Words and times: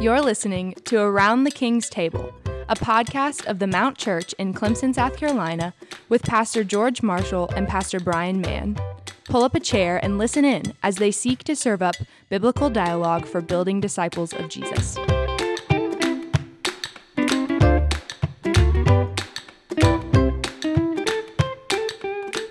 You're 0.00 0.20
listening 0.20 0.74
to 0.84 1.00
Around 1.00 1.42
the 1.42 1.50
King's 1.50 1.90
Table, 1.90 2.32
a 2.68 2.76
podcast 2.76 3.46
of 3.46 3.58
the 3.58 3.66
Mount 3.66 3.98
Church 3.98 4.32
in 4.34 4.54
Clemson, 4.54 4.94
South 4.94 5.16
Carolina, 5.16 5.74
with 6.08 6.22
Pastor 6.22 6.62
George 6.62 7.02
Marshall 7.02 7.50
and 7.56 7.66
Pastor 7.66 7.98
Brian 7.98 8.40
Mann. 8.40 8.78
Pull 9.24 9.42
up 9.42 9.56
a 9.56 9.60
chair 9.60 9.98
and 10.00 10.16
listen 10.16 10.44
in 10.44 10.72
as 10.84 10.96
they 10.96 11.10
seek 11.10 11.42
to 11.42 11.56
serve 11.56 11.82
up 11.82 11.96
biblical 12.28 12.70
dialogue 12.70 13.26
for 13.26 13.40
building 13.40 13.80
disciples 13.80 14.32
of 14.32 14.48
Jesus. 14.48 14.96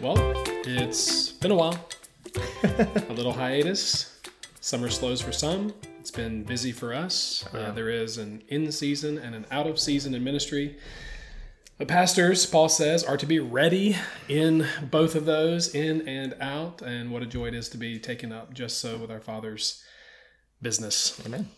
Well, 0.01 0.17
it's 0.65 1.31
been 1.31 1.51
a 1.51 1.55
while. 1.55 1.87
a 2.63 3.13
little 3.13 3.31
hiatus. 3.31 4.19
Summer 4.59 4.89
slows 4.89 5.21
for 5.21 5.31
some. 5.31 5.73
It's 6.07 6.15
been 6.15 6.43
busy 6.43 6.71
for 6.71 6.93
us. 6.93 7.43
Uh, 7.53 7.71
there 7.71 7.89
is 7.89 8.17
an 8.17 8.41
in 8.47 8.71
season 8.71 9.17
and 9.17 9.35
an 9.35 9.45
out 9.51 9.67
of 9.67 9.77
season 9.77 10.15
in 10.15 10.23
ministry. 10.23 10.77
But 11.77 11.89
pastors, 11.89 12.45
Paul 12.45 12.69
says, 12.69 13.03
are 13.03 13.17
to 13.17 13.25
be 13.25 13.41
ready 13.41 13.97
in 14.29 14.65
both 14.89 15.15
of 15.15 15.25
those, 15.25 15.75
in 15.75 16.07
and 16.07 16.33
out. 16.39 16.81
And 16.81 17.11
what 17.11 17.23
a 17.23 17.25
joy 17.25 17.47
it 17.47 17.53
is 17.53 17.67
to 17.71 17.77
be 17.77 17.99
taken 17.99 18.31
up 18.31 18.53
just 18.53 18.77
so 18.77 18.97
with 18.97 19.11
our 19.11 19.19
Father's 19.19 19.83
business. 20.61 21.21
Amen. 21.25 21.49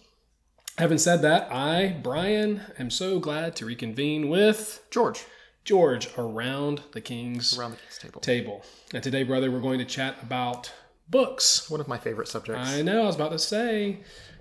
Having 0.80 0.98
said 0.98 1.22
that, 1.22 1.54
I, 1.54 2.00
Brian, 2.02 2.62
am 2.80 2.90
so 2.90 3.20
glad 3.20 3.56
to 3.58 3.68
reconvene 3.68 4.30
with 4.30 4.84
George, 4.90 5.26
George 5.64 6.10
around 6.18 6.82
the 6.94 7.02
King's 7.02 7.56
around 7.56 7.74
the 7.74 7.78
king's 7.78 7.98
table. 8.00 8.22
table. 8.22 8.66
And 8.96 9.04
today, 9.04 9.22
brother, 9.22 9.52
we're 9.52 9.60
going 9.60 9.78
to 9.78 9.86
chat 9.86 10.16
about 10.24 10.72
books. 11.08 11.70
One 11.70 11.82
of 11.82 11.88
my 11.88 12.00
favorite 12.00 12.28
subjects. 12.28 12.68
I 12.68 12.82
know, 12.82 13.04
I 13.04 13.06
was 13.06 13.16
about 13.16 13.32
to 13.32 13.40
say, 13.40 14.00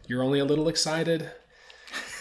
you're 0.08 0.22
only 0.22 0.40
a 0.40 0.44
little 0.44 0.68
excited. 0.68 1.30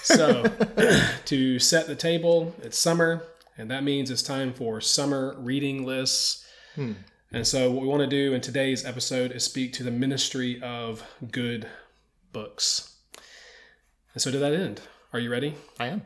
So, 0.03 0.43
to 1.25 1.57
set 1.57 1.87
the 1.87 1.95
table, 1.95 2.53
it's 2.61 2.77
summer, 2.77 3.23
and 3.57 3.71
that 3.71 3.83
means 3.83 4.11
it's 4.11 4.21
time 4.21 4.53
for 4.53 4.79
summer 4.79 5.35
reading 5.39 5.85
lists. 5.85 6.45
Hmm. 6.75 6.93
And 7.31 7.47
so, 7.47 7.71
what 7.71 7.81
we 7.81 7.87
want 7.87 8.01
to 8.01 8.07
do 8.07 8.33
in 8.33 8.41
today's 8.41 8.85
episode 8.85 9.31
is 9.31 9.43
speak 9.43 9.73
to 9.73 9.83
the 9.83 9.91
ministry 9.91 10.61
of 10.61 11.03
good 11.31 11.67
books. 12.31 12.95
And 14.13 14.21
so, 14.21 14.31
to 14.31 14.37
that 14.37 14.53
end, 14.53 14.81
are 15.13 15.19
you 15.19 15.31
ready? 15.31 15.55
I 15.79 15.87
am. 15.87 16.03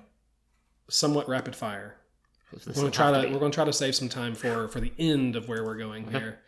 Somewhat 0.89 1.27
rapid 1.27 1.55
fire. 1.55 1.97
We're 2.67 2.73
gonna 2.73 2.91
try 2.91 3.11
to, 3.11 3.27
to 3.27 3.33
we're 3.33 3.39
gonna 3.39 3.51
try 3.51 3.65
to 3.65 3.73
save 3.73 3.95
some 3.95 4.09
time 4.09 4.35
for 4.35 4.67
for 4.67 4.79
the 4.79 4.91
end 4.99 5.35
of 5.35 5.47
where 5.47 5.63
we're 5.63 5.77
going 5.77 6.11
here, 6.11 6.39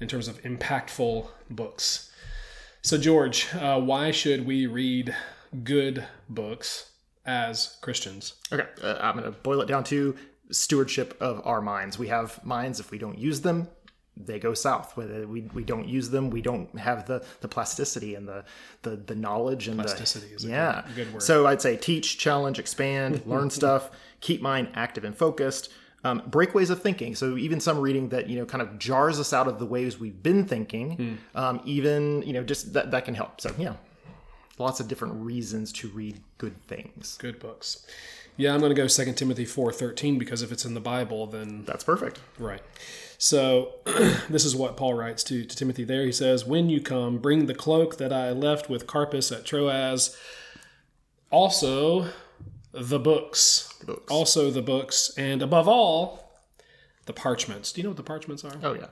in 0.00 0.08
terms 0.08 0.28
of 0.28 0.40
impactful 0.42 1.26
books. 1.50 2.10
So 2.82 2.98
George, 2.98 3.46
uh, 3.54 3.80
why 3.80 4.10
should 4.10 4.44
we 4.44 4.66
read 4.66 5.14
good 5.62 6.04
books 6.28 6.90
as 7.24 7.76
Christians? 7.80 8.34
Okay, 8.52 8.66
uh, 8.82 8.98
I'm 9.00 9.16
going 9.16 9.24
to 9.24 9.38
boil 9.38 9.60
it 9.60 9.66
down 9.68 9.84
to 9.84 10.16
stewardship 10.50 11.16
of 11.20 11.40
our 11.46 11.60
minds. 11.60 11.96
We 11.96 12.08
have 12.08 12.44
minds. 12.44 12.80
If 12.80 12.90
we 12.90 12.98
don't 12.98 13.16
use 13.16 13.40
them, 13.40 13.68
they 14.16 14.40
go 14.40 14.52
south. 14.52 14.96
Whether 14.96 15.28
we, 15.28 15.42
we 15.54 15.62
don't 15.62 15.88
use 15.88 16.10
them, 16.10 16.28
we 16.28 16.42
don't 16.42 16.76
have 16.76 17.06
the, 17.06 17.24
the 17.40 17.46
plasticity 17.46 18.16
and 18.16 18.26
the, 18.26 18.44
the, 18.82 18.96
the 18.96 19.14
knowledge 19.14 19.68
and 19.68 19.78
Plasticity 19.78 20.28
the 20.30 20.34
is 20.34 20.44
a 20.44 20.48
yeah. 20.48 20.82
good- 20.88 20.96
good 20.96 21.14
word. 21.14 21.22
So 21.22 21.46
I'd 21.46 21.62
say 21.62 21.76
teach, 21.76 22.18
challenge, 22.18 22.58
expand, 22.58 23.24
learn 23.26 23.48
stuff, 23.60 23.90
keep 24.20 24.42
mind 24.42 24.68
active 24.74 25.04
and 25.04 25.16
focused. 25.16 25.72
Um, 26.04 26.22
break 26.26 26.52
ways 26.54 26.68
of 26.70 26.82
thinking. 26.82 27.14
So 27.14 27.36
even 27.36 27.60
some 27.60 27.78
reading 27.78 28.08
that 28.08 28.28
you 28.28 28.36
know 28.38 28.44
kind 28.44 28.60
of 28.60 28.78
jars 28.78 29.20
us 29.20 29.32
out 29.32 29.46
of 29.46 29.58
the 29.60 29.66
ways 29.66 30.00
we've 30.00 30.20
been 30.22 30.44
thinking, 30.46 30.96
Hmm. 31.34 31.38
um, 31.38 31.60
even 31.64 32.22
you 32.22 32.32
know 32.32 32.42
just 32.42 32.72
that 32.72 32.90
that 32.90 33.04
can 33.04 33.14
help. 33.14 33.40
So 33.40 33.54
yeah, 33.56 33.74
lots 34.58 34.80
of 34.80 34.88
different 34.88 35.14
reasons 35.22 35.72
to 35.74 35.88
read 35.88 36.20
good 36.38 36.60
things. 36.66 37.16
Good 37.20 37.38
books. 37.38 37.86
Yeah, 38.36 38.54
I'm 38.54 38.60
going 38.60 38.74
to 38.74 38.82
go 38.82 38.88
2 38.88 39.12
Timothy 39.12 39.44
4:13 39.44 40.18
because 40.18 40.40
if 40.42 40.50
it's 40.50 40.64
in 40.64 40.72
the 40.74 40.80
Bible, 40.80 41.26
then 41.26 41.64
That's 41.66 41.84
perfect. 41.84 42.18
Right. 42.38 42.62
So 43.18 43.74
this 44.30 44.44
is 44.44 44.56
what 44.56 44.76
Paul 44.76 44.94
writes 44.94 45.22
to, 45.24 45.44
to 45.44 45.54
Timothy 45.56 45.84
there. 45.84 46.04
He 46.04 46.12
says, 46.12 46.44
When 46.44 46.68
you 46.70 46.80
come, 46.80 47.18
bring 47.18 47.46
the 47.46 47.54
cloak 47.54 47.98
that 47.98 48.12
I 48.12 48.30
left 48.32 48.68
with 48.70 48.86
Carpus 48.88 49.30
at 49.30 49.44
Troas, 49.44 50.16
also 51.30 52.08
the 52.72 52.98
books. 52.98 53.72
Books. 53.86 54.10
Also 54.10 54.50
the 54.50 54.62
books, 54.62 55.12
and 55.16 55.42
above 55.42 55.68
all, 55.68 56.32
the 57.06 57.12
parchments. 57.12 57.72
Do 57.72 57.80
you 57.80 57.84
know 57.84 57.90
what 57.90 57.96
the 57.96 58.02
parchments 58.02 58.44
are? 58.44 58.54
Oh 58.62 58.74
yeah, 58.74 58.86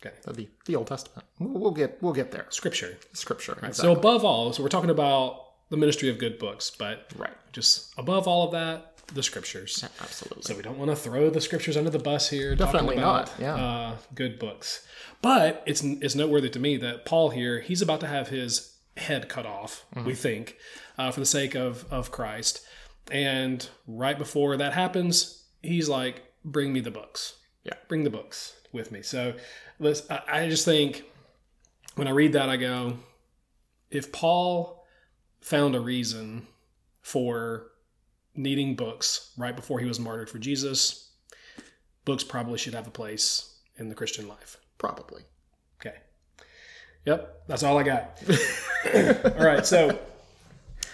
Okay. 0.00 0.14
that'd 0.24 0.36
be 0.36 0.48
the 0.66 0.76
Old 0.76 0.86
Testament. 0.88 1.26
We'll, 1.38 1.70
get 1.70 1.98
we'll 2.02 2.12
get 2.12 2.30
there. 2.32 2.46
Scripture. 2.50 2.98
Scripture. 3.12 3.56
So 3.72 3.92
above 3.92 4.24
all, 4.24 4.52
so 4.52 4.62
we're 4.62 4.68
talking 4.68 4.90
about 4.90 5.42
the 5.70 5.76
ministry 5.76 6.08
of 6.08 6.18
good 6.18 6.38
books, 6.38 6.70
but 6.70 7.10
Right. 7.16 7.30
just 7.52 7.92
above 7.98 8.28
all 8.28 8.44
of 8.46 8.52
that, 8.52 8.92
the 9.14 9.22
scriptures. 9.22 9.84
Absolutely. 10.00 10.42
So 10.42 10.56
we 10.56 10.62
don't 10.62 10.78
want 10.78 10.90
to 10.90 10.96
throw 10.96 11.30
the 11.30 11.40
scriptures 11.40 11.76
under 11.76 11.90
the 11.90 11.98
bus 12.00 12.28
here. 12.28 12.54
Definitely 12.56 12.96
about, 12.96 13.26
not, 13.28 13.40
yeah. 13.40 13.54
Uh, 13.54 13.96
good 14.14 14.38
books, 14.38 14.84
but 15.22 15.62
it's 15.66 15.82
it's 15.82 16.14
noteworthy 16.16 16.50
to 16.50 16.58
me 16.58 16.76
that 16.78 17.04
Paul 17.04 17.30
here 17.30 17.60
he's 17.60 17.80
about 17.82 18.00
to 18.00 18.06
have 18.08 18.28
his 18.28 18.76
head 18.96 19.28
cut 19.28 19.46
off. 19.46 19.84
Mm-hmm. 19.94 20.06
We 20.08 20.14
think 20.14 20.56
uh, 20.98 21.10
for 21.12 21.20
the 21.20 21.26
sake 21.26 21.54
of 21.54 21.84
of 21.90 22.10
Christ, 22.10 22.60
and 23.10 23.68
right 23.86 24.18
before 24.18 24.56
that 24.56 24.72
happens, 24.72 25.44
he's 25.62 25.88
like, 25.88 26.22
"Bring 26.44 26.72
me 26.72 26.80
the 26.80 26.90
books. 26.90 27.36
Yeah. 27.64 27.74
bring 27.88 28.04
the 28.04 28.10
books 28.10 28.54
with 28.72 28.92
me." 28.92 29.02
So 29.02 29.34
let's. 29.78 30.08
I, 30.10 30.22
I 30.28 30.48
just 30.48 30.64
think 30.64 31.04
when 31.96 32.08
I 32.08 32.12
read 32.12 32.32
that, 32.34 32.48
I 32.48 32.56
go, 32.56 32.98
if 33.90 34.12
Paul 34.12 34.84
found 35.40 35.74
a 35.74 35.80
reason 35.80 36.46
for 37.02 37.68
needing 38.34 38.76
books 38.76 39.32
right 39.36 39.56
before 39.56 39.78
he 39.78 39.86
was 39.86 39.98
martyred 39.98 40.28
for 40.28 40.38
Jesus, 40.38 41.10
books 42.04 42.24
probably 42.24 42.58
should 42.58 42.74
have 42.74 42.86
a 42.86 42.90
place 42.90 43.56
in 43.76 43.88
the 43.88 43.94
Christian 43.94 44.28
life. 44.28 44.58
Probably. 44.78 45.22
Okay. 45.80 45.96
Yep, 47.04 47.44
that's 47.46 47.62
all 47.62 47.78
I 47.78 47.82
got. 47.82 48.18
all 49.38 49.44
right, 49.44 49.64
so 49.64 49.98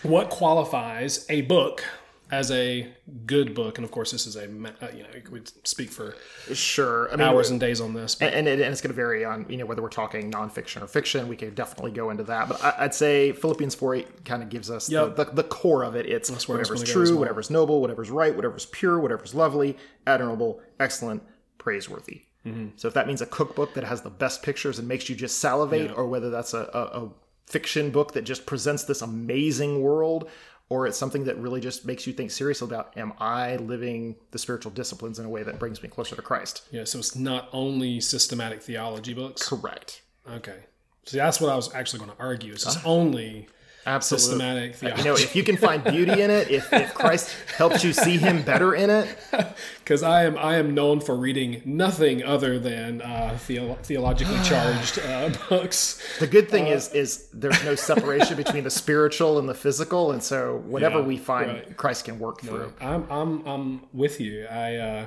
what 0.02 0.30
qualifies 0.30 1.26
a 1.28 1.42
book 1.42 1.84
as 2.32 2.50
a 2.50 2.88
good 3.26 3.54
book? 3.54 3.78
And 3.78 3.84
of 3.84 3.90
course, 3.90 4.10
this 4.10 4.26
is 4.26 4.34
a, 4.36 4.44
uh, 4.44 4.88
you 4.92 5.02
know, 5.02 5.08
we 5.30 5.42
speak 5.62 5.90
for 5.90 6.16
Sure. 6.52 7.08
I 7.12 7.16
mean, 7.16 7.20
hours 7.28 7.50
and 7.50 7.60
days 7.60 7.80
on 7.80 7.92
this. 7.92 8.16
But 8.16 8.32
and, 8.32 8.48
and, 8.48 8.48
it, 8.48 8.64
and 8.64 8.72
it's 8.72 8.80
going 8.80 8.90
to 8.90 8.96
vary 8.96 9.24
on 9.24 9.46
you 9.48 9.58
know 9.58 9.66
whether 9.66 9.82
we're 9.82 9.90
talking 9.90 10.32
nonfiction 10.32 10.82
or 10.82 10.88
fiction. 10.88 11.28
We 11.28 11.36
could 11.36 11.54
definitely 11.54 11.92
go 11.92 12.10
into 12.10 12.24
that, 12.24 12.48
but 12.48 12.64
I, 12.64 12.74
I'd 12.78 12.94
say 12.94 13.32
Philippians 13.32 13.74
four 13.74 13.94
eight 13.94 14.24
kind 14.24 14.42
of 14.42 14.48
gives 14.48 14.70
us 14.70 14.90
Yep. 14.90 15.16
the, 15.16 15.24
the, 15.24 15.32
the 15.34 15.44
core 15.44 15.84
of 15.84 15.94
it. 15.94 16.06
It's 16.06 16.30
whatever's 16.48 16.68
gonna 16.68 16.78
go 16.78 16.82
as 16.82 16.90
true, 16.90 17.10
well. 17.10 17.18
whatever's 17.20 17.50
noble, 17.50 17.80
whatever's 17.80 18.10
right, 18.10 18.34
whatever's 18.34 18.66
pure, 18.66 18.98
whatever's 18.98 19.34
lovely, 19.34 19.76
admirable, 20.06 20.60
excellent, 20.80 21.22
praiseworthy. 21.58 22.22
Mm-hmm. 22.46 22.68
So 22.76 22.88
if 22.88 22.94
that 22.94 23.06
means 23.06 23.20
a 23.20 23.26
cookbook 23.26 23.74
that 23.74 23.84
has 23.84 24.00
the 24.02 24.10
best 24.10 24.42
pictures 24.42 24.78
and 24.80 24.88
makes 24.88 25.08
you 25.08 25.14
just 25.14 25.38
salivate, 25.38 25.96
or 25.96 26.08
whether 26.08 26.30
that's 26.30 26.54
a, 26.54 26.68
a, 26.74 27.04
a 27.04 27.10
fiction 27.46 27.90
book 27.90 28.12
that 28.14 28.22
just 28.22 28.46
presents 28.46 28.84
this 28.84 29.02
amazing 29.02 29.82
world. 29.82 30.28
Or 30.72 30.86
it's 30.86 30.96
something 30.96 31.24
that 31.24 31.36
really 31.36 31.60
just 31.60 31.84
makes 31.84 32.06
you 32.06 32.14
think 32.14 32.30
seriously 32.30 32.66
about: 32.66 32.96
Am 32.96 33.12
I 33.18 33.56
living 33.56 34.16
the 34.30 34.38
spiritual 34.38 34.72
disciplines 34.72 35.18
in 35.18 35.26
a 35.26 35.28
way 35.28 35.42
that 35.42 35.58
brings 35.58 35.82
me 35.82 35.90
closer 35.90 36.16
to 36.16 36.22
Christ? 36.22 36.66
yeah, 36.70 36.84
so 36.84 36.98
it's 36.98 37.14
not 37.14 37.50
only 37.52 38.00
systematic 38.00 38.62
theology 38.62 39.12
books. 39.12 39.46
Correct. 39.46 40.00
Okay. 40.26 40.60
See, 41.04 41.18
that's 41.18 41.42
what 41.42 41.52
I 41.52 41.56
was 41.56 41.74
actually 41.74 41.98
going 41.98 42.12
to 42.12 42.18
argue. 42.18 42.54
Is 42.54 42.64
it's 42.64 42.76
uh-huh. 42.76 42.88
only 42.88 43.48
Absolutely. 43.84 44.24
systematic 44.26 44.74
theology. 44.76 45.02
You 45.02 45.08
know, 45.08 45.14
if 45.14 45.34
you 45.34 45.42
can 45.42 45.56
find 45.56 45.82
beauty 45.82 46.20
in 46.22 46.30
it, 46.30 46.50
if, 46.50 46.72
if 46.72 46.94
Christ 46.94 47.34
helps 47.56 47.82
you 47.82 47.92
see 47.92 48.16
Him 48.16 48.42
better 48.42 48.74
in 48.74 48.90
it, 48.90 49.08
because 49.78 50.02
I 50.02 50.24
am 50.24 50.38
I 50.38 50.56
am 50.56 50.72
known 50.74 51.00
for 51.00 51.16
reading 51.16 51.62
nothing 51.64 52.22
other 52.22 52.58
than 52.58 53.02
uh, 53.02 53.36
theo- 53.40 53.74
theologically 53.82 54.38
charged 54.44 54.98
uh, 55.00 55.30
books. 55.48 56.00
the 56.20 56.26
good 56.26 56.48
thing 56.48 56.66
is 56.68 56.92
is 56.92 57.28
there's 57.32 57.62
no 57.64 57.74
separation 57.74 58.36
between 58.36 58.64
the 58.64 58.70
spiritual 58.70 59.38
and 59.38 59.48
the 59.48 59.54
physical, 59.54 60.12
and 60.12 60.22
so 60.22 60.62
whatever 60.66 61.00
Yeah, 61.00 61.06
we 61.06 61.16
find, 61.18 61.48
right. 61.48 61.76
Christ 61.76 62.04
can 62.04 62.18
work 62.18 62.40
through. 62.40 62.72
I'm 62.80 63.06
I'm 63.10 63.46
I'm 63.46 63.80
with 63.92 64.20
you. 64.20 64.46
I 64.46 64.76
uh, 64.76 65.06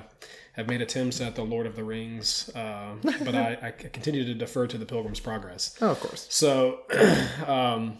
have 0.53 0.67
made 0.67 0.81
attempts 0.81 1.19
at 1.21 1.35
the 1.35 1.43
Lord 1.43 1.65
of 1.67 1.75
the 1.75 1.83
Rings, 1.83 2.49
uh, 2.55 2.95
but 3.03 3.35
I, 3.35 3.57
I 3.61 3.71
continue 3.71 4.23
to 4.25 4.33
defer 4.33 4.67
to 4.67 4.77
the 4.77 4.85
Pilgrim's 4.85 5.19
Progress. 5.19 5.75
Oh, 5.81 5.91
of 5.91 5.99
course. 5.99 6.27
So, 6.29 6.79
um, 7.47 7.97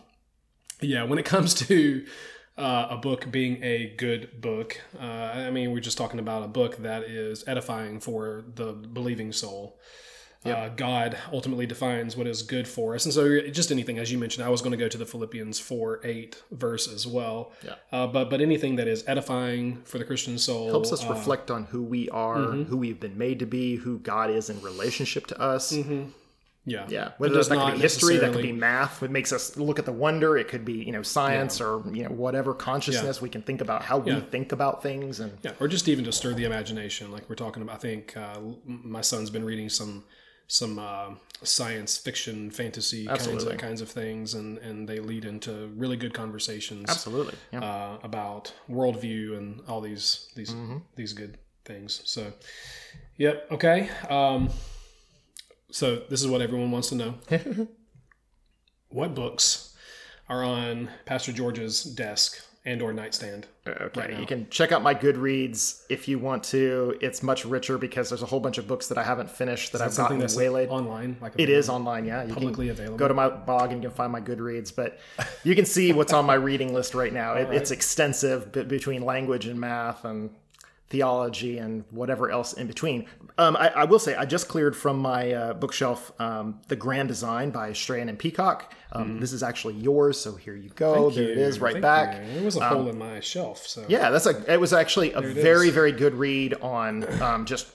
yeah, 0.81 1.04
when 1.04 1.19
it 1.19 1.25
comes 1.25 1.54
to 1.68 2.06
uh, 2.57 2.88
a 2.92 2.98
book 2.98 3.30
being 3.31 3.63
a 3.63 3.94
good 3.98 4.42
book, 4.42 4.80
uh, 5.00 5.04
I 5.04 5.51
mean, 5.51 5.72
we're 5.72 5.80
just 5.80 5.98
talking 5.98 6.19
about 6.19 6.44
a 6.44 6.48
book 6.48 6.77
that 6.77 7.04
is 7.04 7.44
edifying 7.48 8.00
for 8.00 8.45
the 8.56 8.74
believing 8.74 9.31
soul. 9.31 9.80
Uh, 10.45 10.69
God 10.69 11.18
ultimately 11.33 11.66
defines 11.66 12.16
what 12.16 12.27
is 12.27 12.44
good 12.44 12.68
for 12.68 12.94
us. 12.94 13.06
And 13.06 13.13
so, 13.13 13.42
just 13.50 13.72
anything, 13.72 13.98
as 13.98 14.12
you 14.12 14.18
mentioned, 14.18 14.45
I 14.45 14.50
was 14.50 14.62
going 14.62 14.72
to 14.72 14.77
go 14.77 14.88
to 14.88 14.98
the 14.98 15.06
Philippians 15.06 15.60
4 15.60 16.01
8 16.04 16.44
verse 16.51 16.88
as 16.88 17.07
well. 17.07 17.51
Yeah. 17.63 17.75
Uh, 17.92 18.07
but, 18.07 18.30
but 18.30 18.42
anything 18.42 18.75
that 18.75 18.88
is 18.88 19.04
edifying 19.07 19.81
for 19.83 19.98
the 19.98 20.06
Christian 20.06 20.38
soul 20.38 20.69
Helps 20.69 20.94
us 20.94 21.04
uh, 21.04 21.10
reflect 21.10 21.50
on 21.50 21.66
who 21.66 21.81
we 21.81 22.10
are, 22.10 22.38
mm-hmm. 22.38 22.63
who 22.63 22.77
we've 22.77 23.00
been 23.00 23.18
made 23.18 23.39
to 23.39 23.45
be, 23.45 23.77
who 23.77 23.98
God 24.00 24.30
is 24.30 24.50
in 24.50 24.62
relationship 24.62 25.27
to 25.27 25.42
us. 25.42 25.72
Yeah. 26.66 26.86
Yeah, 26.90 27.12
whether 27.20 27.36
that 27.44 27.48
could 27.48 27.74
be 27.76 27.80
history, 27.80 28.18
that 28.18 28.34
could 28.34 28.42
be 28.42 28.52
math. 28.52 29.04
It 29.04 29.12
makes 29.12 29.32
us 29.32 29.56
look 29.56 29.78
at 29.80 29.86
the 29.86 29.92
wonder. 29.92 30.38
It 30.38 30.48
could 30.48 30.66
be 30.66 30.74
you 30.74 30.92
know 30.92 31.04
science 31.04 31.62
or 31.62 31.84
you 31.94 32.04
know 32.04 32.10
whatever 32.10 32.54
consciousness. 32.54 33.22
We 33.22 33.30
can 33.30 33.42
think 33.44 33.62
about 33.62 33.84
how 33.84 34.00
we 34.00 34.20
think 34.20 34.52
about 34.52 34.82
things 34.82 35.20
and 35.20 35.38
Yeah, 35.44 35.52
or 35.60 35.68
just 35.68 35.88
even 35.88 36.04
to 36.06 36.12
stir 36.12 36.34
the 36.34 36.46
imagination, 36.46 37.12
like 37.12 37.30
we're 37.30 37.36
talking 37.36 37.62
about. 37.64 37.76
I 37.76 37.80
think 37.80 38.18
uh, 38.18 38.40
my 38.66 39.02
son's 39.02 39.30
been 39.30 39.46
reading 39.46 39.70
some 39.70 40.04
some 40.48 40.78
uh, 40.78 41.10
science 41.42 41.98
fiction, 41.98 42.52
fantasy 42.52 43.06
kinds 43.08 43.44
of 43.44 43.58
kinds 43.58 43.82
of 43.82 43.90
things, 43.90 44.34
and 44.34 44.58
and 44.60 44.88
they 44.90 45.00
lead 45.00 45.26
into 45.26 45.72
really 45.76 45.98
good 45.98 46.14
conversations 46.14 46.90
absolutely. 46.90 47.36
Yeah. 47.52 47.62
uh, 47.64 47.98
about 48.04 48.54
worldview 48.70 49.38
and 49.38 49.62
all 49.68 49.82
these 49.82 50.30
these 50.36 50.50
Mm-hmm. 50.52 50.78
these 50.96 51.14
good 51.14 51.38
things. 51.64 52.02
So, 52.06 52.32
yep, 53.18 53.48
okay. 53.52 53.90
Um, 54.10 54.50
so 55.75 55.98
this 56.10 56.22
is 56.22 56.27
what 56.30 56.42
everyone 56.42 56.72
wants 56.72 56.88
to 56.88 56.95
know. 56.95 57.16
what 58.88 59.13
books 59.13 59.75
are 60.30 60.42
on 60.42 60.88
Pastor 61.06 61.33
George's 61.33 61.83
desk 61.83 62.42
and 62.63 62.81
or 62.81 62.94
nightstand? 62.94 63.48
Uh, 63.68 63.72
okay, 63.81 64.00
right 64.00 64.19
you 64.22 64.25
can 64.25 64.50
check 64.50 64.72
out 64.72 64.81
my 64.81 64.95
Goodreads 64.95 65.81
if 65.89 66.07
you 66.07 66.18
want 66.18 66.45
to. 66.45 66.98
It's 67.01 67.22
much 67.22 67.44
richer 67.44 67.77
because 67.77 68.07
there's 68.07 68.24
a 68.24 68.25
whole 68.25 68.39
bunch 68.39 68.57
of 68.57 68.69
books 68.69 68.88
that 68.88 68.98
I 68.98 69.04
haven't 69.04 69.30
finished 69.30 69.74
that 69.74 69.81
I've 69.81 69.94
gotten 69.98 70.18
that's 70.18 70.38
waylaid. 70.38 70.69
online, 70.69 71.18
like 71.19 71.33
It 71.38 71.50
is 71.50 71.68
online, 71.68 72.06
yeah. 72.06 72.24
You 72.24 72.33
publicly 72.33 72.69
available. 72.69 72.98
Go 72.98 73.10
to 73.10 73.13
my 73.13 73.27
blog 73.27 73.74
and 73.74 73.83
you 73.83 73.89
can 73.89 73.98
find 73.98 74.13
my 74.13 74.22
Goodreads, 74.22 74.74
but 74.74 74.98
you 75.44 75.56
can 75.56 75.66
see 75.66 75.92
what's 75.92 76.13
on 76.13 76.25
my 76.25 76.36
reading 76.50 76.74
list 76.74 76.95
right 76.95 77.12
now. 77.12 77.33
It, 77.33 77.54
It's 77.54 77.72
extensive 77.72 78.54
between 78.54 79.04
language 79.04 79.45
and 79.45 79.60
math 79.60 80.06
and 80.06 80.30
theology 80.90 81.58
and 81.58 81.84
whatever 81.92 82.30
else 82.30 82.54
in 82.54 82.68
between. 82.68 83.06
Um, 83.38 83.58
I, 83.58 83.70
I 83.70 83.84
will 83.86 84.00
say, 84.00 84.16
I 84.16 84.26
just 84.26 84.48
cleared 84.48 84.76
from 84.78 84.98
my 85.00 85.34
uh, 85.34 85.54
bookshelf 85.54 86.12
um, 86.22 86.62
The 86.68 86.76
Grand 86.76 87.08
Design 87.10 87.50
by 87.50 87.74
Strachan 87.74 88.08
and 88.08 88.18
Peacock. 88.20 88.74
Um, 88.92 89.20
This 89.20 89.34
is 89.34 89.44
actually 89.44 89.74
yours, 89.74 90.18
so 90.18 90.36
here 90.36 90.56
you 90.56 90.70
go. 90.70 91.10
there 91.10 91.30
it 91.30 91.38
is, 91.38 91.60
right 91.60 91.74
Thank 91.74 91.82
back. 91.82 92.26
you. 92.26 92.34
There 92.36 92.44
was 92.46 92.56
a 92.56 92.66
hole 92.70 92.88
in 92.88 92.98
my 92.98 93.20
shelf, 93.20 93.68
so 93.68 93.84
Yeah, 93.90 94.10
that's 94.10 94.26
a. 94.26 94.54
It 94.54 94.60
was 94.60 94.72
actually 94.72 95.12
a 95.12 95.20
very, 95.22 95.70
very 95.70 95.92
good 95.92 96.14
read 96.16 96.54
on 96.62 97.22
um, 97.22 97.46
just 97.46 97.68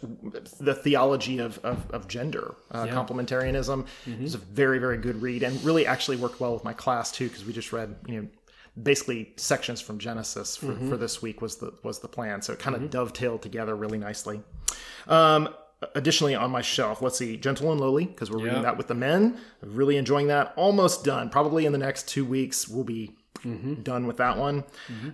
the 0.64 0.74
theology 0.74 1.38
of 1.40 1.58
of, 1.58 1.90
of 1.90 2.08
gender 2.08 2.54
uh, 2.70 2.86
complementarianism. 2.86 3.86
It 4.06 4.20
was 4.20 4.34
a 4.34 4.38
very, 4.38 4.78
very 4.78 4.96
good 4.96 5.20
read, 5.20 5.42
and 5.42 5.62
really 5.62 5.86
actually 5.86 6.16
worked 6.16 6.40
well 6.40 6.54
with 6.54 6.64
my 6.64 6.72
class 6.72 7.12
too 7.12 7.28
because 7.28 7.44
we 7.44 7.52
just 7.52 7.70
read 7.72 7.96
you 8.06 8.22
know 8.22 8.28
basically 8.80 9.32
sections 9.36 9.80
from 9.80 9.98
Genesis 9.98 10.56
for, 10.56 10.74
for 10.88 10.96
this 10.96 11.20
week 11.22 11.40
was 11.42 11.56
the 11.56 11.72
was 11.82 12.00
the 12.00 12.08
plan. 12.08 12.42
So 12.42 12.52
it 12.52 12.58
kind 12.58 12.76
of 12.76 12.90
dovetailed 12.90 13.42
together 13.42 13.74
really 13.74 13.98
nicely. 13.98 14.42
Um, 15.06 15.48
additionally, 15.94 16.34
on 16.34 16.50
my 16.50 16.62
shelf, 16.62 17.02
let's 17.02 17.18
see, 17.18 17.36
Gentle 17.36 17.72
and 17.72 17.80
Lowly 17.80 18.06
because 18.06 18.30
we're 18.30 18.38
reading 18.44 18.62
that 18.62 18.76
with 18.76 18.86
the 18.88 18.94
men. 18.94 19.38
Really 19.62 19.96
enjoying 19.96 20.28
that. 20.28 20.52
Almost 20.56 21.04
done. 21.04 21.30
Probably 21.30 21.66
in 21.66 21.72
the 21.72 21.78
next 21.78 22.08
two 22.08 22.24
weeks 22.24 22.68
we'll 22.68 22.84
be 22.84 23.16
done 23.82 24.06
with 24.06 24.18
that 24.18 24.36
one. 24.36 24.64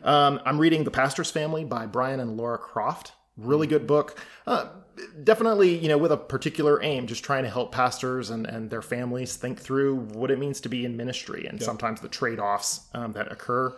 Um, 0.02 0.40
I'm 0.44 0.58
reading 0.58 0.82
The 0.84 0.90
Pastor's 0.90 1.30
Family 1.30 1.64
by 1.64 1.86
Brian 1.86 2.18
and 2.20 2.36
Laura 2.36 2.58
Croft. 2.58 3.12
Really 3.36 3.66
good 3.66 3.86
book. 3.86 4.18
Uh, 4.46 4.68
definitely, 5.22 5.76
you 5.76 5.88
know, 5.88 5.98
with 5.98 6.12
a 6.12 6.16
particular 6.16 6.82
aim, 6.82 7.06
just 7.06 7.22
trying 7.22 7.44
to 7.44 7.50
help 7.50 7.72
pastors 7.72 8.30
and, 8.30 8.46
and 8.46 8.70
their 8.70 8.82
families 8.82 9.36
think 9.36 9.60
through 9.60 9.96
what 9.96 10.30
it 10.30 10.38
means 10.38 10.60
to 10.62 10.68
be 10.68 10.84
in 10.84 10.96
ministry 10.96 11.46
and 11.46 11.62
sometimes 11.62 12.00
the 12.00 12.08
trade 12.08 12.38
offs 12.38 12.86
um, 12.94 13.12
that 13.12 13.30
occur. 13.30 13.76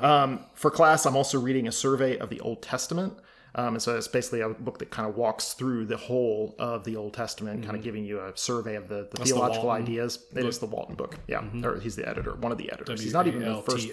Um, 0.00 0.40
for 0.54 0.70
class, 0.70 1.06
I'm 1.06 1.16
also 1.16 1.38
reading 1.38 1.68
a 1.68 1.72
survey 1.72 2.18
of 2.18 2.30
the 2.30 2.40
Old 2.40 2.62
Testament. 2.62 3.14
Um, 3.54 3.74
and 3.74 3.82
so 3.82 3.96
it's 3.96 4.08
basically 4.08 4.42
a 4.42 4.50
book 4.50 4.78
that 4.80 4.90
kind 4.90 5.08
of 5.08 5.16
walks 5.16 5.54
through 5.54 5.86
the 5.86 5.96
whole 5.96 6.54
of 6.58 6.84
the 6.84 6.96
Old 6.96 7.14
Testament, 7.14 7.64
kind 7.64 7.74
of 7.74 7.82
giving 7.82 8.04
you 8.04 8.20
a 8.20 8.32
survey 8.36 8.74
of 8.74 8.88
the, 8.88 9.08
the 9.12 9.24
theological 9.24 9.68
Walton 9.68 9.82
ideas. 9.82 10.26
It 10.34 10.44
is 10.44 10.58
the 10.58 10.66
Walton 10.66 10.94
book. 10.94 11.16
Yeah. 11.26 11.42
Or 11.64 11.80
he's 11.80 11.96
the 11.96 12.06
editor, 12.06 12.34
one 12.34 12.52
of 12.52 12.58
the 12.58 12.70
editors. 12.70 13.00
he's 13.02 13.14
not 13.14 13.26
even 13.26 13.40
the 13.40 13.62
first. 13.62 13.88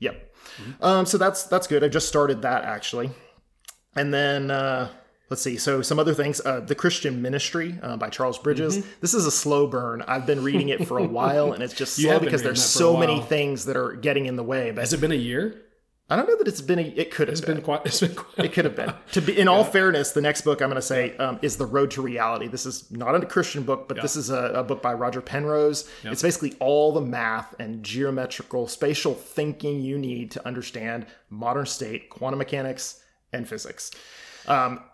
Yep. 0.00 0.34
Um, 0.82 1.06
so 1.06 1.16
that's 1.16 1.44
that's 1.44 1.66
good. 1.66 1.82
I 1.82 1.88
just 1.88 2.06
started 2.06 2.42
that 2.42 2.64
actually, 2.64 3.10
and 3.94 4.12
then 4.12 4.50
uh, 4.50 4.88
let's 5.30 5.42
see. 5.42 5.56
So 5.56 5.82
some 5.82 5.98
other 5.98 6.14
things. 6.14 6.40
Uh, 6.44 6.60
the 6.60 6.74
Christian 6.74 7.22
Ministry 7.22 7.78
uh, 7.82 7.96
by 7.96 8.10
Charles 8.10 8.38
Bridges. 8.38 8.84
This 9.00 9.14
is 9.14 9.26
a 9.26 9.30
slow 9.30 9.66
burn. 9.66 10.02
I've 10.06 10.26
been 10.26 10.42
reading 10.42 10.68
it 10.68 10.86
for 10.86 10.98
a 10.98 11.06
while, 11.06 11.52
and 11.52 11.62
it's 11.62 11.74
just 11.74 11.96
slow 11.96 12.20
because 12.20 12.42
there's 12.42 12.60
that 12.60 12.78
for 12.78 12.84
a 12.84 12.92
so 12.92 12.96
many 12.96 13.20
things 13.20 13.64
that 13.64 13.76
are 13.76 13.94
getting 13.94 14.26
in 14.26 14.36
the 14.36 14.44
way. 14.44 14.70
But 14.70 14.82
Has 14.82 14.92
it 14.92 15.00
been 15.00 15.12
a 15.12 15.16
year? 15.16 15.62
I 16.10 16.16
don't 16.16 16.28
know 16.28 16.36
that 16.36 16.48
it's 16.48 16.60
been. 16.60 16.78
A, 16.78 16.82
it 16.82 17.10
could 17.10 17.28
have 17.28 17.40
been. 17.40 17.54
been 17.54 17.64
quite. 17.64 17.86
It's 17.86 18.00
been 18.00 18.14
quite. 18.14 18.44
It 18.44 18.52
could 18.52 18.66
have 18.66 18.76
been. 18.76 18.92
To 19.12 19.22
be 19.22 19.38
in 19.38 19.48
all 19.48 19.64
fairness, 19.64 20.12
the 20.12 20.20
next 20.20 20.42
book 20.42 20.60
I'm 20.60 20.68
going 20.68 20.76
to 20.76 20.82
say 20.82 21.16
um, 21.16 21.38
is 21.40 21.56
The 21.56 21.64
Road 21.64 21.90
to 21.92 22.02
Reality. 22.02 22.48
This 22.48 22.66
is 22.66 22.90
not 22.90 23.14
a 23.14 23.24
Christian 23.24 23.62
book, 23.62 23.88
but 23.88 24.02
this 24.02 24.14
is 24.14 24.28
a, 24.28 24.46
a 24.48 24.62
book 24.62 24.82
by 24.82 24.92
Roger 24.92 25.22
Penrose. 25.22 25.88
It's 26.04 26.20
basically 26.20 26.54
all 26.60 26.92
the 26.92 27.00
math 27.00 27.54
and 27.58 27.82
geometrical 27.82 28.68
spatial 28.68 29.14
thinking 29.14 29.80
you 29.80 29.96
need 29.96 30.30
to 30.32 30.46
understand 30.46 31.06
modern 31.30 31.64
state 31.64 32.10
quantum 32.10 32.38
mechanics 32.38 33.01
and 33.32 33.48
physics. 33.48 33.90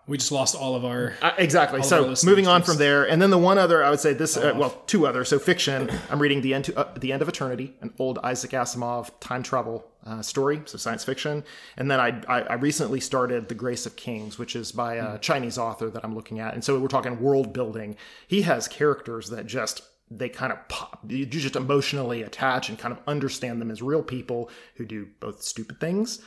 We 0.07 0.17
just 0.17 0.31
lost 0.31 0.55
all 0.55 0.75
of 0.75 0.85
our. 0.85 1.15
Uh, 1.21 1.31
exactly. 1.37 1.79
of 1.79 1.91
our 1.93 2.15
So 2.15 2.27
moving 2.27 2.47
on 2.47 2.63
from 2.63 2.77
there, 2.77 3.07
and 3.07 3.21
then 3.21 3.29
the 3.29 3.37
one 3.37 3.57
other 3.57 3.83
I 3.83 3.89
would 3.89 3.99
say 3.99 4.13
this. 4.13 4.37
Uh, 4.37 4.53
well, 4.55 4.81
two 4.87 5.05
other. 5.05 5.23
So 5.25 5.39
fiction. 5.39 5.89
I'm 6.09 6.19
reading 6.19 6.41
the 6.41 6.53
end 6.53 6.65
to, 6.65 6.77
uh, 6.77 6.93
the 6.97 7.11
end 7.11 7.21
of 7.21 7.29
eternity, 7.29 7.75
an 7.81 7.93
old 7.99 8.19
Isaac 8.23 8.51
Asimov 8.51 9.11
time 9.19 9.43
travel 9.43 9.85
uh, 10.05 10.21
story. 10.21 10.61
So 10.65 10.77
science 10.77 11.03
fiction. 11.03 11.43
And 11.77 11.89
then 11.89 11.99
I, 11.99 12.21
I 12.27 12.41
I 12.41 12.53
recently 12.55 12.99
started 12.99 13.49
The 13.49 13.55
Grace 13.55 13.85
of 13.85 13.95
Kings, 13.95 14.39
which 14.39 14.55
is 14.55 14.71
by 14.71 14.95
a 14.95 15.17
Chinese 15.19 15.57
author 15.57 15.89
that 15.89 16.03
I'm 16.03 16.15
looking 16.15 16.39
at. 16.39 16.53
And 16.53 16.63
so 16.63 16.79
we're 16.79 16.87
talking 16.87 17.19
world 17.19 17.53
building. 17.53 17.95
He 18.27 18.43
has 18.43 18.67
characters 18.67 19.29
that 19.29 19.45
just 19.45 19.83
they 20.11 20.29
kind 20.29 20.51
of 20.51 20.67
pop. 20.69 20.99
You 21.07 21.25
just 21.25 21.55
emotionally 21.55 22.23
attach 22.23 22.69
and 22.69 22.79
kind 22.79 22.91
of 22.91 22.99
understand 23.05 23.61
them 23.61 23.69
as 23.69 23.81
real 23.81 24.01
people 24.01 24.49
who 24.75 24.85
do 24.85 25.07
both 25.19 25.43
stupid 25.43 25.79
things 25.79 26.19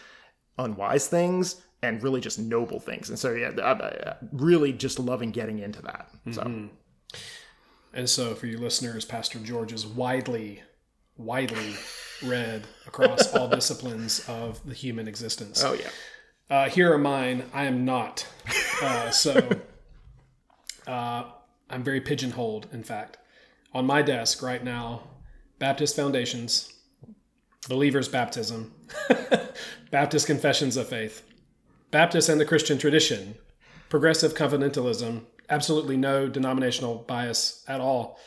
unwise 0.59 1.09
things 1.09 1.63
and 1.83 2.03
really 2.03 2.21
just 2.21 2.39
noble 2.39 2.79
things. 2.79 3.09
And 3.09 3.19
so, 3.19 3.33
yeah, 3.33 3.51
I, 3.63 3.73
I, 3.73 4.17
really 4.33 4.73
just 4.73 4.99
loving 4.99 5.31
getting 5.31 5.59
into 5.59 5.83
that. 5.83 6.09
So, 6.31 6.43
And 7.93 8.09
so, 8.09 8.35
for 8.35 8.47
you 8.47 8.59
listeners, 8.59 9.05
Pastor 9.05 9.39
George 9.41 9.73
is 9.73 9.87
widely, 9.87 10.63
widely 11.17 11.75
read 12.23 12.65
across 12.87 13.35
all 13.35 13.49
disciplines 13.59 14.27
of 14.29 14.65
the 14.65 14.75
human 14.75 15.09
existence. 15.09 15.63
oh 15.65 15.75
yeah, 15.75 15.91
Uh, 16.49 16.69
here 16.69 16.93
are 16.93 16.99
mine. 16.99 17.45
I 17.53 17.65
am 17.65 17.85
not. 17.85 18.27
Uh, 18.81 19.11
so 19.11 19.49
uh, 20.87 21.25
I'm 21.69 21.83
very 21.83 22.01
pigeonholed, 22.01 22.69
in 22.73 22.83
fact. 22.83 23.19
On 23.75 23.87
my 23.87 24.03
desk 24.03 24.43
right 24.43 24.63
now, 24.63 25.03
Baptist 25.59 25.97
Foundations, 25.97 26.73
Believer's 27.69 28.09
Baptism, 28.09 28.73
Baptist 29.91 30.27
Confessions 30.27 30.77
of 30.77 30.89
Faith, 30.89 31.23
Baptist 31.93 32.31
and 32.31 32.41
the 32.41 32.47
Christian 32.47 32.79
Tradition, 32.79 33.35
Progressive 33.91 34.33
Covenantalism, 34.33 35.25
absolutely 35.51 35.99
no 35.99 36.27
denominational 36.27 37.05
bias 37.07 37.63
at 37.69 37.83
all 37.83 38.19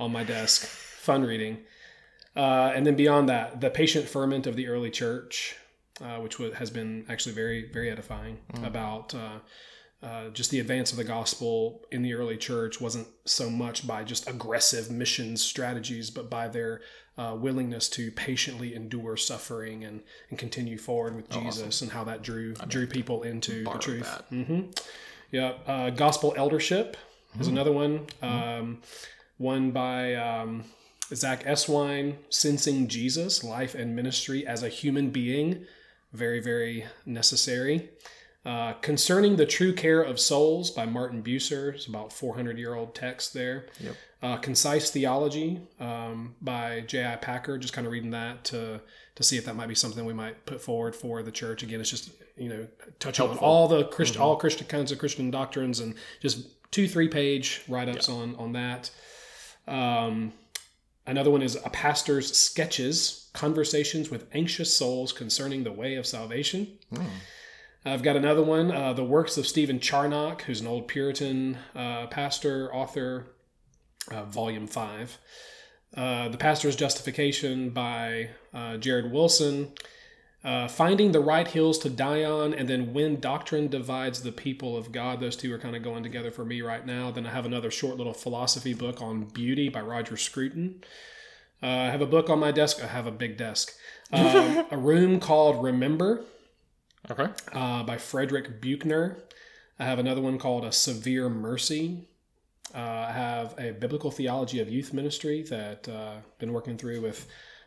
on 0.00 0.10
my 0.10 0.24
desk. 0.24 0.64
Fun 0.64 1.22
reading. 1.22 1.58
Uh, 2.34 2.72
and 2.74 2.84
then 2.84 2.96
beyond 2.96 3.28
that, 3.28 3.60
the 3.60 3.70
patient 3.70 4.08
ferment 4.08 4.48
of 4.48 4.56
the 4.56 4.66
early 4.66 4.90
church, 4.90 5.54
uh, 6.00 6.16
which 6.16 6.36
has 6.56 6.68
been 6.68 7.06
actually 7.08 7.32
very, 7.32 7.70
very 7.70 7.92
edifying 7.92 8.38
about 8.64 9.14
uh, 9.14 9.38
uh, 10.02 10.30
just 10.30 10.50
the 10.50 10.58
advance 10.58 10.90
of 10.90 10.98
the 10.98 11.04
gospel 11.04 11.82
in 11.92 12.02
the 12.02 12.14
early 12.14 12.36
church 12.36 12.80
wasn't 12.80 13.06
so 13.24 13.48
much 13.48 13.86
by 13.86 14.02
just 14.02 14.28
aggressive 14.28 14.90
missions 14.90 15.40
strategies, 15.40 16.10
but 16.10 16.28
by 16.28 16.48
their 16.48 16.80
uh, 17.18 17.36
willingness 17.38 17.88
to 17.90 18.10
patiently 18.12 18.74
endure 18.74 19.16
suffering 19.16 19.84
and, 19.84 20.00
and 20.30 20.38
continue 20.38 20.78
forward 20.78 21.14
with 21.16 21.28
Jesus 21.30 21.82
and 21.82 21.92
how 21.92 22.04
that 22.04 22.22
drew 22.22 22.54
drew 22.68 22.86
people 22.86 23.22
into 23.22 23.64
the 23.64 23.78
truth. 23.78 24.22
hmm 24.30 24.62
Yeah, 25.30 25.54
uh, 25.66 25.90
gospel 25.90 26.32
eldership 26.36 26.96
is 27.40 27.48
another 27.48 27.72
one. 27.72 28.06
Um, 28.22 28.78
one 29.38 29.70
by 29.72 30.14
um, 30.14 30.64
Zach 31.14 31.44
Eswine, 31.44 32.16
Sensing 32.30 32.88
Jesus, 32.88 33.42
Life 33.44 33.74
and 33.74 33.94
Ministry 33.96 34.46
as 34.46 34.62
a 34.62 34.68
Human 34.68 35.10
Being. 35.10 35.66
Very, 36.12 36.40
very 36.40 36.84
necessary. 37.06 37.88
Uh, 38.44 38.72
Concerning 38.74 39.36
the 39.36 39.46
True 39.46 39.72
Care 39.72 40.02
of 40.02 40.18
Souls 40.18 40.70
by 40.70 40.84
Martin 40.84 41.22
Bucer. 41.22 41.74
It's 41.74 41.86
about 41.86 42.12
400 42.12 42.58
year 42.58 42.74
old 42.74 42.94
text 42.94 43.32
there. 43.34 43.66
Yep. 43.78 43.96
Uh, 44.20 44.36
Concise 44.36 44.90
Theology 44.90 45.60
um, 45.78 46.34
by 46.40 46.80
J.I. 46.80 47.16
Packer. 47.16 47.56
Just 47.58 47.72
kind 47.72 47.86
of 47.86 47.92
reading 47.92 48.10
that 48.10 48.44
to 48.46 48.80
to 49.14 49.22
see 49.22 49.36
if 49.36 49.44
that 49.44 49.54
might 49.54 49.68
be 49.68 49.74
something 49.74 50.04
we 50.04 50.14
might 50.14 50.44
put 50.46 50.60
forward 50.60 50.96
for 50.96 51.22
the 51.22 51.30
church. 51.30 51.62
Again, 51.62 51.80
it's 51.80 51.90
just 51.90 52.10
you 52.36 52.48
know 52.48 52.66
touching 52.98 53.28
on 53.28 53.38
all 53.38 53.68
the 53.68 53.84
Christian, 53.84 54.20
all 54.20 54.36
Christian 54.36 54.66
kinds 54.66 54.90
of 54.90 54.98
Christian 54.98 55.30
doctrines 55.30 55.78
and 55.80 55.94
just 56.20 56.46
two 56.72 56.88
three 56.88 57.08
page 57.08 57.62
write 57.68 57.88
ups 57.88 58.08
on 58.08 58.34
on 58.36 58.52
that. 58.54 58.90
Um, 59.68 60.32
another 61.06 61.30
one 61.30 61.42
is 61.42 61.56
a 61.64 61.70
pastor's 61.70 62.36
sketches, 62.36 63.30
conversations 63.34 64.10
with 64.10 64.26
anxious 64.32 64.74
souls 64.74 65.12
concerning 65.12 65.62
the 65.62 65.72
way 65.72 65.94
of 65.94 66.06
salvation. 66.06 66.78
I've 67.84 68.02
got 68.02 68.16
another 68.16 68.42
one, 68.42 68.70
uh, 68.70 68.92
the 68.92 69.04
works 69.04 69.36
of 69.36 69.46
Stephen 69.46 69.80
Charnock, 69.80 70.42
who's 70.42 70.60
an 70.60 70.68
old 70.68 70.86
Puritan 70.86 71.58
uh, 71.74 72.06
pastor, 72.06 72.72
author. 72.72 73.26
uh, 74.10 74.24
Volume 74.24 74.66
5. 74.66 75.18
Uh, 75.96 76.28
the 76.28 76.38
Pastor's 76.38 76.76
Justification 76.76 77.70
by 77.70 78.30
uh, 78.54 78.76
Jared 78.78 79.12
Wilson. 79.12 79.72
Uh, 80.44 80.66
Finding 80.66 81.12
the 81.12 81.20
Right 81.20 81.46
Hills 81.46 81.78
to 81.80 81.90
Die 81.90 82.24
On, 82.24 82.52
and 82.52 82.68
then 82.68 82.92
When 82.92 83.20
Doctrine 83.20 83.68
Divides 83.68 84.22
the 84.22 84.32
People 84.32 84.76
of 84.76 84.90
God. 84.90 85.20
Those 85.20 85.36
two 85.36 85.52
are 85.52 85.58
kind 85.58 85.76
of 85.76 85.82
going 85.84 86.02
together 86.02 86.32
for 86.32 86.44
me 86.44 86.62
right 86.62 86.84
now. 86.84 87.12
Then 87.12 87.26
I 87.26 87.30
have 87.30 87.46
another 87.46 87.70
short 87.70 87.96
little 87.96 88.12
philosophy 88.14 88.74
book 88.74 89.00
on 89.00 89.24
beauty 89.26 89.68
by 89.68 89.80
Roger 89.82 90.16
Scruton. 90.16 90.82
Uh, 91.62 91.66
I 91.66 91.90
have 91.90 92.00
a 92.00 92.06
book 92.06 92.28
on 92.28 92.40
my 92.40 92.50
desk. 92.50 92.82
I 92.82 92.88
have 92.88 93.06
a 93.06 93.12
big 93.12 93.36
desk. 93.36 93.72
A 94.12 94.76
room 94.76 95.20
called 95.20 95.62
Remember 95.62 96.24
Okay. 97.10 97.26
uh, 97.52 97.82
by 97.82 97.98
Frederick 97.98 98.60
Buechner. 98.60 99.16
I 99.78 99.84
have 99.84 99.98
another 99.98 100.20
one 100.20 100.38
called 100.38 100.64
A 100.64 100.72
Severe 100.72 101.28
Mercy. 101.28 102.06
Uh, 102.74 102.78
I 102.78 103.12
have 103.12 103.54
a 103.58 103.72
Biblical 103.72 104.10
Theology 104.10 104.60
of 104.60 104.70
Youth 104.70 104.92
Ministry 104.92 105.42
that 105.50 105.88
uh, 105.88 106.14
been 106.38 106.52
working 106.52 106.76
through 106.78 107.00
with 107.00 107.26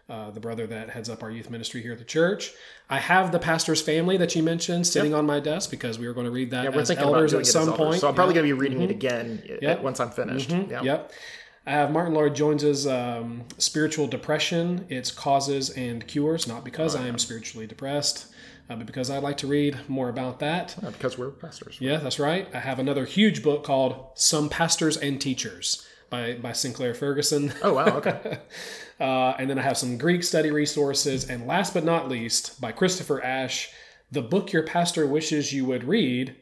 uh, 0.09 0.29
the 0.31 0.39
brother 0.39 0.65
that 0.67 0.89
heads 0.91 1.09
up 1.09 1.23
our 1.23 1.31
youth 1.31 1.49
ministry 1.49 1.81
here 1.81 1.91
at 1.91 1.97
the 1.97 2.05
church. 2.05 2.53
I 2.91 2.99
have 2.99 3.31
the 3.31 3.39
pastor's 3.39 3.81
family 3.81 4.17
that 4.17 4.35
you 4.35 4.43
mentioned 4.43 4.85
sitting 4.85 5.15
on 5.15 5.25
my 5.25 5.39
desk 5.39 5.71
because 5.71 5.97
we 5.97 6.07
were 6.07 6.13
going 6.13 6.25
to 6.27 6.31
read 6.31 6.51
that 6.51 6.63
Yeah, 6.65 6.69
we're 6.69 6.81
as 6.81 6.91
elders 6.91 7.33
at 7.33 7.47
some 7.47 7.69
elders. 7.69 7.77
point. 7.77 8.01
So 8.01 8.07
I'm 8.07 8.13
probably 8.15 8.35
going 8.35 8.47
to 8.47 8.55
be 8.55 8.59
reading 8.59 8.81
it 8.83 8.91
again 8.91 9.41
uh, 9.49 9.55
Yep. 9.61 9.81
once 9.81 9.99
I'm 9.99 10.11
finished. 10.11 10.51
Yeah. 10.51 10.83
Yep. 10.83 11.11
I 11.65 11.71
have 11.71 11.91
Martyn 11.91 12.13
Lloyd-Jones's 12.13 12.85
um, 12.85 13.43
Spiritual 13.57 14.05
Depression, 14.05 14.85
Its 14.89 15.09
Causes 15.09 15.71
and 15.71 16.05
Cures, 16.05 16.47
not 16.47 16.63
because 16.63 16.95
I 16.95 17.07
am 17.07 17.17
spiritually 17.17 17.65
depressed, 17.65 18.27
uh, 18.69 18.75
but 18.75 18.85
because 18.85 19.09
I'd 19.09 19.23
like 19.23 19.37
to 19.37 19.47
read 19.47 19.77
more 19.87 20.09
about 20.09 20.39
that. 20.39 20.75
Yeah, 20.81 20.89
because 20.89 21.17
we're 21.17 21.29
pastors. 21.29 21.77
Yeah, 21.79 21.97
that's 21.97 22.19
right. 22.19 22.47
I 22.53 22.59
have 22.59 22.79
another 22.79 23.05
huge 23.05 23.43
book 23.43 23.63
called 23.63 24.07
Some 24.15 24.49
Pastors 24.49 24.97
and 24.97 25.19
Teachers 25.21 25.87
by, 26.09 26.33
by 26.33 26.51
Sinclair 26.51 26.93
Ferguson. 26.93 27.53
Oh 27.63 27.73
wow. 27.73 27.97
Okay. 27.97 28.39
Uh, 28.97 29.35
and 29.37 29.49
then 29.49 29.59
I 29.59 29.61
have 29.61 29.77
some 29.77 29.97
Greek 29.97 30.23
study 30.23 30.51
resources. 30.51 31.29
And 31.29 31.45
last 31.45 31.73
but 31.73 31.83
not 31.83 32.07
least, 32.07 32.61
by 32.61 32.71
Christopher 32.71 33.21
Ash, 33.21 33.69
the 34.09 34.21
book 34.21 34.53
your 34.53 34.63
pastor 34.63 35.05
wishes 35.05 35.51
you 35.51 35.65
would 35.65 35.83
read, 35.83 36.37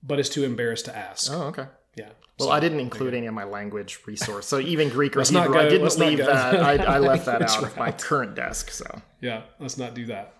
but 0.00 0.20
is 0.20 0.28
too 0.28 0.44
embarrassed 0.44 0.84
to 0.84 0.96
ask. 0.96 1.32
oh 1.32 1.46
okay. 1.48 1.66
Yeah. 1.96 2.10
Well, 2.38 2.50
I 2.50 2.60
didn't 2.60 2.78
include 2.78 3.14
any 3.14 3.26
of 3.26 3.34
my 3.34 3.42
language 3.42 3.98
resource, 4.06 4.46
so 4.46 4.60
even 4.60 4.90
Greek 4.90 5.16
or 5.16 5.20
Let's 5.20 5.30
Hebrew, 5.30 5.58
I 5.58 5.68
didn't 5.68 5.98
leave 5.98 6.18
that. 6.18 6.54
I, 6.62 6.76
I 6.84 6.98
left 6.98 7.26
that 7.26 7.42
out 7.50 7.64
of 7.64 7.76
my 7.76 7.90
current 7.90 8.36
desk. 8.36 8.70
So 8.70 9.02
Yeah, 9.20 9.42
let's 9.58 9.76
not 9.76 9.94
do 9.94 10.06
that. 10.06 10.36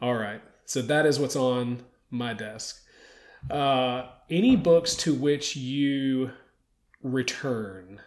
All 0.00 0.14
right. 0.14 0.40
So 0.66 0.82
that 0.82 1.06
is 1.06 1.18
what's 1.18 1.36
on 1.36 1.82
my 2.10 2.34
desk. 2.34 2.82
Uh, 3.50 4.06
any 4.30 4.56
books 4.56 4.94
to 4.96 5.14
which 5.14 5.56
you 5.56 6.30
return? 7.02 8.00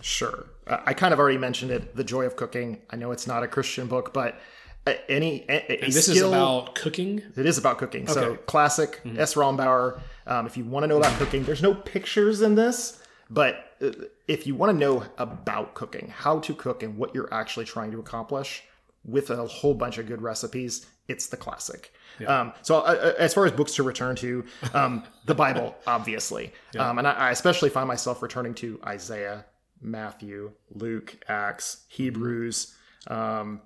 sure, 0.00 0.46
I 0.66 0.94
kind 0.94 1.12
of 1.14 1.20
already 1.20 1.38
mentioned 1.38 1.70
it. 1.70 1.94
The 1.94 2.04
Joy 2.04 2.24
of 2.24 2.36
Cooking. 2.36 2.82
I 2.90 2.96
know 2.96 3.12
it's 3.12 3.26
not 3.26 3.42
a 3.42 3.48
Christian 3.48 3.86
book, 3.86 4.12
but 4.12 4.40
uh, 4.86 4.94
any 5.08 5.44
a, 5.48 5.72
a 5.72 5.84
And 5.84 5.92
this 5.92 6.06
skill, 6.06 6.16
is 6.16 6.32
about 6.32 6.74
cooking. 6.74 7.22
It 7.36 7.46
is 7.46 7.56
about 7.56 7.78
cooking. 7.78 8.06
So 8.08 8.20
Okay. 8.20 8.32
Mm-hmm. 8.34 8.44
classic 8.46 9.00
S. 9.16 9.34
Rombauer. 9.34 10.00
Um, 10.26 10.46
if 10.46 10.56
you 10.56 10.64
want 10.64 10.84
to 10.84 10.88
know 10.88 10.98
about 10.98 11.16
cooking, 11.18 11.44
there's 11.44 11.62
no 11.62 11.74
pictures 11.74 12.42
in 12.42 12.54
this, 12.56 13.02
but 13.30 13.76
uh, 13.80 13.90
if 14.28 14.46
you 14.46 14.54
want 14.54 14.72
to 14.72 14.78
know 14.78 15.04
about 15.18 15.74
cooking, 15.74 16.12
how 16.14 16.40
to 16.40 16.54
cook, 16.54 16.82
and 16.82 16.96
what 16.96 17.14
you're 17.14 17.32
actually 17.32 17.64
trying 17.64 17.92
to 17.92 18.00
accomplish 18.00 18.64
with 19.04 19.30
a 19.30 19.46
whole 19.46 19.74
bunch 19.74 19.98
of 19.98 20.06
good 20.06 20.22
recipes, 20.22 20.86
it's 21.08 21.26
the 21.26 21.36
classic. 21.36 21.92
Um, 22.26 22.52
so 22.62 22.76
uh, 22.76 22.80
uh, 22.80 23.12
as 23.18 23.34
far 23.34 23.46
as 23.46 23.52
books 23.52 23.74
to 23.76 23.82
return 23.82 24.16
to, 24.16 24.44
um, 24.74 25.02
the 25.26 25.34
Bible, 25.34 25.74
obviously, 25.86 26.52
um, 26.78 26.98
and 26.98 27.08
I, 27.08 27.12
I 27.12 27.30
especially 27.30 27.70
find 27.70 27.88
myself 27.88 28.22
returning 28.22 28.54
to 28.54 28.78
Isaiah, 28.86 29.44
Matthew, 29.80 30.52
Luke, 30.70 31.16
Acts, 31.28 31.84
Hebrews, 31.88 32.74
um, 33.08 33.60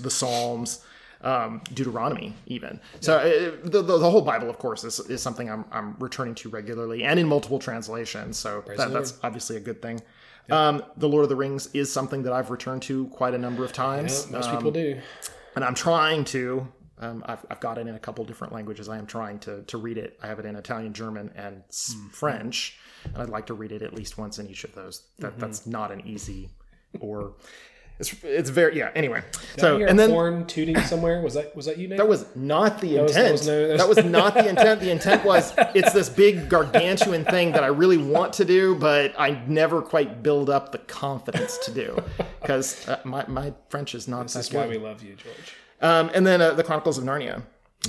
the 0.00 0.10
Psalms, 0.10 0.84
um, 1.22 1.60
Deuteronomy, 1.72 2.34
even. 2.46 2.80
So 3.00 3.18
uh, 3.18 3.52
the, 3.62 3.82
the, 3.82 3.98
the 3.98 4.10
whole 4.10 4.22
Bible, 4.22 4.50
of 4.50 4.58
course, 4.58 4.82
is, 4.84 4.98
is 5.00 5.22
something 5.22 5.48
I'm, 5.48 5.64
I'm 5.70 5.94
returning 6.00 6.34
to 6.36 6.48
regularly 6.48 7.04
and 7.04 7.20
in 7.20 7.28
multiple 7.28 7.60
translations. 7.60 8.36
So 8.36 8.64
that, 8.76 8.92
that's 8.92 9.18
obviously 9.22 9.56
a 9.56 9.60
good 9.60 9.80
thing. 9.80 10.02
Um, 10.50 10.82
the 10.96 11.08
Lord 11.08 11.22
of 11.22 11.28
the 11.28 11.36
Rings 11.36 11.68
is 11.72 11.92
something 11.92 12.22
that 12.24 12.32
I've 12.32 12.50
returned 12.50 12.82
to 12.82 13.06
quite 13.08 13.34
a 13.34 13.38
number 13.38 13.64
of 13.64 13.72
times. 13.72 14.28
Most 14.30 14.50
people 14.50 14.70
do. 14.70 14.98
and 15.56 15.64
I'm 15.64 15.74
trying 15.74 16.24
to. 16.26 16.66
Um, 16.98 17.22
I've, 17.26 17.44
I've 17.50 17.58
got 17.58 17.78
it 17.78 17.86
in 17.88 17.94
a 17.96 17.98
couple 17.98 18.24
different 18.24 18.52
languages. 18.52 18.88
I 18.88 18.96
am 18.96 19.06
trying 19.06 19.40
to, 19.40 19.62
to 19.62 19.76
read 19.78 19.98
it. 19.98 20.18
I 20.22 20.28
have 20.28 20.38
it 20.38 20.46
in 20.46 20.54
Italian, 20.54 20.92
German, 20.92 21.32
and 21.34 21.62
Mm-hmm. 21.68 22.08
French, 22.08 22.78
and 23.04 23.16
I'd 23.16 23.28
like 23.28 23.46
to 23.46 23.54
read 23.54 23.72
it 23.72 23.82
at 23.82 23.92
least 23.92 24.18
once 24.18 24.38
in 24.38 24.48
each 24.48 24.62
of 24.64 24.74
those. 24.74 25.02
That 25.18 25.32
Mm-hmm. 25.32 25.40
that's 25.40 25.66
not 25.66 25.90
an 25.90 26.06
easy, 26.06 26.50
or 27.00 27.34
it's 27.98 28.14
it's 28.24 28.50
very 28.50 28.76
yeah. 28.78 28.90
Anyway, 28.94 29.22
I 29.56 29.60
so 29.60 29.76
and 29.84 29.98
then 29.98 30.10
horn 30.10 30.46
tooting 30.46 30.78
somewhere. 30.80 31.20
Was 31.22 31.34
that 31.34 31.54
was 31.54 31.66
that 31.66 31.78
you, 31.78 31.88
Nate? 31.88 31.98
that 31.98 32.08
was 32.08 32.26
not 32.34 32.80
the 32.80 32.98
was- 32.98 33.16
intent. 33.16 33.26
that 33.26 33.32
was 33.32 33.46
no- 33.46 33.76
that 33.76 33.88
was 33.88 34.04
not 34.04 34.34
the 34.34 34.48
intent. 34.48 34.80
The 34.80 34.90
intent 34.90 35.24
was 35.24 35.52
it's 35.74 35.92
this 35.92 36.08
big 36.08 36.48
gargantuan 36.48 37.24
thing 37.24 37.52
that 37.52 37.62
I 37.64 37.68
really 37.68 37.98
want 37.98 38.32
to 38.34 38.44
do, 38.44 38.74
but 38.74 39.14
I 39.18 39.42
never 39.46 39.82
quite 39.82 40.22
build 40.22 40.50
up 40.50 40.72
the 40.72 40.78
confidence 40.78 41.58
to 41.58 41.72
do 41.72 41.96
because 42.40 42.88
uh, 42.88 43.00
my 43.04 43.24
my 43.28 43.52
French 43.68 43.94
is 43.94 44.08
not 44.08 44.26
that 44.28 44.32
That's 44.34 44.48
good. 44.48 44.58
why 44.58 44.66
we 44.68 44.78
love 44.78 45.02
you, 45.02 45.14
George. 45.14 45.54
Um, 45.80 46.10
and 46.14 46.26
then 46.26 46.40
uh, 46.40 46.52
the 46.54 46.62
Chronicles 46.64 46.96
of 46.98 47.04
Narnia, 47.04 47.42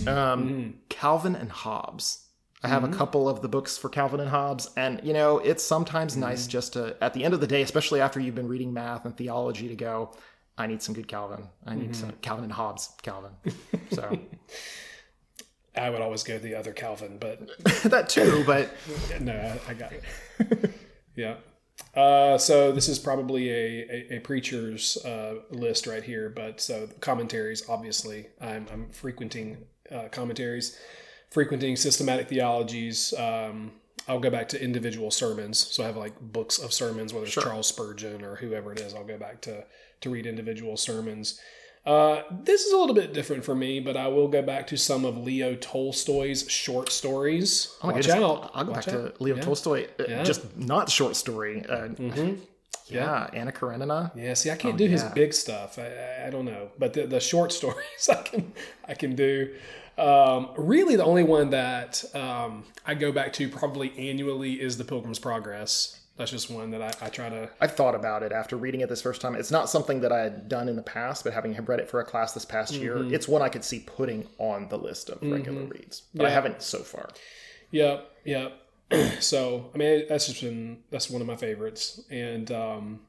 um, 0.08 0.76
Calvin 0.90 1.36
and 1.36 1.52
Hobbes. 1.52 2.23
I 2.64 2.70
have 2.70 2.84
a 2.84 2.88
couple 2.88 3.28
of 3.28 3.42
the 3.42 3.50
books 3.50 3.78
for 3.78 3.90
Calvin 3.90 4.20
and 4.22 4.30
Hobbes, 4.30 4.70
and 4.78 5.02
you 5.04 5.14
know 5.14 5.40
it's 5.40 5.64
sometimes 5.64 6.14
Mm-hmm. 6.14 6.22
nice 6.22 6.48
just 6.48 6.74
to, 6.74 6.96
at 7.04 7.14
the 7.14 7.24
end 7.26 7.34
of 7.34 7.42
the 7.42 7.48
day, 7.48 7.62
especially 7.62 8.00
after 8.02 8.20
you've 8.20 8.36
been 8.36 8.48
reading 8.48 8.74
math 8.74 9.06
and 9.06 9.16
theology, 9.18 9.68
to 9.68 9.76
go. 9.76 10.12
I 10.58 10.68
need 10.68 10.82
some 10.82 10.94
good 10.96 11.08
Calvin. 11.08 11.48
I 11.66 11.76
need 11.76 11.92
Mm-hmm. 11.92 11.94
some 11.94 12.12
Calvin 12.22 12.44
and 12.46 12.54
Hobbes. 12.54 12.90
Calvin. 13.02 13.32
So 13.92 14.18
I 15.76 15.90
would 15.90 16.02
always 16.02 16.24
go 16.24 16.38
the 16.38 16.56
other 16.56 16.72
Calvin, 16.72 17.18
but 17.20 17.40
that 17.84 18.08
too, 18.10 18.44
but 18.46 18.70
no, 19.20 19.34
I, 19.34 19.72
I 19.72 19.74
got 19.74 19.92
it. 19.92 20.72
yeah. 21.16 21.36
Uh, 21.96 22.38
so 22.38 22.72
this 22.72 22.88
is 22.88 23.00
probably 23.00 23.50
a, 23.50 23.88
a, 24.14 24.16
a 24.18 24.20
preacher's 24.20 24.98
uh, 25.04 25.36
list 25.50 25.88
right 25.88 26.04
here, 26.04 26.30
but 26.30 26.62
so 26.62 26.88
commentaries, 27.02 27.68
obviously, 27.68 28.28
I'm, 28.40 28.68
I'm 28.72 28.90
frequenting 28.92 29.58
uh, 29.92 30.08
commentaries, 30.12 30.78
frequenting 31.34 31.76
systematic 31.76 32.30
theologies. 32.30 33.14
Um, 33.18 33.72
I'll 34.08 34.20
go 34.20 34.30
back 34.30 34.50
to 34.50 34.62
individual 34.64 35.12
sermons. 35.12 35.58
So 35.58 35.84
I 35.84 35.88
have 35.88 35.98
like 35.98 36.20
books 36.20 36.60
of 36.60 36.72
sermons, 36.74 37.14
whether 37.14 37.26
it's 37.26 37.34
Charles 37.36 37.68
Spurgeon 37.68 38.24
or 38.24 38.36
whoever 38.36 38.72
it 38.72 38.80
is. 38.82 38.94
I'll 38.94 39.04
go 39.06 39.18
back 39.18 39.42
to 39.42 39.66
to 40.02 40.10
read 40.10 40.26
individual 40.26 40.76
sermons. 40.78 41.40
Uh, 41.86 42.22
this 42.32 42.62
is 42.64 42.72
a 42.74 42.78
little 42.78 42.96
bit 42.96 43.14
different 43.14 43.44
for 43.44 43.56
me, 43.56 43.80
but 43.80 43.98
I 43.98 44.08
will 44.08 44.28
go 44.30 44.42
back 44.42 44.68
to 44.68 44.78
some 44.78 45.04
of 45.04 45.18
Leo 45.18 45.56
Tolstoy's 45.56 46.50
short 46.50 46.90
stories. 46.92 47.76
oh 47.84 47.88
Watch 47.88 47.96
goodness, 48.08 48.16
out! 48.16 48.52
I'll 48.54 48.64
go 48.66 48.72
Watch 48.72 48.86
back 48.86 48.96
out. 48.96 49.16
to 49.18 49.24
Leo 49.24 49.36
Yeah. 49.36 49.42
Tolstoy. 49.42 49.88
uh, 50.00 50.24
Just 50.24 50.56
not 50.58 50.90
short 50.90 51.16
story. 51.18 51.66
Uh, 51.68 51.88
Mm-hmm. 51.90 52.36
Yeah, 52.88 53.30
Anna 53.34 53.52
Karenina. 53.54 54.12
Yeah, 54.16 54.34
see, 54.34 54.50
I 54.50 54.54
Oh, 54.54 54.58
can't 54.58 54.78
do 54.78 54.88
his 54.88 55.04
big 55.04 55.34
stuff. 55.34 55.80
I, 55.80 55.88
I, 55.88 56.28
I 56.28 56.30
don't 56.30 56.46
know, 56.46 56.70
but 56.78 56.94
the, 56.94 57.08
the 57.08 57.20
short 57.22 57.52
stories 57.60 58.10
I 58.10 58.16
can 58.22 58.54
I 58.88 58.94
can 58.94 59.16
do. 59.16 59.54
Um, 59.98 60.50
really, 60.58 60.96
the 60.96 61.06
only 61.06 61.24
one 61.24 61.52
that 61.52 62.04
um, 62.16 62.64
I 62.86 62.96
go 62.96 63.12
back 63.12 63.34
to 63.34 63.50
probably 63.50 63.94
annually 63.98 64.54
is 64.54 64.78
the 64.78 64.84
Pilgrim's 64.84 65.20
Progress. 65.20 66.00
That's 66.16 66.30
just 66.30 66.52
one 66.52 66.72
that 66.72 66.82
I, 66.82 67.06
I 67.06 67.10
try 67.10 67.30
to. 67.30 67.50
I've 67.60 67.76
thought 67.76 67.96
about 67.96 68.22
it 68.22 68.32
after 68.32 68.56
reading 68.56 68.82
it 68.82 68.90
this 68.90 69.02
first 69.02 69.20
time. 69.20 69.36
It's 69.36 69.50
not 69.50 69.70
something 69.70 70.02
that 70.02 70.12
I 70.12 70.20
had 70.20 70.48
done 70.48 70.70
in 70.70 70.76
the 70.76 70.84
past, 70.84 71.24
but 71.24 71.34
having 71.34 71.56
read 71.66 71.80
it 71.80 71.90
for 71.90 72.00
a 72.00 72.06
class 72.06 72.34
this 72.34 72.46
past 72.46 72.74
year, 72.74 73.12
it's 73.12 73.28
one 73.28 73.42
I 73.42 73.50
could 73.50 73.64
see 73.64 73.80
putting 73.80 74.28
on 74.38 74.68
the 74.70 74.78
list 74.78 75.10
of 75.10 75.22
regular 75.24 75.64
reads. 75.64 76.04
But 76.14 76.28
I 76.28 76.30
haven't 76.30 76.62
so 76.62 76.80
far. 76.80 77.10
Yep, 77.72 78.12
yep. 78.26 78.60
so 79.20 79.72
I 79.74 79.78
mean, 79.78 80.06
that's 80.08 80.28
just 80.28 80.42
been 80.42 80.84
that's 80.92 81.10
one 81.10 81.22
of 81.22 81.28
my 81.28 81.36
favorites, 81.36 82.02
and 82.12 82.52
um, 82.52 83.00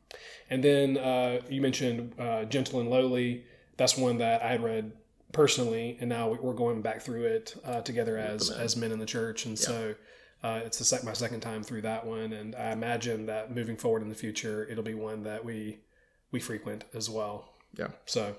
and 0.49 0.65
then 0.65 0.97
uh, 0.97 1.41
you 1.51 1.61
mentioned 1.61 2.15
uh, 2.19 2.45
Gentle 2.45 2.81
and 2.81 2.89
Lowly. 2.89 3.45
That's 3.77 3.99
one 3.99 4.19
that 4.19 4.43
I 4.43 4.49
had 4.49 4.63
read 4.63 4.93
personally, 5.35 5.99
and 6.01 6.09
now 6.09 6.29
we're 6.31 6.55
going 6.55 6.81
back 6.81 7.03
through 7.03 7.25
it 7.25 7.55
uh, 7.65 7.83
together 7.83 8.17
as 8.17 8.49
as 8.51 8.77
men 8.77 8.91
in 8.93 8.99
the 8.99 9.07
church, 9.07 9.45
and 9.47 9.59
so. 9.59 9.95
Uh, 10.43 10.61
it's 10.67 10.77
the 10.77 10.85
sec- 10.85 11.03
my 11.05 11.15
second 11.15 11.41
time 11.41 11.63
through 11.63 11.81
that 11.81 12.05
one, 12.07 12.35
and 12.35 12.55
I 12.55 12.71
imagine 12.73 13.25
that 13.27 13.55
moving 13.55 13.79
forward 13.79 14.03
in 14.03 14.11
the 14.11 14.15
future, 14.15 14.67
it'll 14.71 14.85
be 14.85 14.93
one 14.93 15.23
that 15.23 15.43
we 15.43 15.79
we 16.33 16.39
frequent 16.39 16.85
as 16.93 17.09
well. 17.09 17.49
Yeah. 17.79 17.87
So, 18.05 18.35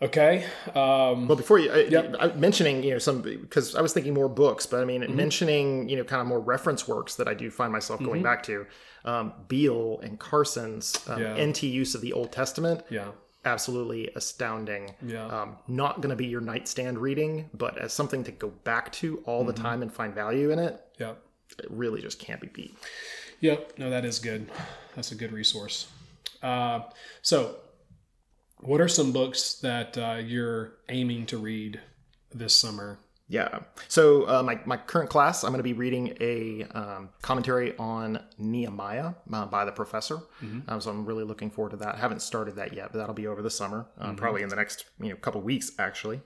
okay, 0.00 0.44
um, 0.68 1.28
Well, 1.28 1.36
before 1.36 1.58
you, 1.58 1.70
I, 1.70 2.24
I, 2.24 2.32
mentioning, 2.36 2.82
you 2.82 2.92
know, 2.92 2.98
some, 2.98 3.20
because 3.20 3.74
I 3.74 3.82
was 3.82 3.92
thinking 3.92 4.14
more 4.14 4.30
books, 4.30 4.64
but 4.64 4.80
I 4.80 4.86
mean, 4.86 5.02
Mm-hmm. 5.02 5.14
mentioning, 5.16 5.88
you 5.90 5.96
know, 5.98 6.04
kind 6.04 6.22
of 6.22 6.26
more 6.26 6.40
reference 6.40 6.88
works 6.88 7.16
that 7.16 7.28
I 7.28 7.34
do 7.34 7.50
find 7.50 7.70
myself 7.70 8.02
going 8.02 8.22
back 8.22 8.42
to. 8.44 8.66
Um, 9.04 9.32
Beale 9.46 10.00
and 10.02 10.18
Carson's 10.18 11.06
um, 11.08 11.20
Yeah. 11.20 11.44
NT 11.44 11.64
use 11.64 11.94
of 11.94 12.00
the 12.00 12.14
Old 12.14 12.32
Testament. 12.32 12.82
yeah, 12.88 13.08
Absolutely 13.44 14.10
astounding. 14.16 14.94
Yeah. 15.04 15.26
Um, 15.26 15.56
not 15.66 16.02
going 16.02 16.10
to 16.10 16.16
be 16.16 16.26
your 16.26 16.42
nightstand 16.42 16.98
reading, 16.98 17.48
but 17.54 17.78
as 17.78 17.92
something 17.92 18.22
to 18.24 18.32
go 18.32 18.48
back 18.64 18.92
to 18.92 19.22
all 19.24 19.40
Mm-hmm. 19.44 19.46
the 19.46 19.52
time 19.54 19.82
and 19.82 19.92
find 19.92 20.14
value 20.14 20.50
in 20.50 20.58
it, 20.58 20.78
yeah. 20.98 21.12
it 21.58 21.66
really 21.70 22.02
just 22.02 22.18
can't 22.18 22.40
be 22.40 22.48
beat. 22.48 22.76
Yep. 23.40 23.78
No, 23.78 23.88
that 23.88 24.04
is 24.04 24.18
good. 24.18 24.50
that's 24.94 25.12
a 25.12 25.14
good 25.14 25.32
resource. 25.32 25.86
Uh, 26.42 26.80
so, 27.22 27.56
what 28.58 28.80
are 28.80 28.88
some 28.88 29.12
books 29.12 29.54
that 29.62 29.96
uh, 29.96 30.18
you're 30.22 30.74
aiming 30.90 31.24
to 31.26 31.38
read 31.38 31.80
this 32.34 32.54
summer? 32.54 32.98
Yeah. 33.30 33.60
So 33.86 34.24
uh, 34.28 34.42
my, 34.42 34.60
my 34.66 34.76
current 34.76 35.08
class, 35.08 35.44
I'm 35.44 35.52
going 35.52 35.60
to 35.60 35.62
be 35.62 35.72
reading 35.72 36.16
a 36.20 36.64
um, 36.74 37.10
commentary 37.22 37.76
on 37.78 38.20
Nehemiah 38.38 39.12
uh, 39.32 39.46
by 39.46 39.64
the 39.64 39.70
professor. 39.70 40.18
Um, 40.68 40.80
so 40.80 40.90
I'm 40.90 41.06
really 41.06 41.22
looking 41.22 41.48
forward 41.48 41.70
to 41.70 41.76
that. 41.76 41.94
I 41.94 41.98
haven't 41.98 42.22
started 42.22 42.56
that 42.56 42.72
yet, 42.72 42.90
but 42.90 42.98
that'll 42.98 43.14
be 43.14 43.28
over 43.28 43.40
the 43.40 43.50
summer, 43.50 43.86
um, 43.98 44.16
probably 44.16 44.42
in 44.42 44.48
the 44.48 44.56
next 44.56 44.84
you 45.00 45.10
know 45.10 45.16
couple 45.16 45.40
weeks 45.42 45.70
actually. 45.78 46.20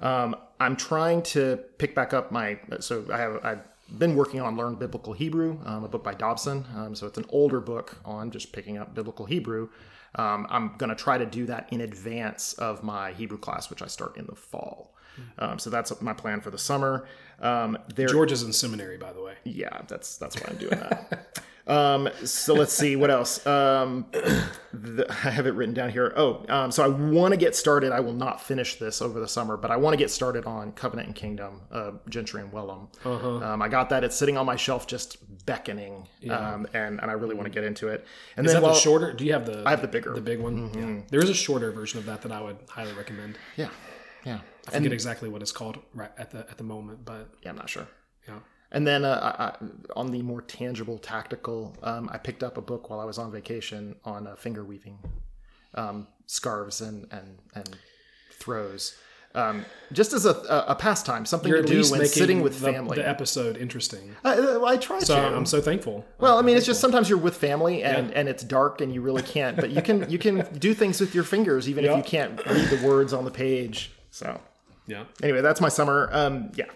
Um, 0.00 0.36
I'm 0.60 0.76
trying 0.76 1.22
to 1.22 1.56
pick 1.78 1.94
back 1.94 2.12
up 2.12 2.30
my. 2.30 2.58
So 2.80 3.06
I 3.10 3.16
have 3.16 3.40
I've 3.42 3.98
been 3.98 4.14
working 4.14 4.42
on 4.42 4.54
Learn 4.56 4.74
Biblical 4.74 5.14
Hebrew, 5.14 5.58
um, 5.64 5.84
a 5.84 5.88
book 5.88 6.04
by 6.04 6.12
Dobson. 6.12 6.66
Um, 6.76 6.94
so 6.94 7.06
it's 7.06 7.16
an 7.16 7.26
older 7.30 7.60
book 7.60 7.96
on 8.04 8.30
just 8.30 8.52
picking 8.52 8.76
up 8.76 8.94
biblical 8.94 9.24
Hebrew. 9.24 9.70
Um, 10.16 10.46
I'm 10.50 10.76
going 10.76 10.90
to 10.90 10.94
try 10.96 11.18
to 11.18 11.26
do 11.26 11.46
that 11.46 11.72
in 11.72 11.80
advance 11.80 12.52
of 12.54 12.82
my 12.82 13.12
Hebrew 13.12 13.38
class, 13.38 13.70
which 13.70 13.82
I 13.82 13.86
start 13.86 14.16
in 14.16 14.26
the 14.26 14.36
fall. 14.36 14.93
Um, 15.38 15.58
so 15.58 15.70
that's 15.70 16.00
my 16.00 16.12
plan 16.12 16.40
for 16.40 16.50
the 16.50 16.58
summer. 16.58 17.06
Um, 17.40 17.76
there, 17.94 18.06
George 18.08 18.32
is 18.32 18.42
in 18.42 18.52
seminary, 18.52 18.96
by 18.96 19.12
the 19.12 19.22
way. 19.22 19.34
yeah, 19.44 19.82
that's 19.88 20.16
that's 20.16 20.36
why 20.40 20.48
I'm 20.50 20.56
doing 20.56 20.78
that. 20.78 21.42
um, 21.66 22.08
so 22.24 22.54
let's 22.54 22.72
see 22.72 22.94
what 22.96 23.10
else. 23.10 23.44
Um, 23.46 24.06
the, 24.72 25.06
I 25.10 25.30
have 25.30 25.46
it 25.46 25.54
written 25.54 25.74
down 25.74 25.90
here. 25.90 26.12
Oh, 26.16 26.44
um, 26.48 26.70
so 26.70 26.84
I 26.84 26.88
want 26.88 27.32
to 27.32 27.36
get 27.36 27.56
started. 27.56 27.92
I 27.92 28.00
will 28.00 28.12
not 28.12 28.40
finish 28.40 28.76
this 28.78 29.02
over 29.02 29.18
the 29.18 29.28
summer, 29.28 29.56
but 29.56 29.70
I 29.70 29.76
want 29.76 29.94
to 29.94 29.98
get 29.98 30.10
started 30.10 30.46
on 30.46 30.72
Covenant 30.72 31.08
and 31.08 31.16
Kingdom, 31.16 31.62
uh, 31.72 31.92
Gentry 32.08 32.40
and 32.40 32.52
Wellum. 32.52 32.88
Um, 33.04 33.60
I 33.60 33.68
got 33.68 33.90
that. 33.90 34.04
It's 34.04 34.16
sitting 34.16 34.36
on 34.38 34.46
my 34.46 34.56
shelf, 34.56 34.86
just 34.86 35.18
beckoning, 35.46 36.06
um, 36.30 36.66
and 36.72 37.00
and 37.00 37.10
I 37.10 37.14
really 37.14 37.34
want 37.34 37.46
to 37.46 37.52
get 37.52 37.64
into 37.64 37.88
it. 37.88 38.06
And 38.36 38.46
Is 38.46 38.52
then 38.52 38.62
that 38.62 38.68
the 38.68 38.74
shorter? 38.74 39.12
Do 39.12 39.24
you 39.24 39.32
have 39.32 39.44
the? 39.44 39.64
I 39.66 39.70
have 39.70 39.82
the 39.82 39.88
bigger. 39.88 40.14
the 40.14 40.20
big 40.20 40.38
one. 40.40 40.70
Yeah. 40.72 41.02
There 41.10 41.20
is 41.22 41.28
a 41.30 41.34
shorter 41.34 41.72
version 41.72 41.98
of 41.98 42.06
that 42.06 42.22
that 42.22 42.32
I 42.32 42.40
would 42.40 42.58
highly 42.68 42.92
recommend. 42.92 43.38
yeah, 43.56 43.68
yeah, 44.24 44.38
I 44.68 44.72
forget 44.72 44.92
exactly 44.92 45.28
what 45.28 45.42
it's 45.42 45.52
called 45.52 45.78
right 45.92 46.10
at 46.18 46.30
the 46.30 46.38
at 46.38 46.58
the 46.58 46.64
moment, 46.64 47.04
but 47.04 47.28
yeah. 47.42 47.50
I'm 47.50 47.56
not 47.56 47.68
sure. 47.68 47.86
yeah. 48.26 48.38
And 48.72 48.86
then 48.86 49.04
uh, 49.04 49.52
I, 49.60 49.64
on 49.94 50.10
the 50.10 50.22
more 50.22 50.42
tangible, 50.42 50.98
tactical, 50.98 51.76
um, 51.82 52.10
I 52.12 52.18
picked 52.18 52.42
up 52.42 52.56
a 52.58 52.62
book 52.62 52.90
while 52.90 52.98
I 52.98 53.04
was 53.04 53.18
on 53.18 53.30
vacation 53.30 53.94
on 54.04 54.26
uh, 54.26 54.34
finger 54.34 54.64
weaving, 54.64 54.98
um, 55.74 56.08
scarves 56.26 56.80
and 56.80 57.06
and 57.12 57.38
and 57.54 57.76
throws, 58.32 58.96
um, 59.34 59.64
just 59.92 60.12
as 60.12 60.26
a, 60.26 60.30
a, 60.68 60.76
pastime, 60.76 61.26
something 61.26 61.50
You're 61.50 61.62
to 61.62 61.82
do 61.82 61.90
when 61.90 62.06
sitting 62.06 62.40
with 62.40 62.60
the, 62.60 62.72
family. 62.72 62.96
the 62.96 63.08
episode 63.08 63.56
interesting. 63.56 64.14
I, 64.24 64.34
uh, 64.34 64.64
I 64.64 64.76
try 64.76 65.00
So 65.00 65.16
to. 65.16 65.36
I'm 65.36 65.46
so 65.46 65.60
thankful. 65.60 66.04
well, 66.18 66.38
I 66.38 66.42
mean, 66.42 66.56
it's 66.56 66.66
just 66.66 66.80
sometimes 66.80 67.08
you're 67.08 67.18
with 67.18 67.36
family 67.36 67.82
and, 67.82 68.12
and 68.12 68.28
it's 68.28 68.44
dark 68.44 68.80
and 68.80 68.94
you 68.94 69.00
really 69.00 69.22
can't, 69.22 69.56
but 69.56 69.70
you 69.70 69.82
can 69.82 70.08
you 70.08 70.18
can 70.18 70.46
do 70.58 70.72
things 70.72 71.00
with 71.00 71.14
your 71.16 71.24
fingers 71.24 71.68
even 71.68 71.84
if 71.84 71.96
you 71.96 72.02
can't 72.04 72.44
read 72.46 72.68
the 72.70 72.86
words 72.86 73.12
on 73.12 73.24
the 73.24 73.30
page. 73.30 73.90
So 74.10 74.40
Yeah. 74.86 75.04
anyway, 75.22 75.40
that's 75.40 75.60
my 75.60 75.68
summer. 75.68 76.08
Um, 76.12 76.52
yeah, 76.54 76.66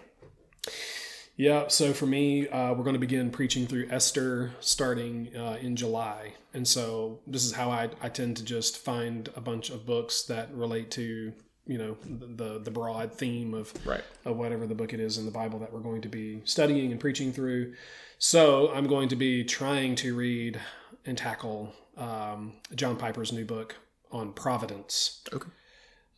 Yeah, 1.37 1.67
so 1.67 1.93
for 1.93 2.05
me, 2.05 2.49
uh, 2.49 2.73
we're 2.73 2.83
going 2.83 2.95
to 2.95 2.99
begin 2.99 3.29
preaching 3.31 3.65
through 3.65 3.87
Esther 3.89 4.51
starting 4.59 5.29
uh, 5.35 5.57
in 5.61 5.75
July. 5.75 6.33
And 6.53 6.67
so 6.67 7.19
this 7.27 7.45
is 7.45 7.53
how 7.53 7.71
I, 7.71 7.89
I 8.01 8.09
tend 8.09 8.35
to 8.37 8.43
just 8.43 8.77
find 8.77 9.29
a 9.35 9.41
bunch 9.41 9.69
of 9.69 9.85
books 9.85 10.23
that 10.23 10.53
relate 10.53 10.91
to, 10.91 11.31
you 11.65 11.77
know, 11.77 11.95
the 12.03 12.59
the 12.59 12.71
broad 12.71 13.13
theme 13.13 13.53
of, 13.53 13.71
Right. 13.85 14.03
of 14.25 14.35
whatever 14.37 14.67
the 14.67 14.75
book 14.75 14.91
it 14.93 14.99
is 14.99 15.17
in 15.17 15.25
the 15.25 15.31
Bible 15.31 15.59
that 15.59 15.71
we're 15.71 15.79
going 15.79 16.01
to 16.01 16.09
be 16.09 16.41
studying 16.43 16.91
and 16.91 16.99
preaching 16.99 17.31
through. 17.31 17.73
So 18.17 18.73
I'm 18.73 18.87
going 18.87 19.07
to 19.09 19.15
be 19.15 19.43
trying 19.45 19.95
to 19.95 20.15
read 20.15 20.59
and 21.05 21.17
tackle 21.17 21.73
um, 21.95 22.53
John 22.75 22.97
Piper's 22.97 23.31
new 23.31 23.45
book 23.45 23.75
on 24.11 24.33
providence 24.33 25.21
okay. 25.31 25.47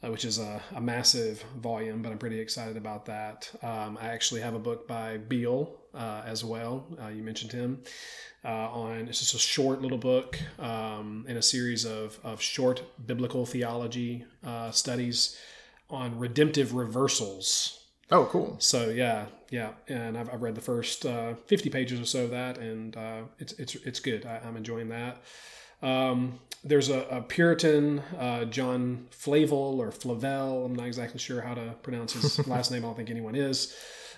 Uh, 0.03 0.09
which 0.09 0.25
is 0.25 0.39
a, 0.39 0.61
a 0.75 0.81
massive 0.81 1.43
volume, 1.57 2.01
but 2.01 2.11
I'm 2.11 2.17
pretty 2.17 2.39
excited 2.39 2.77
about 2.77 3.05
that. 3.05 3.51
Um, 3.61 3.97
I 4.01 4.07
actually 4.07 4.41
have 4.41 4.53
a 4.53 4.59
book 4.59 4.87
by 4.87 5.17
Beale 5.17 5.75
uh, 5.93 6.23
as 6.25 6.43
well. 6.43 6.87
Uh, 7.01 7.09
you 7.09 7.23
mentioned 7.23 7.51
him 7.51 7.81
uh, 8.43 8.69
on. 8.69 9.07
It's 9.07 9.19
just 9.19 9.35
a 9.35 9.39
short 9.39 9.81
little 9.81 9.97
book 9.97 10.39
um, 10.59 11.25
in 11.27 11.37
a 11.37 11.41
series 11.41 11.85
of 11.85 12.19
of 12.23 12.41
short 12.41 12.83
biblical 13.05 13.45
theology 13.45 14.25
uh, 14.45 14.71
studies 14.71 15.37
on 15.89 16.17
redemptive 16.17 16.73
reversals. 16.73 17.77
Oh, 18.09 18.25
cool. 18.25 18.55
So 18.59 18.89
yeah, 18.89 19.27
yeah, 19.51 19.71
and 19.87 20.17
I've, 20.17 20.33
I've 20.33 20.41
read 20.41 20.55
the 20.55 20.61
first 20.61 21.05
uh, 21.05 21.35
50 21.47 21.69
pages 21.69 21.99
or 21.99 22.05
so 22.05 22.25
of 22.25 22.31
that, 22.31 22.57
and 22.57 22.95
uh, 22.97 23.21
it's 23.39 23.53
it's 23.53 23.75
it's 23.75 23.99
good. 23.99 24.25
I, 24.25 24.41
I'm 24.45 24.57
enjoying 24.57 24.89
that. 24.89 25.21
Um, 25.81 26.39
there's 26.63 26.89
a, 26.89 27.01
a 27.09 27.21
Puritan, 27.21 27.99
uh, 28.19 28.45
John 28.45 29.07
Flavel 29.09 29.81
or 29.81 29.91
Flavel. 29.91 30.65
I'm 30.65 30.75
not 30.75 30.87
exactly 30.87 31.19
sure 31.19 31.41
how 31.41 31.55
to 31.55 31.75
pronounce 31.81 32.13
his 32.13 32.47
last 32.47 32.71
name. 32.71 32.83
I 32.83 32.87
don't 32.87 32.95
think 32.95 33.09
anyone 33.09 33.35
is. 33.35 33.75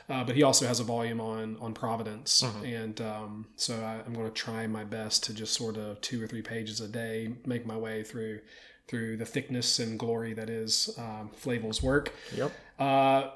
Uh, 0.09 0.23
but 0.23 0.35
he 0.35 0.43
also 0.43 0.67
has 0.67 0.81
a 0.81 0.83
volume 0.83 1.21
on 1.21 1.55
on 1.61 1.73
Providence, 1.73 2.43
and 2.65 2.99
um, 2.99 3.47
so 3.55 3.73
I, 3.75 4.01
I'm 4.05 4.13
going 4.13 4.25
to 4.25 4.33
try 4.33 4.67
my 4.67 4.83
best 4.83 5.23
to 5.25 5.33
just 5.33 5.53
sort 5.53 5.77
of 5.77 6.01
two 6.01 6.21
or 6.21 6.27
three 6.27 6.41
pages 6.41 6.81
a 6.81 6.89
day 6.89 7.33
make 7.45 7.65
my 7.65 7.77
way 7.77 8.03
through 8.03 8.41
through 8.87 9.15
the 9.15 9.25
thickness 9.25 9.79
and 9.79 9.97
glory 9.97 10.33
that 10.33 10.49
is 10.49 10.93
um, 10.97 11.29
Flavel's 11.33 11.81
work. 11.81 12.11
Yep. 12.35 12.51
Uh, 12.77 13.29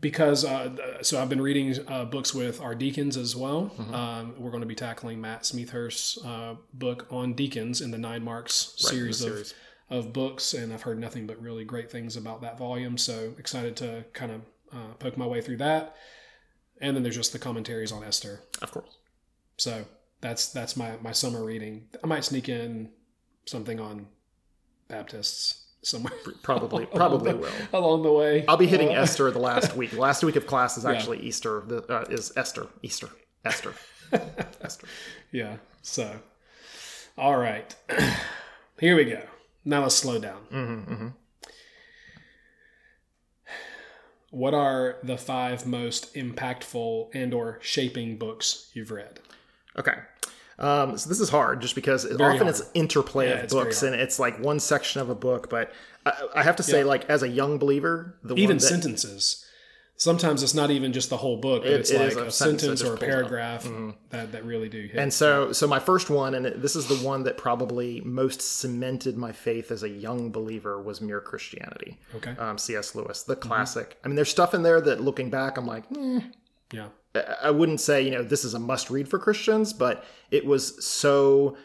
because 0.00 0.44
uh, 0.44 1.02
so 1.02 1.20
I've 1.20 1.28
been 1.28 1.42
reading 1.42 1.76
uh, 1.88 2.06
books 2.06 2.34
with 2.34 2.60
our 2.60 2.74
deacons 2.74 3.16
as 3.16 3.36
well. 3.36 3.70
Um, 3.92 4.34
we're 4.38 4.50
going 4.50 4.62
to 4.62 4.66
be 4.66 4.74
tackling 4.74 5.20
Matt 5.20 5.42
Smethurst's 5.42 6.24
uh, 6.24 6.54
book 6.72 7.06
on 7.10 7.34
deacons 7.34 7.80
in 7.80 7.90
the 7.90 7.98
Nine 7.98 8.24
Marks 8.24 8.74
series, 8.76 9.20
the 9.20 9.26
of 9.26 9.32
series. 9.32 9.54
of 9.90 10.12
books, 10.12 10.54
and 10.54 10.72
I've 10.72 10.82
heard 10.82 10.98
nothing 10.98 11.26
but 11.26 11.40
really 11.40 11.64
great 11.64 11.90
things 11.90 12.16
about 12.16 12.40
that 12.42 12.58
volume. 12.58 12.96
So 12.96 13.34
excited 13.38 13.76
to 13.76 14.04
kind 14.14 14.32
of 14.32 14.40
uh, 14.72 14.94
poke 14.98 15.16
my 15.18 15.26
way 15.26 15.40
through 15.40 15.58
that. 15.58 15.96
And 16.80 16.96
then 16.96 17.02
there's 17.02 17.16
just 17.16 17.32
the 17.32 17.38
commentaries 17.38 17.92
on 17.92 18.02
Esther. 18.02 18.40
Of 18.62 18.72
course. 18.72 18.96
So 19.56 19.84
that's 20.20 20.48
that's 20.48 20.76
my 20.76 20.96
my 21.02 21.12
summer 21.12 21.44
reading. 21.44 21.88
I 22.02 22.06
might 22.06 22.24
sneak 22.24 22.48
in 22.48 22.90
something 23.44 23.78
on 23.78 24.06
Baptists 24.88 25.63
somewhere 25.84 26.12
Probably 26.42 26.86
probably 26.94 27.34
will. 27.34 27.48
along 27.72 28.02
the 28.02 28.12
way. 28.12 28.44
I'll 28.48 28.56
be 28.56 28.66
hitting 28.66 28.88
Esther 28.94 29.30
the 29.30 29.38
last 29.38 29.76
week. 29.76 29.90
The 29.92 30.00
last 30.00 30.22
week 30.24 30.36
of 30.36 30.46
class 30.46 30.76
is 30.78 30.84
actually 30.86 31.20
Easter. 31.20 31.62
The, 31.66 31.82
uh, 31.92 32.04
is 32.10 32.32
Esther. 32.36 32.66
Easter. 32.82 33.08
Esther. 33.44 33.74
Esther. 34.62 34.86
Yeah. 35.32 35.56
So, 35.82 36.20
all 37.18 37.36
right. 37.36 37.74
Here 38.80 38.96
we 38.96 39.04
go. 39.04 39.22
Now 39.64 39.82
let's 39.82 39.94
slow 39.94 40.18
down. 40.18 40.40
Mm-hmm, 40.52 41.08
What 44.30 44.52
are 44.52 44.96
the 45.02 45.16
five 45.16 45.64
most 45.66 46.14
impactful 46.14 47.10
and/or 47.14 47.58
shaping 47.62 48.18
books 48.18 48.70
you've 48.74 48.90
read? 48.90 49.20
Okay. 49.78 49.94
Um, 50.58 50.96
so 50.98 51.08
this 51.08 51.20
is 51.20 51.28
hard 51.28 51.60
just 51.60 51.74
because 51.74 52.04
often 52.04 52.18
hard. 52.20 52.46
it's 52.46 52.62
interplay 52.74 53.28
Yeah, 53.28 53.34
of 53.38 53.44
it's 53.44 53.54
books 53.54 53.82
and 53.82 53.94
it's 53.94 54.18
like 54.18 54.38
one 54.38 54.60
section 54.60 55.00
of 55.00 55.10
a 55.10 55.14
book. 55.14 55.50
But 55.50 55.72
I, 56.06 56.12
I 56.36 56.42
have 56.42 56.56
to 56.56 56.62
say, 56.62 56.78
Yeah. 56.80 56.84
like 56.86 57.08
as 57.10 57.22
a 57.22 57.28
young 57.28 57.58
believer, 57.58 58.16
the 58.22 58.34
Even 58.34 58.56
one 58.56 58.56
that, 58.58 58.62
sentences. 58.68 59.44
Sometimes 59.96 60.42
it's 60.42 60.54
not 60.54 60.72
even 60.72 60.92
just 60.92 61.08
the 61.08 61.16
whole 61.16 61.36
book, 61.36 61.62
but 61.62 61.70
It- 61.70 61.80
it's 61.80 61.90
it 61.92 62.00
like 62.00 62.16
a 62.16 62.26
a, 62.26 62.30
sentence 62.30 62.82
or 62.82 62.94
a 62.94 62.96
paragraph 62.96 63.64
that, 64.10 64.32
that 64.32 64.44
really 64.44 64.68
do 64.68 64.82
hit. 64.82 64.96
And 64.96 65.12
so, 65.14 65.52
so 65.52 65.68
my 65.68 65.78
first 65.78 66.10
one, 66.10 66.34
and 66.34 66.46
this 66.60 66.74
is 66.74 66.86
the 66.88 66.96
one 66.96 67.22
that 67.24 67.36
probably 67.36 68.00
most 68.04 68.40
cemented 68.42 69.16
my 69.16 69.30
faith 69.30 69.70
as 69.70 69.84
a 69.84 69.88
young 69.88 70.32
believer, 70.32 70.82
was 70.82 71.00
Mere 71.00 71.20
Christianity. 71.20 71.96
okay. 72.16 72.34
Um, 72.38 72.58
C.S. 72.58 72.96
Lewis, 72.96 73.22
the 73.22 73.36
classic. 73.36 73.96
I 74.04 74.08
mean, 74.08 74.16
there's 74.16 74.30
stuff 74.30 74.52
in 74.52 74.64
there 74.64 74.80
that, 74.80 75.00
looking 75.00 75.30
back, 75.30 75.56
I'm 75.58 75.66
like, 75.66 75.84
eh, 75.96 76.20
yeah. 76.74 76.88
I 77.42 77.50
wouldn't 77.52 77.80
say, 77.80 78.02
you 78.02 78.10
know, 78.10 78.22
this 78.24 78.44
is 78.44 78.54
a 78.54 78.58
must 78.58 78.90
read 78.90 79.08
for 79.08 79.18
Christians, 79.20 79.72
but 79.72 80.04
it 80.32 80.44
was 80.44 80.84
so 80.84 81.56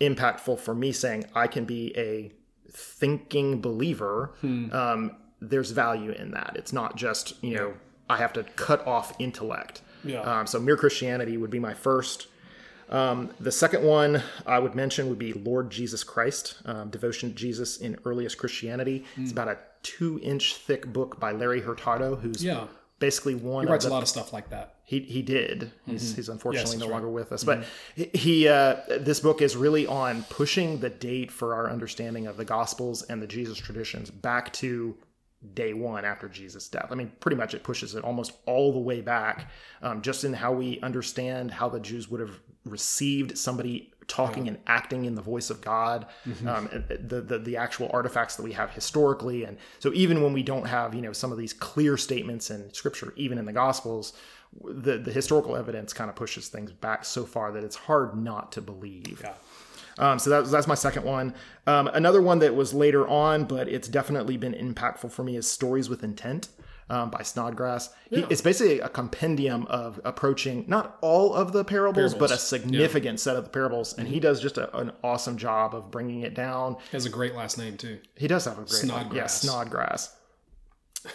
impactful 0.00 0.58
for 0.60 0.74
me 0.74 0.92
saying 0.92 1.24
I 1.34 1.46
can 1.48 1.64
be 1.64 1.92
a 1.96 2.32
thinking 2.70 3.60
believer. 3.60 4.34
Um, 4.42 5.16
there's 5.40 5.72
value 5.72 6.12
in 6.12 6.30
that. 6.32 6.52
It's 6.54 6.72
not 6.72 6.96
just, 6.96 7.42
you 7.42 7.56
know, 7.56 7.74
I 8.08 8.16
have 8.18 8.32
to 8.34 8.44
cut 8.54 8.86
off 8.86 9.12
intellect. 9.18 9.82
Yeah. 10.04 10.20
Um, 10.20 10.46
so 10.46 10.60
Mere 10.60 10.76
Christianity 10.76 11.36
would 11.36 11.50
be 11.50 11.58
my 11.58 11.74
first. 11.74 12.28
Um, 12.88 13.30
the 13.40 13.52
second 13.52 13.84
one 13.84 14.22
I 14.46 14.58
would 14.58 14.74
mention 14.74 15.08
would 15.08 15.18
be 15.18 15.32
Lord 15.32 15.70
Jesus 15.70 16.04
Christ, 16.04 16.58
um, 16.64 16.90
Devotion 16.90 17.30
to 17.30 17.34
Jesus 17.34 17.78
in 17.78 17.98
Earliest 18.04 18.38
Christianity. 18.38 19.04
It's 19.16 19.32
about 19.32 19.48
a 19.48 19.58
two 19.82 20.20
inch 20.22 20.56
thick 20.56 20.92
book 20.92 21.18
by 21.18 21.32
Larry 21.32 21.60
Hurtado, 21.62 22.16
who's 22.16 22.44
Yeah. 22.44 22.66
Basically 23.02 23.34
one 23.34 23.64
He 23.64 23.66
of 23.66 23.72
writes 23.72 23.84
the 23.84 23.90
a 23.90 23.92
lot 23.92 24.02
of 24.02 24.08
stuff 24.08 24.32
like 24.32 24.48
that. 24.48 24.76
he 24.84 25.00
he 25.00 25.20
did. 25.20 25.70
He's 25.84 26.14
he's 26.16 26.28
unfortunately 26.30 26.76
Mm-hmm. 26.76 26.80
Yes, 26.80 26.80
no 26.80 26.86
that's 26.86 26.92
longer 26.92 27.08
with 27.10 27.32
us. 27.32 27.44
But 27.44 27.64
he- 27.94 28.10
he 28.14 28.48
uh, 28.48 28.76
this 28.98 29.20
book 29.20 29.42
is 29.42 29.56
really 29.56 29.86
on 29.86 30.22
pushing 30.30 30.80
the 30.80 30.88
date 30.88 31.30
for 31.30 31.54
our 31.54 31.70
understanding 31.70 32.26
of 32.26 32.36
the 32.38 32.44
Gospels 32.46 33.02
and 33.02 33.20
the 33.20 33.26
Jesus 33.26 33.58
traditions 33.58 34.10
back 34.10 34.52
to 34.54 34.96
day 35.54 35.74
one 35.74 36.04
after 36.04 36.28
Jesus' 36.28 36.68
death. 36.68 36.86
I 36.90 36.94
mean, 36.94 37.10
pretty 37.20 37.36
much 37.36 37.52
it 37.52 37.64
pushes 37.64 37.94
it 37.96 38.04
almost 38.04 38.32
all 38.46 38.72
the 38.72 38.78
way 38.78 39.00
back, 39.00 39.50
um, 39.82 40.00
just 40.00 40.22
in 40.24 40.32
how 40.32 40.52
we 40.52 40.80
understand 40.82 41.50
how 41.50 41.68
the 41.68 41.80
Jews 41.80 42.08
would 42.08 42.20
have 42.20 42.38
received 42.64 43.36
somebody 43.36 43.91
talking 44.12 44.46
and 44.46 44.58
acting 44.66 45.06
in 45.06 45.14
the 45.14 45.22
voice 45.22 45.48
of 45.48 45.62
God, 45.62 46.06
um, 46.46 46.68
the, 46.88 47.22
the 47.22 47.38
the 47.38 47.56
actual 47.56 47.90
artifacts 47.94 48.36
that 48.36 48.42
we 48.42 48.52
have 48.52 48.70
historically, 48.70 49.44
and 49.44 49.56
so 49.78 49.90
even 49.94 50.22
when 50.22 50.34
we 50.34 50.42
don't 50.42 50.66
have 50.66 50.94
you 50.94 51.00
know 51.00 51.14
some 51.14 51.32
of 51.32 51.38
these 51.38 51.54
clear 51.54 51.96
statements 51.96 52.50
in 52.50 52.72
Scripture, 52.74 53.14
even 53.16 53.38
in 53.38 53.46
the 53.46 53.54
Gospels, 53.54 54.12
the 54.62 54.98
the 54.98 55.10
historical 55.10 55.56
evidence 55.56 55.94
kind 55.94 56.10
of 56.10 56.14
pushes 56.14 56.48
things 56.48 56.72
back 56.72 57.06
so 57.06 57.24
far 57.24 57.52
that 57.52 57.64
it's 57.64 57.76
hard 57.76 58.14
not 58.14 58.52
to 58.52 58.60
believe. 58.60 59.22
Yeah. 59.24 59.32
Um, 59.98 60.18
so 60.18 60.30
that, 60.30 60.50
that's 60.50 60.66
my 60.66 60.74
second 60.74 61.04
one. 61.04 61.34
Um, 61.66 61.86
another 61.88 62.20
one 62.20 62.38
that 62.40 62.54
was 62.54 62.72
later 62.74 63.06
on, 63.08 63.44
but 63.44 63.68
it's 63.68 63.88
definitely 63.88 64.36
been 64.36 64.54
impactful 64.54 65.10
for 65.12 65.22
me 65.22 65.36
is 65.36 65.50
Stories 65.50 65.88
with 65.88 66.02
Intent 66.04 66.48
um, 66.90 67.10
by 67.10 67.22
Snodgrass. 67.22 67.90
He, 68.10 68.24
it's 68.30 68.40
basically 68.40 68.80
a 68.80 68.88
compendium 68.88 69.66
of 69.66 70.00
approaching 70.04 70.64
not 70.68 70.98
all 71.00 71.34
of 71.34 71.52
the 71.52 71.64
parables, 71.64 72.12
but 72.12 72.26
a 72.26 72.34
Parables. 72.34 72.42
significant 72.42 73.20
set 73.20 73.36
of 73.36 73.44
the 73.44 73.50
parables. 73.50 73.94
And 73.94 74.06
he 74.08 74.20
does 74.20 74.40
just 74.40 74.58
a, 74.58 74.76
an 74.76 74.92
awesome 75.02 75.36
job 75.36 75.74
of 75.74 75.90
bringing 75.90 76.20
it 76.20 76.34
down. 76.34 76.76
He 76.90 76.96
has 76.96 77.06
a 77.06 77.10
great 77.10 77.34
last 77.34 77.58
name 77.58 77.76
too. 77.76 77.98
He 78.16 78.28
does 78.28 78.44
have 78.44 78.58
a 78.58 78.64
great 78.64 78.92
one. 78.92 79.14
Yeah, 79.14 79.26
Snodgrass. 79.26 79.40
Snodgrass. 79.40 80.16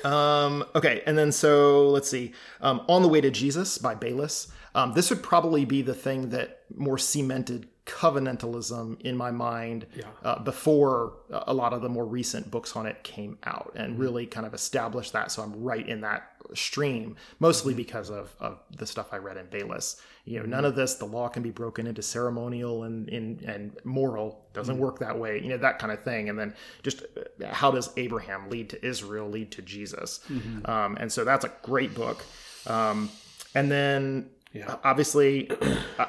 Um, 0.03 0.65
okay, 0.75 1.01
and 1.05 1.17
then 1.17 1.31
so 1.31 1.89
let's 1.89 2.09
see. 2.09 2.33
Um, 2.61 2.81
On 2.89 3.01
the 3.01 3.07
Way 3.07 3.21
to 3.21 3.31
Jesus 3.31 3.77
by 3.77 3.95
Bayless. 3.95 4.49
Um, 4.75 4.93
this 4.93 5.09
would 5.09 5.23
probably 5.23 5.65
be 5.65 5.81
the 5.81 5.93
thing 5.93 6.29
that 6.29 6.61
more 6.75 6.97
cemented 6.97 7.67
covenantalism 7.87 9.01
in 9.01 9.15
my 9.15 9.31
mind 9.31 9.87
uh, 10.23 10.37
before 10.39 11.13
a 11.31 11.53
lot 11.53 11.73
of 11.73 11.81
the 11.81 11.89
more 11.89 12.05
recent 12.05 12.51
books 12.51 12.75
on 12.75 12.85
it 12.85 13.01
came 13.03 13.37
out 13.45 13.71
and 13.75 13.97
really 13.97 14.25
kind 14.25 14.45
of 14.45 14.53
established 14.53 15.13
that. 15.13 15.31
So 15.31 15.41
I'm 15.41 15.63
right 15.63 15.87
in 15.87 16.01
that 16.01 16.33
stream, 16.53 17.15
mostly 17.39 17.73
because 17.73 18.09
of, 18.09 18.35
of 18.39 18.59
the 18.75 18.85
stuff 18.85 19.13
I 19.13 19.17
read 19.17 19.37
in 19.37 19.47
Bayless. 19.47 20.01
You 20.25 20.41
know, 20.41 20.45
none 20.45 20.65
of 20.65 20.75
this, 20.75 20.95
the 20.95 21.05
law 21.05 21.29
can 21.29 21.41
be 21.41 21.51
broken 21.51 21.87
into 21.87 22.01
ceremonial 22.01 22.83
and, 22.83 23.07
and, 23.07 23.41
and 23.43 23.77
moral, 23.85 24.45
doesn't 24.53 24.77
work 24.77 24.99
that 24.99 25.17
way, 25.17 25.41
you 25.41 25.47
know, 25.47 25.57
that 25.57 25.79
kind 25.79 25.93
of 25.93 26.03
thing. 26.03 26.27
And 26.27 26.37
then 26.37 26.53
just 26.83 27.03
uh, 27.03 27.53
how 27.53 27.71
does 27.71 27.89
Abraham 27.95 28.49
lead 28.49 28.69
to 28.71 28.85
Israel, 28.85 29.29
lead 29.29 29.51
to 29.53 29.61
Jesus? 29.61 30.19
Um, 30.65 30.97
and 30.99 31.09
so 31.09 31.23
that's 31.23 31.45
a 31.45 31.51
great 31.63 31.95
book. 31.95 32.25
Um, 32.67 33.09
and 33.55 33.71
then 33.71 34.29
Yeah. 34.53 34.75
obviously, 34.83 35.49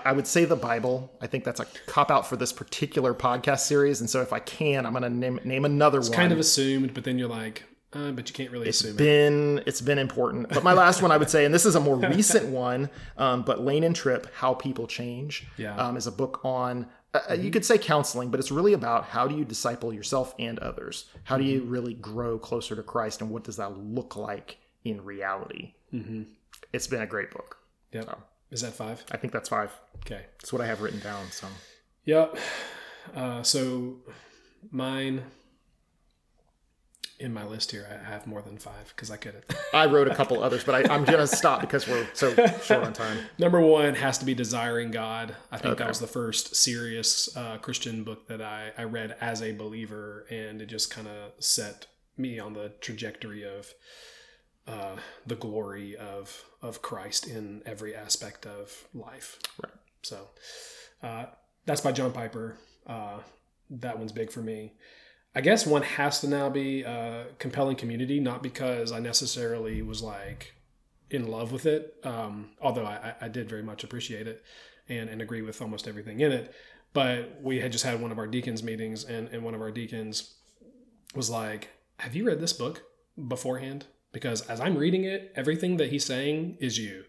I- 0.04 0.12
would 0.12 0.26
say 0.26 0.44
the 0.44 0.56
Bible. 0.56 1.12
I 1.20 1.26
think 1.26 1.44
that's 1.44 1.60
a 1.60 1.66
cop 1.86 2.10
out 2.10 2.26
for 2.26 2.36
this 2.36 2.52
particular 2.52 3.12
podcast 3.14 3.60
series. 3.60 4.00
And 4.00 4.08
so 4.08 4.20
if 4.22 4.32
I 4.32 4.38
can, 4.38 4.86
I'm 4.86 4.92
going 4.92 5.02
to 5.02 5.10
name, 5.10 5.40
name 5.44 5.64
another 5.64 5.98
one 5.98 6.06
It's 6.06 6.14
Kind 6.16 6.32
of 6.32 6.38
assumed, 6.38 6.94
but 6.94 7.04
then 7.04 7.18
you're 7.18 7.28
like, 7.28 7.64
uh, 7.92 8.10
but 8.12 8.28
you 8.28 8.34
can't 8.34 8.50
really 8.50 8.68
assume 8.68 8.90
It's 8.90 8.98
been 8.98 9.62
it's 9.66 9.80
been 9.80 9.98
important. 9.98 10.48
But 10.50 10.62
my 10.62 10.72
last 10.74 11.00
one 11.02 11.10
I 11.10 11.16
would 11.16 11.30
say, 11.30 11.44
and 11.44 11.54
this 11.54 11.64
is 11.66 11.74
a 11.74 11.80
more 11.80 11.96
recent 12.10 12.46
one, 12.48 12.90
um, 13.16 13.42
but 13.42 13.60
Lane 13.62 13.82
and 13.84 13.96
Tripp, 13.96 14.32
How 14.34 14.54
People 14.54 14.86
Change, 14.86 15.46
Yeah. 15.56 15.74
um, 15.76 15.96
is 15.96 16.06
a 16.06 16.12
book 16.12 16.40
on. 16.44 16.86
Uh, 17.14 17.32
you 17.32 17.50
could 17.50 17.64
say 17.64 17.78
counseling, 17.78 18.30
but 18.30 18.38
it's 18.38 18.50
really 18.50 18.74
about 18.74 19.04
how 19.04 19.26
do 19.26 19.34
you 19.34 19.44
disciple 19.44 19.94
yourself 19.94 20.34
and 20.38 20.58
others? 20.58 21.06
How 21.24 21.38
do 21.38 21.44
you 21.44 21.62
really 21.62 21.94
grow 21.94 22.38
closer 22.38 22.76
to 22.76 22.82
Christ, 22.82 23.22
and 23.22 23.30
what 23.30 23.44
does 23.44 23.56
that 23.56 23.78
look 23.78 24.14
like 24.16 24.58
in 24.84 25.02
reality? 25.02 25.72
Mm-hmm. 25.92 26.24
It's 26.74 26.86
been 26.86 27.00
a 27.00 27.06
great 27.06 27.30
book. 27.30 27.57
Yep. 27.92 28.18
Is 28.50 28.60
that 28.62 28.72
five? 28.74 29.04
I 29.10 29.16
think 29.16 29.32
that's 29.32 29.48
five. 29.48 29.70
Okay. 30.00 30.22
That's 30.38 30.52
what 30.52 30.62
I 30.62 30.66
have 30.66 30.80
written 30.80 31.00
down. 31.00 31.30
So 31.30 31.46
Yep. 32.04 32.36
Uh, 33.14 33.42
so 33.42 33.96
mine 34.70 35.22
in 37.20 37.34
my 37.34 37.44
list 37.44 37.72
here, 37.72 37.84
I 37.90 38.08
have 38.08 38.28
more 38.28 38.40
than 38.42 38.58
five 38.58 38.92
because 38.94 39.10
I 39.10 39.16
could 39.16 39.34
have. 39.34 39.44
I 39.74 39.86
wrote 39.86 40.06
a 40.06 40.14
couple 40.14 40.40
others, 40.42 40.62
but 40.62 40.74
I, 40.88 40.94
I'm 40.94 41.04
gonna 41.04 41.26
stop 41.26 41.60
because 41.60 41.88
we're 41.88 42.06
so 42.14 42.32
short 42.62 42.84
on 42.84 42.92
time. 42.92 43.18
Number 43.38 43.60
one 43.60 43.94
has 43.96 44.18
to 44.18 44.24
be 44.24 44.34
Desiring 44.34 44.92
God. 44.92 45.34
I 45.50 45.58
think 45.58 45.72
Okay. 45.72 45.82
that 45.82 45.88
was 45.88 45.98
the 45.98 46.06
first 46.06 46.54
serious 46.54 47.28
uh, 47.36 47.58
Christian 47.58 48.04
book 48.04 48.28
that 48.28 48.40
I, 48.40 48.70
I 48.78 48.84
read 48.84 49.16
as 49.20 49.42
a 49.42 49.50
believer, 49.52 50.26
and 50.30 50.62
it 50.62 50.66
just 50.66 50.90
kind 50.90 51.08
of 51.08 51.32
set 51.42 51.86
me 52.16 52.38
on 52.38 52.52
the 52.52 52.72
trajectory 52.80 53.42
of 53.44 53.72
uh, 54.68 54.96
the 55.26 55.34
glory 55.34 55.96
of 55.96 56.44
of 56.62 56.82
Christ 56.82 57.26
in 57.26 57.62
every 57.64 57.94
aspect 57.94 58.46
of 58.46 58.86
life. 58.94 59.38
Right. 59.62 59.72
So 60.02 60.28
uh, 61.02 61.26
that's 61.64 61.80
by 61.80 61.92
John 61.92 62.12
Piper. 62.12 62.56
Uh, 62.86 63.18
that 63.70 63.98
one's 63.98 64.12
big 64.12 64.30
for 64.30 64.40
me. 64.40 64.72
I 65.34 65.40
guess 65.40 65.66
one 65.66 65.82
has 65.82 66.20
to 66.20 66.28
now 66.28 66.48
be 66.48 66.84
uh, 66.84 67.24
compelling 67.38 67.76
community, 67.76 68.18
not 68.18 68.42
because 68.42 68.92
I 68.92 68.98
necessarily 68.98 69.82
was 69.82 70.02
like 70.02 70.54
in 71.10 71.28
love 71.28 71.52
with 71.52 71.66
it, 71.66 71.94
um, 72.02 72.50
although 72.60 72.84
I, 72.84 73.14
I 73.20 73.28
did 73.28 73.48
very 73.48 73.62
much 73.62 73.84
appreciate 73.84 74.26
it 74.26 74.42
and, 74.88 75.08
and 75.08 75.22
agree 75.22 75.42
with 75.42 75.62
almost 75.62 75.86
everything 75.86 76.20
in 76.20 76.32
it. 76.32 76.54
But 76.92 77.38
we 77.42 77.60
had 77.60 77.72
just 77.72 77.84
had 77.84 78.00
one 78.00 78.10
of 78.10 78.18
our 78.18 78.26
deacons 78.26 78.62
meetings, 78.62 79.04
and, 79.04 79.28
and 79.28 79.42
one 79.42 79.54
of 79.54 79.60
our 79.60 79.70
deacons 79.70 80.34
was 81.14 81.30
like, 81.30 81.68
Have 82.00 82.16
you 82.16 82.26
read 82.26 82.40
this 82.40 82.52
book 82.52 82.82
beforehand? 83.28 83.86
Because 84.12 84.42
as 84.42 84.60
I'm 84.60 84.76
reading 84.76 85.04
it, 85.04 85.32
everything 85.36 85.76
that 85.76 85.90
he's 85.90 86.04
saying 86.04 86.56
is 86.60 86.78
you. 86.78 87.04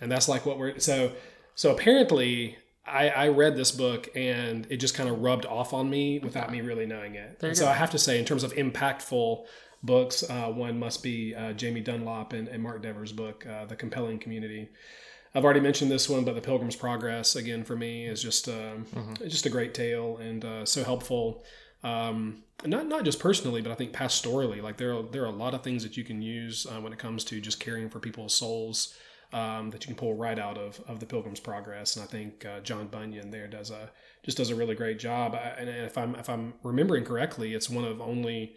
And 0.00 0.10
that's 0.10 0.28
like 0.28 0.46
what 0.46 0.58
we're 0.58 0.78
so 0.78 1.12
so 1.54 1.72
apparently 1.72 2.56
I, 2.86 3.08
I 3.08 3.28
read 3.28 3.56
this 3.56 3.72
book 3.72 4.08
and 4.14 4.66
it 4.70 4.78
just 4.78 4.94
kind 4.94 5.08
of 5.08 5.20
rubbed 5.20 5.46
off 5.46 5.72
on 5.72 5.90
me 5.90 6.18
without 6.18 6.50
me 6.50 6.60
really 6.60 6.86
knowing 6.86 7.14
it. 7.14 7.38
And 7.42 7.56
so 7.56 7.66
I 7.68 7.74
have 7.74 7.90
to 7.90 7.98
say, 7.98 8.18
in 8.18 8.24
terms 8.24 8.44
of 8.44 8.52
impactful 8.54 9.44
books, 9.82 10.24
uh, 10.28 10.46
one 10.46 10.78
must 10.78 11.02
be 11.02 11.34
uh, 11.34 11.52
Jamie 11.52 11.80
Dunlop 11.80 12.32
and, 12.32 12.48
and 12.48 12.62
Mark 12.62 12.82
Dever's 12.82 13.12
book, 13.12 13.46
uh, 13.46 13.66
The 13.66 13.76
Compelling 13.76 14.18
Community. 14.18 14.68
I've 15.34 15.44
already 15.44 15.60
mentioned 15.60 15.90
this 15.90 16.08
one, 16.08 16.24
but 16.24 16.34
The 16.34 16.40
Pilgrim's 16.40 16.76
Progress 16.76 17.36
again 17.36 17.62
for 17.62 17.76
me 17.76 18.06
is 18.06 18.22
just 18.22 18.48
um, 18.48 18.86
it's 19.20 19.34
just 19.34 19.46
a 19.46 19.50
great 19.50 19.74
tale 19.74 20.16
and 20.16 20.44
uh, 20.44 20.64
so 20.64 20.82
helpful. 20.82 21.44
Um, 21.84 22.42
not 22.64 22.86
not 22.86 23.04
just 23.04 23.20
personally, 23.20 23.62
but 23.62 23.70
I 23.70 23.74
think 23.74 23.92
pastorally. 23.92 24.62
Like 24.62 24.76
there 24.76 24.96
are 24.96 25.02
there 25.02 25.22
are 25.22 25.26
a 25.26 25.30
lot 25.30 25.54
of 25.54 25.62
things 25.62 25.82
that 25.82 25.96
you 25.96 26.04
can 26.04 26.20
use 26.20 26.66
uh, 26.66 26.80
when 26.80 26.92
it 26.92 26.98
comes 26.98 27.24
to 27.24 27.40
just 27.40 27.60
caring 27.60 27.88
for 27.88 28.00
people's 28.00 28.34
souls 28.34 28.94
um, 29.32 29.70
that 29.70 29.84
you 29.84 29.88
can 29.88 29.96
pull 29.96 30.14
right 30.14 30.38
out 30.38 30.58
of 30.58 30.80
of 30.88 31.00
the 31.00 31.06
Pilgrim's 31.06 31.40
Progress. 31.40 31.96
And 31.96 32.02
I 32.02 32.08
think 32.08 32.44
uh, 32.44 32.60
John 32.60 32.88
Bunyan 32.88 33.30
there 33.30 33.46
does 33.46 33.70
a 33.70 33.90
just 34.24 34.38
does 34.38 34.50
a 34.50 34.56
really 34.56 34.74
great 34.74 34.98
job. 34.98 35.34
I, 35.34 35.54
and 35.58 35.68
if 35.68 35.96
I'm 35.96 36.14
if 36.16 36.28
I'm 36.28 36.54
remembering 36.62 37.04
correctly, 37.04 37.54
it's 37.54 37.70
one 37.70 37.84
of 37.84 38.00
only 38.00 38.56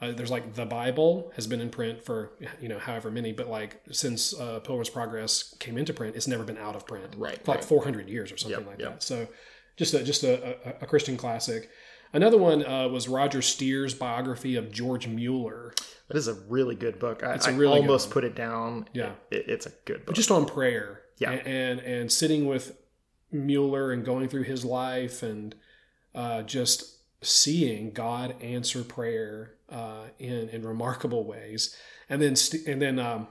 uh, 0.00 0.12
there's 0.12 0.30
like 0.30 0.54
the 0.54 0.66
Bible 0.66 1.30
has 1.36 1.46
been 1.46 1.60
in 1.60 1.68
print 1.70 2.02
for 2.02 2.32
you 2.60 2.68
know 2.68 2.78
however 2.78 3.10
many, 3.10 3.32
but 3.32 3.48
like 3.48 3.82
since 3.90 4.32
uh, 4.38 4.60
Pilgrim's 4.60 4.90
Progress 4.90 5.54
came 5.60 5.76
into 5.76 5.92
print, 5.92 6.16
it's 6.16 6.26
never 6.26 6.44
been 6.44 6.58
out 6.58 6.74
of 6.74 6.86
print. 6.86 7.14
Right, 7.16 7.44
for 7.44 7.52
like 7.52 7.60
right. 7.60 7.64
400 7.68 8.08
years 8.08 8.32
or 8.32 8.36
something 8.36 8.60
Yep, 8.60 8.68
like 8.68 8.78
yep. 8.80 8.92
that. 8.94 9.02
So 9.02 9.28
just 9.76 9.94
a, 9.94 10.02
just 10.02 10.24
a, 10.24 10.56
a, 10.68 10.82
a 10.82 10.86
Christian 10.86 11.16
classic. 11.16 11.70
Another 12.12 12.36
one 12.38 12.64
uh, 12.64 12.88
was 12.88 13.08
Roger 13.08 13.40
Steer's 13.42 13.94
biography 13.94 14.56
of 14.56 14.70
George 14.70 15.06
Mueller, 15.08 15.72
That 16.08 16.16
is 16.16 16.28
a 16.28 16.34
really 16.34 16.74
good 16.74 16.98
book. 16.98 17.22
I, 17.22 17.34
It's 17.34 17.46
a 17.46 17.50
I 17.50 17.56
really 17.56 17.80
good 17.80 17.86
almost 17.86 18.10
put 18.10 18.24
it 18.24 18.34
down. 18.34 18.88
Yeah. 18.92 19.12
It- 19.30 19.48
it's 19.48 19.66
a 19.66 19.72
good 19.86 20.04
book. 20.04 20.14
just 20.14 20.30
on 20.30 20.44
prayer. 20.46 21.00
Yeah. 21.18 21.30
and 21.32 21.46
and, 21.46 21.80
and 21.80 22.12
sitting 22.12 22.46
with 22.46 22.76
Mueller 23.30 23.92
and 23.92 24.04
going 24.04 24.28
through 24.28 24.42
his 24.44 24.64
life 24.64 25.22
and 25.22 25.54
uh, 26.14 26.42
just 26.42 26.98
seeing 27.22 27.92
God 27.92 28.34
answer 28.42 28.82
prayer 28.82 29.54
uh, 29.70 30.06
in 30.18 30.48
in 30.50 30.62
remarkable 30.66 31.24
ways, 31.24 31.74
and 32.08 32.20
then 32.20 32.36
st- 32.36 32.66
and 32.66 32.80
then. 32.82 32.98
Um, 32.98 33.28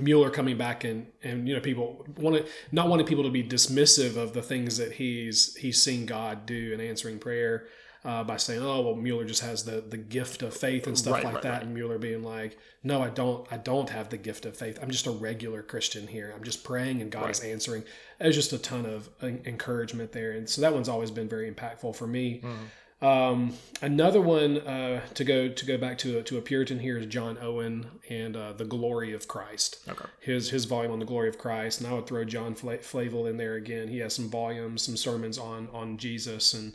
Mueller 0.00 0.30
coming 0.30 0.56
back 0.56 0.84
and 0.84 1.08
and 1.24 1.48
you 1.48 1.54
know 1.54 1.60
people 1.60 2.06
want 2.18 2.46
not 2.70 2.86
wanting 2.88 3.04
people 3.04 3.24
to 3.24 3.30
be 3.30 3.42
dismissive 3.42 4.16
of 4.16 4.32
the 4.32 4.42
things 4.42 4.76
that 4.76 4.92
he's 4.92 5.56
he's 5.56 5.82
seen 5.82 6.06
God 6.06 6.46
do 6.46 6.72
in 6.72 6.80
answering 6.80 7.18
prayer 7.18 7.66
uh, 8.04 8.22
by 8.24 8.36
saying 8.36 8.62
oh 8.62 8.80
well 8.82 8.94
Mueller 8.94 9.24
just 9.24 9.42
has 9.42 9.64
the 9.64 9.80
the 9.80 9.96
gift 9.96 10.42
of 10.42 10.54
faith 10.56 10.86
and 10.86 10.96
stuff 10.96 11.14
Right, 11.14 11.24
like 11.24 11.34
right, 11.34 11.42
that 11.42 11.52
right. 11.52 11.62
and 11.62 11.74
Mueller 11.74 11.98
being 11.98 12.22
like 12.22 12.56
no 12.82 13.02
I 13.02 13.10
don't 13.10 13.46
I 13.52 13.56
don't 13.56 13.90
have 13.90 14.08
the 14.10 14.16
gift 14.16 14.46
of 14.46 14.56
faith 14.56 14.78
I'm 14.82 14.90
just 14.90 15.06
a 15.06 15.10
regular 15.10 15.62
Christian 15.62 16.06
here 16.06 16.32
I'm 16.34 16.44
just 16.44 16.62
praying 16.64 17.02
and 17.02 17.10
God 17.10 17.30
is 17.30 17.40
answering 17.40 17.82
there's 18.18 18.36
just 18.36 18.52
a 18.52 18.58
ton 18.58 18.86
of 18.86 19.08
encouragement 19.22 20.12
there 20.12 20.32
and 20.32 20.48
so 20.48 20.60
that 20.60 20.72
one's 20.74 20.88
always 20.88 21.10
been 21.10 21.28
very 21.28 21.50
impactful 21.50 21.96
for 21.96 22.06
me 22.06 22.40
Mm-hmm. 22.44 23.06
um, 23.06 23.54
another 23.80 24.20
one 24.20 24.58
uh, 24.58 25.00
to 25.14 25.24
go 25.24 25.48
to 25.48 25.66
go 25.66 25.78
back 25.78 25.98
to 25.98 26.18
a, 26.18 26.22
to 26.24 26.36
a 26.38 26.40
Puritan 26.40 26.80
here 26.80 26.98
is 26.98 27.06
John 27.06 27.38
Owen 27.40 27.86
and 28.10 28.36
uh, 28.36 28.52
the 28.54 28.64
Glory 28.64 29.12
of 29.12 29.28
Christ. 29.28 29.78
Okay. 29.88 30.04
His 30.20 30.50
his 30.50 30.64
volume 30.64 30.92
on 30.92 30.98
the 30.98 31.04
Glory 31.04 31.28
of 31.28 31.38
Christ, 31.38 31.80
and 31.80 31.88
I 31.88 31.92
would 31.94 32.06
throw 32.08 32.24
John 32.24 32.54
Fla- 32.56 32.78
Flavel 32.78 33.26
in 33.26 33.36
there 33.36 33.54
again. 33.54 33.86
He 33.88 33.98
has 33.98 34.14
some 34.14 34.28
volumes, 34.28 34.82
some 34.82 34.96
sermons 34.96 35.38
on 35.38 35.68
on 35.72 35.96
Jesus, 35.96 36.52
and 36.54 36.72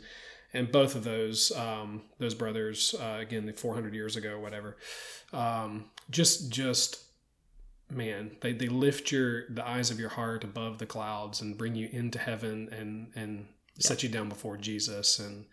and 0.54 0.70
both 0.70 0.94
of 0.94 1.04
those 1.04 1.52
um, 1.52 2.02
those 2.18 2.34
brothers 2.34 2.94
uh, 2.98 3.18
again, 3.20 3.44
the 3.44 3.52
400 3.52 3.92
years 3.92 4.16
ago, 4.16 4.38
whatever. 4.38 4.76
Um, 5.32 5.86
just 6.10 6.50
just 6.50 7.00
man, 7.90 8.36
they, 8.40 8.52
they 8.52 8.68
lift 8.68 9.12
your 9.12 9.50
the 9.50 9.66
eyes 9.66 9.90
of 9.90 10.00
your 10.00 10.10
heart 10.10 10.44
above 10.44 10.78
the 10.78 10.86
clouds 10.86 11.40
and 11.40 11.58
bring 11.58 11.74
you 11.74 11.88
into 11.92 12.18
heaven 12.18 12.68
and 12.72 13.08
and 13.14 13.46
set 13.78 14.02
you 14.02 14.08
down 14.08 14.28
before 14.28 14.56
Jesus 14.56 15.18
and 15.18 15.44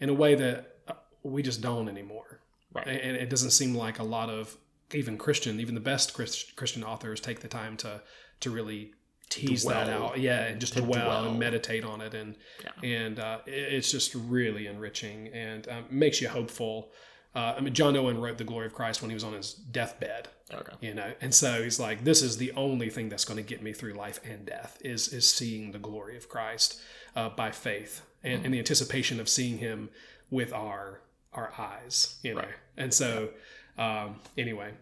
in 0.00 0.08
a 0.08 0.14
way 0.14 0.34
that 0.34 0.76
uh, 0.88 0.94
we 1.22 1.42
just 1.42 1.60
don't 1.60 1.88
anymore. 1.88 2.40
Right. 2.72 2.86
And 2.86 3.16
it 3.16 3.30
doesn't 3.30 3.52
seem 3.52 3.74
like 3.74 3.98
a 3.98 4.04
lot 4.04 4.28
of 4.28 4.56
even 4.92 5.16
Christian, 5.16 5.60
even 5.60 5.74
the 5.74 5.80
best 5.80 6.12
Christ- 6.14 6.56
Christian 6.56 6.84
authors 6.84 7.20
take 7.20 7.40
the 7.40 7.48
time 7.48 7.76
to 7.78 8.02
to 8.40 8.50
really 8.50 8.92
tease 9.28 9.64
that 9.64 9.88
out. 9.88 10.18
Yeah 10.18 10.44
and 10.44 10.60
just 10.60 10.74
dwell, 10.74 10.86
dwell. 10.86 11.28
and 11.28 11.38
meditate 11.38 11.84
on 11.84 12.00
it 12.00 12.14
and 12.14 12.36
and 12.82 13.18
uh, 13.18 13.38
it's 13.46 13.90
just 13.90 14.14
really 14.14 14.66
enriching 14.66 15.28
and 15.28 15.68
um, 15.68 15.84
makes 15.90 16.20
you 16.20 16.28
hopeful. 16.28 16.90
Uh, 17.36 17.54
i 17.58 17.60
mean 17.60 17.74
john 17.74 17.94
owen 17.94 18.18
wrote 18.18 18.38
the 18.38 18.42
glory 18.42 18.66
of 18.66 18.72
christ 18.72 19.02
when 19.02 19.10
he 19.10 19.14
was 19.14 19.22
on 19.22 19.34
his 19.34 19.52
deathbed. 19.52 20.28
Okay. 20.52 20.72
you 20.80 20.94
know 20.94 21.12
and 21.20 21.32
so 21.34 21.62
he's 21.62 21.78
like 21.78 22.02
this 22.02 22.22
is 22.22 22.38
the 22.38 22.50
only 22.52 22.88
thing 22.88 23.10
that's 23.10 23.26
going 23.26 23.36
to 23.36 23.42
get 23.42 23.62
me 23.62 23.72
through 23.74 23.92
life 23.92 24.18
and 24.24 24.46
death 24.46 24.78
is 24.80 25.12
is 25.12 25.28
seeing 25.30 25.70
the 25.72 25.78
glory 25.78 26.16
of 26.16 26.28
christ 26.30 26.80
uh, 27.14 27.28
by 27.28 27.50
faith 27.50 28.00
and, 28.24 28.46
and 28.46 28.54
the 28.54 28.58
anticipation 28.58 29.20
of 29.20 29.28
seeing 29.28 29.58
him 29.58 29.90
with 30.30 30.54
our 30.54 31.02
our 31.34 31.52
eyes 31.58 32.18
you 32.22 32.34
know. 32.34 32.44
And 32.78 32.92
so 32.94 33.28
um, 33.76 34.16
anyway 34.38 34.72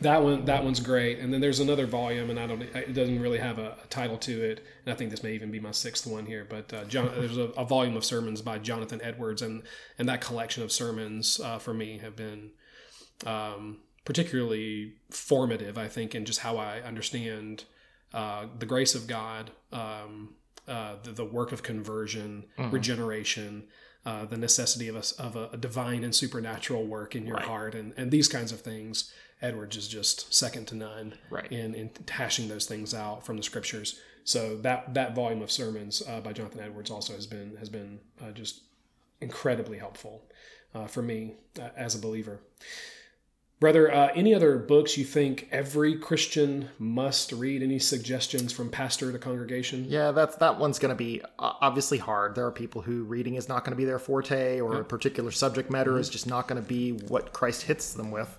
that 0.00 0.22
one 0.22 0.44
that 0.46 0.64
one's 0.64 0.80
great. 0.80 1.18
And 1.18 1.32
then 1.32 1.40
there's 1.40 1.60
another 1.60 1.86
volume 1.86 2.30
and 2.30 2.38
i 2.38 2.46
don't 2.46 2.62
it 2.62 2.94
doesn't 2.94 3.20
really 3.20 3.38
have 3.38 3.58
a, 3.58 3.76
a 3.82 3.86
title 3.88 4.16
to 4.18 4.42
it. 4.42 4.64
And 4.84 4.92
i 4.92 4.96
think 4.96 5.10
this 5.10 5.22
may 5.22 5.34
even 5.34 5.50
be 5.50 5.60
my 5.60 5.72
sixth 5.72 6.06
one 6.06 6.26
here 6.26 6.46
but 6.48 6.72
uh, 6.72 6.84
John, 6.84 7.10
there's 7.18 7.38
a, 7.38 7.50
a 7.56 7.64
volume 7.64 7.96
of 7.96 8.04
sermons 8.04 8.42
by 8.42 8.58
jonathan 8.58 9.00
edwards 9.02 9.42
and 9.42 9.62
and 9.98 10.08
that 10.08 10.20
collection 10.20 10.62
of 10.62 10.72
sermons 10.72 11.40
uh, 11.40 11.58
for 11.58 11.74
me 11.74 11.98
have 11.98 12.16
been 12.16 12.50
um, 13.26 13.78
particularly 14.04 14.94
formative 15.10 15.76
i 15.76 15.88
think 15.88 16.14
in 16.14 16.24
just 16.24 16.40
how 16.40 16.56
i 16.56 16.80
understand 16.80 17.64
uh, 18.14 18.46
the 18.58 18.66
grace 18.66 18.94
of 18.94 19.06
god 19.06 19.50
um, 19.72 20.34
uh, 20.66 20.94
the, 21.02 21.12
the 21.12 21.24
work 21.24 21.52
of 21.52 21.62
conversion 21.62 22.44
regeneration 22.70 23.64
uh, 24.06 24.24
the 24.24 24.36
necessity 24.36 24.88
of 24.88 24.96
a, 24.96 25.22
of 25.22 25.36
a, 25.36 25.56
divine 25.58 26.02
and 26.02 26.14
supernatural 26.14 26.86
work 26.86 27.14
in 27.14 27.26
your 27.26 27.40
heart 27.40 27.74
and, 27.74 27.92
and 27.98 28.10
these 28.10 28.28
kinds 28.28 28.50
of 28.50 28.60
things 28.62 29.12
edwards 29.42 29.76
is 29.76 29.88
just 29.88 30.32
second 30.34 30.66
to 30.68 30.74
none 30.74 31.14
Right. 31.30 31.50
in, 31.50 31.74
in 31.74 31.90
hashing 32.08 32.48
those 32.48 32.66
things 32.66 32.92
out 32.94 33.24
from 33.24 33.36
the 33.36 33.42
scriptures 33.42 33.98
so 34.24 34.56
that 34.58 34.92
that 34.94 35.14
volume 35.14 35.40
of 35.42 35.50
sermons 35.50 36.02
uh, 36.06 36.20
by 36.20 36.32
jonathan 36.32 36.60
edwards 36.60 36.90
also 36.90 37.14
has 37.14 37.26
been 37.26 37.56
has 37.56 37.68
been 37.70 38.00
uh, 38.22 38.30
just 38.32 38.62
incredibly 39.20 39.78
helpful 39.78 40.22
uh, 40.74 40.86
for 40.86 41.02
me 41.02 41.34
uh, 41.60 41.68
as 41.76 41.94
a 41.94 41.98
believer 41.98 42.40
Brother, 43.60 43.92
uh, 43.92 44.08
any 44.14 44.34
other 44.34 44.56
books 44.56 44.96
you 44.96 45.04
think 45.04 45.46
every 45.52 45.94
Christian 45.94 46.70
must 46.78 47.30
read? 47.30 47.62
Any 47.62 47.78
suggestions 47.78 48.54
from 48.54 48.70
pastor 48.70 49.12
to 49.12 49.18
congregation? 49.18 49.84
Yeah, 49.86 50.12
that's 50.12 50.36
that 50.36 50.58
one's 50.58 50.78
going 50.78 50.90
to 50.90 50.96
be 50.96 51.20
uh, 51.38 51.52
obviously 51.60 51.98
hard. 51.98 52.34
There 52.34 52.46
are 52.46 52.50
people 52.50 52.80
who 52.80 53.04
reading 53.04 53.34
is 53.34 53.50
not 53.50 53.64
going 53.64 53.72
to 53.72 53.76
be 53.76 53.84
their 53.84 53.98
forte, 53.98 54.60
or 54.60 54.80
a 54.80 54.84
particular 54.84 55.30
subject 55.30 55.70
matter 55.70 55.98
is 55.98 56.08
just 56.08 56.26
not 56.26 56.48
going 56.48 56.60
to 56.60 56.66
be 56.66 56.92
what 57.08 57.34
Christ 57.34 57.62
hits 57.62 57.92
them 57.92 58.10
with. 58.10 58.38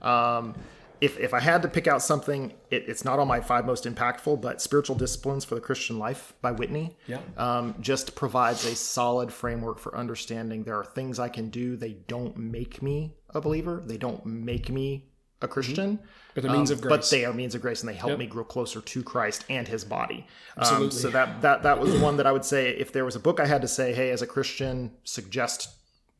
Um, 0.00 0.54
if 1.02 1.18
if 1.18 1.34
I 1.34 1.40
had 1.40 1.62
to 1.62 1.68
pick 1.68 1.86
out 1.86 2.00
something, 2.00 2.52
it, 2.70 2.84
it's 2.86 3.04
not 3.04 3.18
on 3.18 3.26
my 3.26 3.40
five 3.40 3.66
most 3.66 3.84
impactful, 3.84 4.40
but 4.40 4.62
"Spiritual 4.62 4.96
Disciplines 4.96 5.44
for 5.44 5.54
the 5.56 5.60
Christian 5.60 5.98
Life" 5.98 6.32
by 6.40 6.52
Whitney. 6.52 6.96
Yeah. 7.06 7.18
um, 7.36 7.74
just 7.80 8.14
provides 8.14 8.64
a 8.64 8.74
solid 8.74 9.32
framework 9.32 9.78
for 9.80 9.96
understanding 9.96 10.62
there 10.64 10.78
are 10.78 10.84
things 10.84 11.18
I 11.18 11.28
can 11.28 11.50
do. 11.50 11.76
They 11.76 11.94
don't 12.06 12.36
make 12.36 12.80
me 12.82 13.14
a 13.34 13.40
believer. 13.40 13.82
They 13.84 13.96
don't 13.96 14.24
make 14.24 14.70
me 14.70 15.06
a 15.40 15.48
Christian. 15.48 15.98
But 16.34 16.44
they're 16.44 16.52
means 16.52 16.70
of 16.70 16.80
But 16.80 16.88
grace. 16.88 17.10
they 17.10 17.24
are 17.24 17.32
means 17.32 17.54
of 17.54 17.60
grace, 17.60 17.80
and 17.80 17.88
they 17.88 17.94
help 17.94 18.18
me 18.18 18.26
grow 18.26 18.44
closer 18.44 18.80
to 18.80 19.02
Christ 19.02 19.44
and 19.50 19.68
His 19.68 19.84
body. 19.84 20.26
Um, 20.56 20.90
so 20.90 21.10
that 21.10 21.42
that 21.42 21.62
that 21.62 21.78
was 21.78 21.94
one 22.00 22.16
that 22.16 22.26
I 22.26 22.32
would 22.32 22.44
say 22.44 22.70
if 22.70 22.92
there 22.92 23.04
was 23.04 23.16
a 23.16 23.20
book 23.20 23.38
I 23.40 23.46
had 23.46 23.62
to 23.62 23.68
say, 23.68 23.92
hey, 23.92 24.10
as 24.10 24.22
a 24.22 24.26
Christian, 24.26 24.92
suggest 25.04 25.68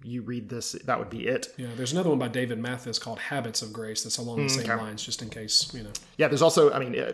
you 0.05 0.23
read 0.23 0.49
this. 0.49 0.73
That 0.73 0.99
would 0.99 1.09
be 1.09 1.27
it. 1.27 1.55
Yeah, 1.57 1.69
there's 1.77 1.93
another 1.93 2.11
one 2.11 2.19
by 2.19 2.29
David 2.29 2.59
Mathis 2.59 2.99
called 2.99 3.21
Habits 3.21 3.63
of 3.63 3.73
Grace 3.73 4.03
that's 4.03 4.19
along 4.19 4.43
the 4.43 4.49
same 4.49 4.71
okay. 4.71 4.75
lines, 4.75 5.03
just 5.03 5.23
in 5.23 5.31
case, 5.31 5.73
you 5.73 5.83
know. 5.83 5.93
Yeah, 6.19 6.29
there's 6.29 6.43
also. 6.43 6.73
I 6.73 6.79
mean, 6.79 6.99
uh, 6.99 7.13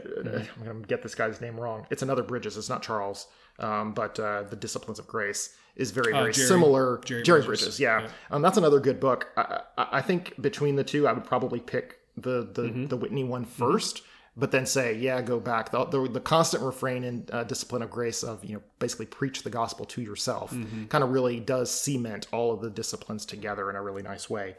I'm 0.57 0.65
going 0.65 0.83
to 0.83 0.89
get 0.89 1.03
this 1.03 1.15
guy's 1.15 1.41
name 1.41 1.59
wrong. 1.59 1.87
It's 1.91 2.03
another 2.03 2.23
Bridges. 2.23 2.57
It's 2.57 2.69
not 2.69 2.83
Charles, 2.83 3.29
um, 3.59 3.93
but 3.93 4.19
uh, 4.19 4.43
the 4.45 4.57
Disciplines 4.57 4.99
of 4.99 5.07
Grace 5.07 5.55
is 5.79 5.91
very 5.93 6.13
very 6.13 6.33
Jerry- 6.33 6.47
similar. 6.47 7.01
Jerry 7.05 7.23
Jerry, 7.23 7.43
Bridges, 7.43 7.65
Bridges. 7.65 7.81
Yeah, 7.81 8.09
Um, 8.31 8.43
that's 8.43 8.59
another 8.59 8.81
good 8.81 9.01
book. 9.01 9.29
I, 9.37 9.61
I, 9.79 10.03
think 10.03 10.35
between 10.41 10.77
the 10.77 10.85
two, 10.85 11.09
I 11.09 11.13
would 11.13 11.25
probably 11.25 11.61
pick 11.61 11.99
the 12.17 12.47
the, 12.53 12.87
the 12.89 12.97
Whitney 12.97 13.25
one 13.25 13.47
1st 13.47 14.03
But 14.37 14.53
then 14.53 14.67
say, 14.67 14.95
yeah, 14.95 15.21
go 15.21 15.41
back. 15.41 15.73
The, 15.73 15.85
the, 15.85 16.09
the 16.09 16.21
constant 16.21 16.63
refrain 16.63 17.03
in 17.03 17.27
uh, 17.33 17.43
Discipline 17.43 17.83
of 17.83 17.91
Grace 17.91 18.23
of, 18.23 18.45
you 18.45 18.55
know, 18.55 18.63
basically 18.79 19.07
preach 19.07 19.43
the 19.43 19.51
gospel 19.51 19.85
to 19.87 20.01
yourself 20.01 20.55
kind 20.91 21.03
of 21.03 21.11
really 21.11 21.41
does 21.41 21.71
cement 21.73 22.29
all 22.33 22.53
of 22.53 22.61
the 22.61 22.71
disciplines 22.71 23.27
together 23.27 23.69
in 23.71 23.75
a 23.75 23.83
really 23.83 24.03
nice 24.03 24.31
way. 24.31 24.55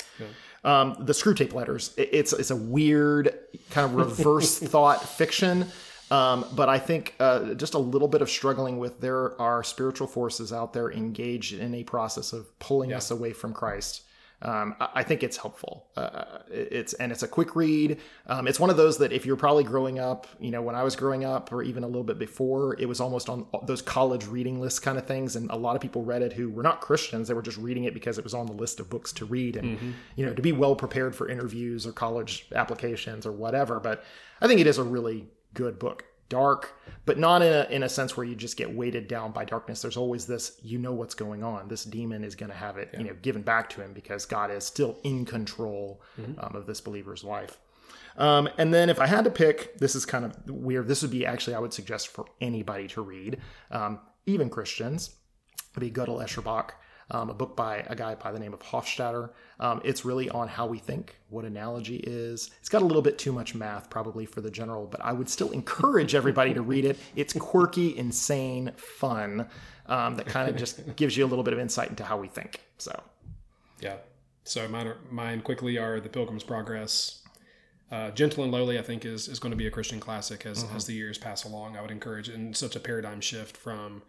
Um, 0.65 0.97
the 0.99 1.13
Screwtape 1.13 1.53
letters, 1.53 1.93
it, 1.95 2.09
it's, 2.11 2.33
it's 2.33 2.51
a 2.51 2.55
weird 2.57 3.33
kind 3.71 3.85
of 3.85 3.95
reverse 3.95 4.59
thought 4.73 5.01
fiction. 5.07 5.65
Um, 6.11 6.45
but 6.55 6.69
I 6.69 6.79
think 6.79 7.15
uh, 7.19 7.53
just 7.53 7.75
a 7.75 7.79
little 7.79 8.07
bit 8.07 8.21
of 8.21 8.29
struggling 8.29 8.79
with 8.79 8.99
there 8.99 9.39
are 9.39 9.63
spiritual 9.63 10.07
forces 10.07 10.51
out 10.51 10.73
there 10.73 10.91
engaged 10.91 11.53
in 11.53 11.75
a 11.75 11.83
process 11.83 12.33
of 12.33 12.57
pulling 12.59 12.93
us 12.93 13.11
away 13.11 13.31
from 13.33 13.53
Christ. 13.53 14.03
Um, 14.41 14.75
I, 14.79 15.03
think 15.03 15.21
it's 15.21 15.35
helpful. 15.35 15.87
Uh, 15.97 16.39
it's 16.49 16.93
and 16.93 17.11
it's 17.11 17.23
a 17.23 17.27
quick 17.27 17.57
read. 17.57 17.99
Um, 18.25 18.47
it's 18.47 18.57
one 18.57 18.69
of 18.69 18.77
those 18.77 18.97
that 18.99 19.11
if 19.11 19.25
you're 19.25 19.35
probably 19.35 19.65
growing 19.65 19.99
up, 19.99 20.27
you 20.39 20.49
know, 20.49 20.61
when 20.61 20.75
I 20.75 20.83
was 20.83 20.95
growing 20.95 21.25
up, 21.25 21.51
or 21.51 21.61
even 21.61 21.83
a 21.83 21.87
little 21.87 22.05
bit 22.05 22.17
before, 22.17 22.79
it 22.79 22.87
was 22.87 23.01
almost 23.01 23.27
on 23.27 23.45
those 23.65 23.81
college 23.81 24.27
reading 24.27 24.61
lists 24.61 24.79
kind 24.79 24.97
of 24.97 25.05
things. 25.05 25.35
And 25.35 25.51
a 25.51 25.57
lot 25.57 25.75
of 25.75 25.81
people 25.81 26.03
read 26.03 26.21
it 26.21 26.31
who 26.31 26.49
were 26.49 26.63
not 26.63 26.79
Christians; 26.79 27.27
they 27.27 27.33
were 27.33 27.41
just 27.41 27.57
reading 27.57 27.83
it 27.83 27.93
because 27.93 28.17
it 28.17 28.23
was 28.23 28.33
on 28.33 28.45
the 28.45 28.53
list 28.53 28.79
of 28.79 28.89
books 28.89 29.11
to 29.13 29.25
read 29.25 29.57
and 29.57 29.93
you 30.15 30.25
know 30.25 30.33
to 30.33 30.41
be 30.41 30.53
well 30.53 30.75
prepared 30.75 31.17
for 31.17 31.27
interviews 31.27 31.85
or 31.85 31.91
college 31.91 32.47
applications 32.55 33.25
or 33.25 33.33
whatever. 33.33 33.81
But 33.81 34.05
I 34.39 34.47
think 34.47 34.61
it 34.61 34.67
is 34.67 34.77
a 34.77 34.83
really 34.83 35.27
good 35.53 35.79
book. 35.79 36.05
Dark 36.29 36.75
but 37.05 37.17
not 37.17 37.41
in 37.41 37.51
a, 37.51 37.67
in 37.71 37.81
a 37.81 37.89
sense 37.89 38.15
where 38.15 38.23
you 38.23 38.35
just 38.35 38.55
get 38.55 38.71
weighted 38.71 39.07
down 39.07 39.31
by 39.31 39.43
darkness. 39.45 39.81
There's 39.81 39.97
always 39.97 40.27
this 40.27 40.59
you 40.61 40.77
know 40.77 40.93
what's 40.93 41.15
going 41.15 41.43
on. 41.43 41.67
This 41.69 41.83
demon 41.83 42.23
is 42.23 42.35
going 42.35 42.51
to 42.51 42.55
have 42.55 42.77
it 42.77 42.93
you 42.95 43.03
know 43.03 43.15
given 43.23 43.41
back 43.41 43.67
to 43.71 43.81
him 43.81 43.93
because 43.93 44.27
god 44.27 44.51
is 44.51 44.63
still 44.63 44.99
in 45.03 45.25
control 45.25 46.01
um, 46.37 46.55
of 46.55 46.67
this 46.67 46.81
believer's 46.81 47.23
life. 47.23 47.57
Um, 48.15 48.47
and 48.59 48.71
then 48.71 48.89
if 48.91 48.99
i 48.99 49.07
had 49.07 49.23
to 49.23 49.31
pick 49.31 49.79
this 49.79 49.95
is 49.95 50.05
kind 50.05 50.23
of 50.23 50.35
weird. 50.49 50.87
This 50.87 51.01
would 51.01 51.11
be 51.11 51.25
actually 51.25 51.55
i 51.55 51.59
would 51.59 51.73
suggest 51.73 52.09
for 52.09 52.25
anybody 52.39 52.87
to 52.89 53.01
read 53.01 53.39
um, 53.71 53.99
even 54.27 54.51
christians 54.51 55.15
It'd 55.71 55.81
be 55.81 55.91
Gödel 55.91 56.23
Escher 56.23 56.43
Bach, 56.43 56.75
um, 57.11 57.29
a 57.29 57.33
book 57.33 57.55
by 57.55 57.85
a 57.87 57.95
guy 57.95 58.15
by 58.15 58.31
the 58.31 58.39
name 58.39 58.53
of 58.53 58.59
Hofstadter. 58.59 59.31
Um, 59.59 59.81
it's 59.83 60.05
really 60.05 60.29
on 60.29 60.47
how 60.47 60.67
we 60.67 60.77
think, 60.77 61.17
what 61.29 61.45
analogy 61.45 61.97
is. 61.97 62.51
It's 62.59 62.69
got 62.69 62.81
a 62.81 62.85
little 62.85 63.01
bit 63.01 63.17
too 63.17 63.31
much 63.31 63.55
math 63.55 63.89
probably 63.89 64.25
for 64.25 64.41
the 64.41 64.51
general, 64.51 64.85
but 64.85 65.01
I 65.03 65.11
would 65.13 65.29
still 65.29 65.51
encourage 65.59 66.15
everybody 66.15 66.53
to 66.53 66.61
read 66.61 66.85
it. 66.85 66.97
It's 67.15 67.33
quirky, 67.33 67.97
insane, 67.97 68.71
fun, 68.77 69.47
um, 69.87 70.15
that 70.15 70.27
kind 70.27 70.49
of 70.49 70.55
just 70.55 70.79
gives 70.95 71.17
you 71.17 71.25
a 71.25 71.27
little 71.27 71.43
bit 71.43 71.53
of 71.53 71.59
insight 71.59 71.89
into 71.89 72.03
how 72.03 72.17
we 72.17 72.27
think. 72.27 72.61
So, 72.77 73.01
Yeah. 73.81 73.97
So 74.43 74.67
mine, 74.67 74.87
are, 74.87 74.97
mine 75.11 75.41
quickly 75.41 75.77
are 75.77 75.99
The 75.99 76.09
Pilgrim's 76.09 76.43
Progress. 76.43 77.21
Uh, 77.91 78.11
Gentle 78.11 78.43
and 78.43 78.51
Lowly, 78.51 78.77
I 78.77 78.81
think, 78.83 79.03
is, 79.03 79.27
is 79.27 79.39
going 79.39 79.51
to 79.51 79.57
be 79.57 79.67
a 79.67 79.71
Christian 79.71 79.99
classic 79.99 80.45
as, 80.45 80.63
as 80.75 80.85
the 80.85 80.93
years 80.93 81.17
pass 81.17 81.43
along. 81.43 81.75
I 81.75 81.81
would 81.81 81.91
encourage 81.91 82.29
in 82.29 82.53
such 82.53 82.75
a 82.75 82.79
paradigm 82.79 83.19
shift 83.19 83.57
from 83.57 84.03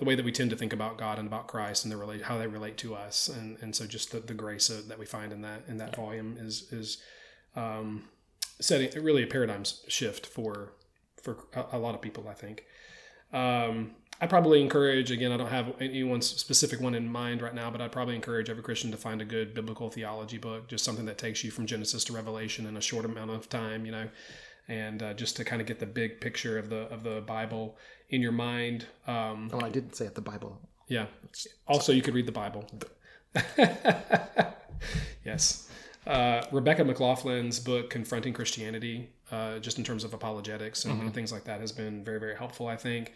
the 0.00 0.06
way 0.06 0.14
that 0.14 0.24
we 0.24 0.32
tend 0.32 0.48
to 0.48 0.56
think 0.56 0.72
about 0.72 0.96
God 0.96 1.18
and 1.18 1.28
about 1.28 1.46
Christ 1.46 1.84
and 1.84 1.92
the 1.92 1.96
relate 1.98 2.22
how 2.22 2.38
they 2.38 2.46
relate 2.46 2.78
to 2.78 2.94
us, 2.94 3.28
and 3.28 3.58
and 3.60 3.76
so 3.76 3.84
just 3.86 4.12
the, 4.12 4.20
the 4.20 4.32
grace 4.32 4.70
of, 4.70 4.88
that 4.88 4.98
we 4.98 5.04
find 5.04 5.30
in 5.30 5.42
that 5.42 5.64
in 5.68 5.76
that 5.76 5.94
volume 5.94 6.38
is 6.40 6.72
is 6.72 7.02
um, 7.54 8.04
setting 8.60 8.90
really 9.04 9.22
a 9.22 9.26
paradigm 9.26 9.62
shift 9.88 10.24
for 10.24 10.72
for 11.22 11.36
a, 11.54 11.76
a 11.76 11.78
lot 11.78 11.94
of 11.94 12.00
people. 12.00 12.26
I 12.28 12.32
think. 12.32 12.64
Um, 13.30 13.92
I 14.22 14.26
probably 14.26 14.62
encourage 14.62 15.10
again. 15.10 15.32
I 15.32 15.36
don't 15.36 15.50
have 15.50 15.74
anyone's 15.80 16.26
specific 16.26 16.80
one 16.80 16.94
in 16.94 17.06
mind 17.06 17.42
right 17.42 17.54
now, 17.54 17.70
but 17.70 17.82
I'd 17.82 17.92
probably 17.92 18.14
encourage 18.14 18.48
every 18.48 18.62
Christian 18.62 18.90
to 18.92 18.96
find 18.96 19.20
a 19.20 19.24
good 19.26 19.52
biblical 19.52 19.90
theology 19.90 20.38
book, 20.38 20.68
just 20.68 20.84
something 20.84 21.06
that 21.06 21.18
takes 21.18 21.44
you 21.44 21.50
from 21.50 21.66
Genesis 21.66 22.04
to 22.04 22.14
Revelation 22.14 22.66
in 22.66 22.76
a 22.76 22.82
short 22.82 23.04
amount 23.04 23.30
of 23.30 23.48
time, 23.48 23.86
you 23.86 23.92
know, 23.92 24.08
and 24.68 25.02
uh, 25.02 25.14
just 25.14 25.36
to 25.36 25.44
kind 25.44 25.60
of 25.60 25.66
get 25.66 25.78
the 25.78 25.86
big 25.86 26.20
picture 26.20 26.58
of 26.58 26.68
the 26.70 26.82
of 26.92 27.02
the 27.02 27.22
Bible 27.26 27.76
in 28.10 28.20
your 28.22 28.32
mind. 28.32 28.86
Um, 29.06 29.50
oh, 29.52 29.60
I 29.60 29.68
didn't 29.70 29.94
say 29.94 30.06
it, 30.06 30.14
the 30.14 30.20
Bible. 30.20 30.60
yeah. 30.88 31.06
Also, 31.66 31.92
you 31.92 32.02
could 32.02 32.14
read 32.14 32.26
the 32.26 32.32
Bible. 32.32 32.64
yes. 35.24 35.68
Uh, 36.06 36.42
Rebecca 36.50 36.82
McLaughlin's 36.82 37.60
book, 37.60 37.90
Confronting 37.90 38.32
Christianity, 38.32 39.10
uh, 39.30 39.58
just 39.58 39.78
in 39.78 39.84
terms 39.84 40.02
of 40.02 40.14
apologetics 40.14 40.84
and, 40.84 41.00
and 41.02 41.14
things 41.14 41.30
like 41.30 41.44
that, 41.44 41.60
has 41.60 41.72
been 41.72 42.02
very, 42.02 42.18
very 42.18 42.34
helpful, 42.34 42.66
I 42.66 42.76
think. 42.76 43.12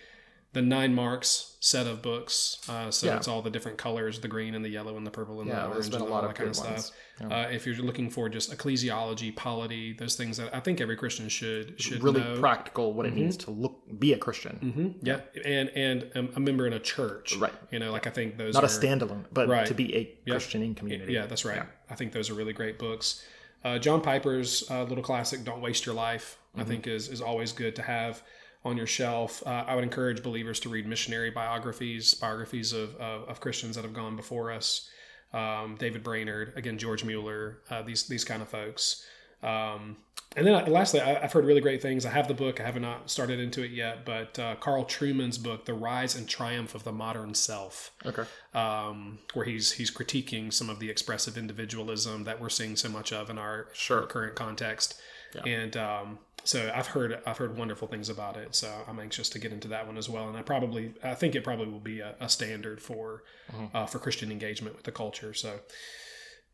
The 0.55 0.63
Nine 0.63 0.95
Marks 0.95 1.57
set 1.61 1.87
of 1.87 2.01
books, 2.03 2.59
uh, 2.69 2.91
so 2.91 3.07
Yeah. 3.07 3.17
it's 3.17 3.27
all 3.29 3.43
the 3.43 3.51
different 3.51 3.77
colors 3.79 4.21
the 4.21 4.29
green 4.29 4.55
and 4.55 4.65
the 4.65 4.69
yellow 4.69 4.97
and 4.97 5.07
the 5.07 5.11
purple 5.11 5.41
and 5.41 5.49
Yeah, 5.49 5.63
the 5.63 5.69
orange 5.69 5.91
been 5.91 6.01
and 6.03 6.11
a 6.11 6.15
all 6.15 6.23
that 6.23 6.35
kind 6.35 6.49
of 6.51 6.57
stuff. 6.57 6.71
ones. 6.71 6.93
Uh, 7.33 7.49
if 7.51 7.67
you're 7.67 7.77
looking 7.77 8.11
for 8.11 8.29
just 8.29 8.51
ecclesiology, 8.53 9.35
polity, 9.35 9.93
those 9.95 10.15
things 10.17 10.37
that 10.37 10.55
I 10.55 10.61
think 10.61 10.81
every 10.81 10.97
Christian 10.97 11.29
should 11.29 11.81
should 11.81 12.03
Really 12.03 12.21
know. 12.21 12.39
practical 12.39 12.93
what 12.93 13.07
it 13.07 13.15
means 13.15 13.37
to 13.39 13.51
look, 13.51 13.81
be 13.99 14.13
a 14.13 14.19
Christian. 14.19 14.95
yeah, 15.03 15.21
and 15.45 15.71
and 15.71 16.11
um, 16.15 16.29
a 16.37 16.41
member 16.41 16.67
in 16.67 16.73
a 16.73 16.81
church, 16.81 17.37
Right. 17.37 17.53
You 17.71 17.79
know, 17.79 17.91
like 17.93 18.07
I 18.07 18.11
think 18.11 18.37
those 18.37 18.55
Not 18.55 18.63
are, 18.65 18.67
a 18.67 18.69
standalone, 18.69 19.25
but 19.33 19.49
Right. 19.49 19.67
to 19.67 19.75
be 19.75 19.95
a 19.97 20.31
Christian 20.31 20.63
in 20.63 20.75
community. 20.75 21.13
Yeah, 21.15 21.27
that's 21.27 21.45
right. 21.45 21.63
I 21.91 21.95
think 21.95 22.13
those 22.13 22.31
are 22.31 22.35
really 22.35 22.53
great 22.53 22.79
books. 22.79 23.25
Uh, 23.65 23.79
John 23.79 24.01
Piper's 24.03 24.71
uh, 24.71 24.83
little 24.85 25.03
classic, 25.03 25.43
"Don't 25.45 25.63
Waste 25.63 25.87
Your 25.87 25.95
Life," 25.95 26.37
I 26.57 26.65
think 26.65 26.87
is 26.87 27.09
is 27.09 27.21
always 27.23 27.53
good 27.53 27.75
to 27.77 27.83
have 27.83 28.23
on 28.65 28.77
your 28.77 28.87
shelf. 28.87 29.43
Uh, 29.47 29.65
I 29.67 29.75
would 29.75 29.85
encourage 29.85 30.23
believers 30.23 30.59
to 30.61 30.69
read 30.69 30.87
missionary 30.87 31.31
biographies, 31.31 32.15
biographies 32.15 32.73
of, 32.73 32.95
of, 32.97 33.29
of 33.29 33.41
Christians 33.41 33.77
that 33.77 33.85
have 33.85 33.95
gone 33.95 34.17
before 34.17 34.51
us. 34.51 34.89
Um, 35.33 35.77
David 35.79 36.03
Brainerd, 36.03 36.53
again, 36.57 36.79
George 36.79 37.05
Mueller, 37.05 37.59
uh, 37.69 37.83
these 37.83 38.07
these 38.07 38.25
kind 38.25 38.41
of 38.41 38.49
folks. 38.49 39.05
Um, 39.43 39.97
and 40.37 40.47
then 40.47 40.55
uh, 40.55 40.67
lastly, 40.67 41.01
I, 41.01 41.21
have 41.21 41.33
heard 41.33 41.45
really 41.45 41.61
great 41.61 41.83
things. 41.83 42.07
I 42.07 42.11
have 42.11 42.29
the 42.29 42.35
book. 42.35 42.61
I 42.61 42.65
have 42.65 42.81
not 42.81 43.11
started 43.11 43.39
into 43.39 43.63
it 43.63 43.71
yet, 43.71 44.05
but 44.05 44.39
uh, 44.39 44.57
Carl 44.57 44.85
Trueman's 44.85 45.39
book, 45.39 45.65
"The 45.65 45.75
Rise 45.75 46.15
and 46.15 46.29
Triumph 46.29 46.75
of 46.75 46.85
the 46.85 46.93
Modern 46.93 47.35
Self," 47.35 47.93
okay, 48.05 48.25
um, 48.55 49.19
where 49.33 49.45
he's 49.45 49.73
he's 49.73 49.91
critiquing 49.91 50.53
some 50.53 50.71
of 50.71 50.81
the 50.81 50.91
expressive 50.91 51.37
individualism 51.37 52.25
that 52.25 52.41
we're 52.41 52.49
seeing 52.49 52.77
so 52.77 52.89
much 52.89 53.13
of 53.13 53.31
in 53.31 53.39
our, 53.39 53.69
sure. 53.73 54.03
our 54.03 54.07
current 54.07 54.35
context. 54.35 55.01
Yeah. 55.35 55.43
And 55.47 55.77
um, 55.77 56.19
so 56.45 56.71
I've 56.75 56.89
heard 56.89 57.21
I've 57.27 57.39
heard 57.39 57.57
wonderful 57.57 57.89
things 57.89 58.09
about 58.09 58.37
it. 58.37 58.55
So 58.55 58.71
I'm 58.87 59.01
anxious 59.01 59.29
to 59.31 59.39
get 59.39 59.53
into 59.53 59.69
that 59.69 59.87
one 59.87 59.97
as 59.97 60.09
well. 60.09 60.29
And 60.29 60.37
I 60.37 60.43
probably 60.43 60.95
I 61.03 61.15
think 61.15 61.35
it 61.35 61.43
probably 61.43 61.69
will 61.69 61.81
be 61.81 62.01
a, 62.01 62.15
a 62.21 62.29
standard 62.29 62.81
for 62.81 63.23
mm-hmm. 63.53 63.77
uh, 63.77 63.87
for 63.87 63.99
Christian 63.99 64.31
engagement 64.31 64.77
with 64.77 64.85
the 64.85 64.93
culture. 64.93 65.35
So, 65.35 65.61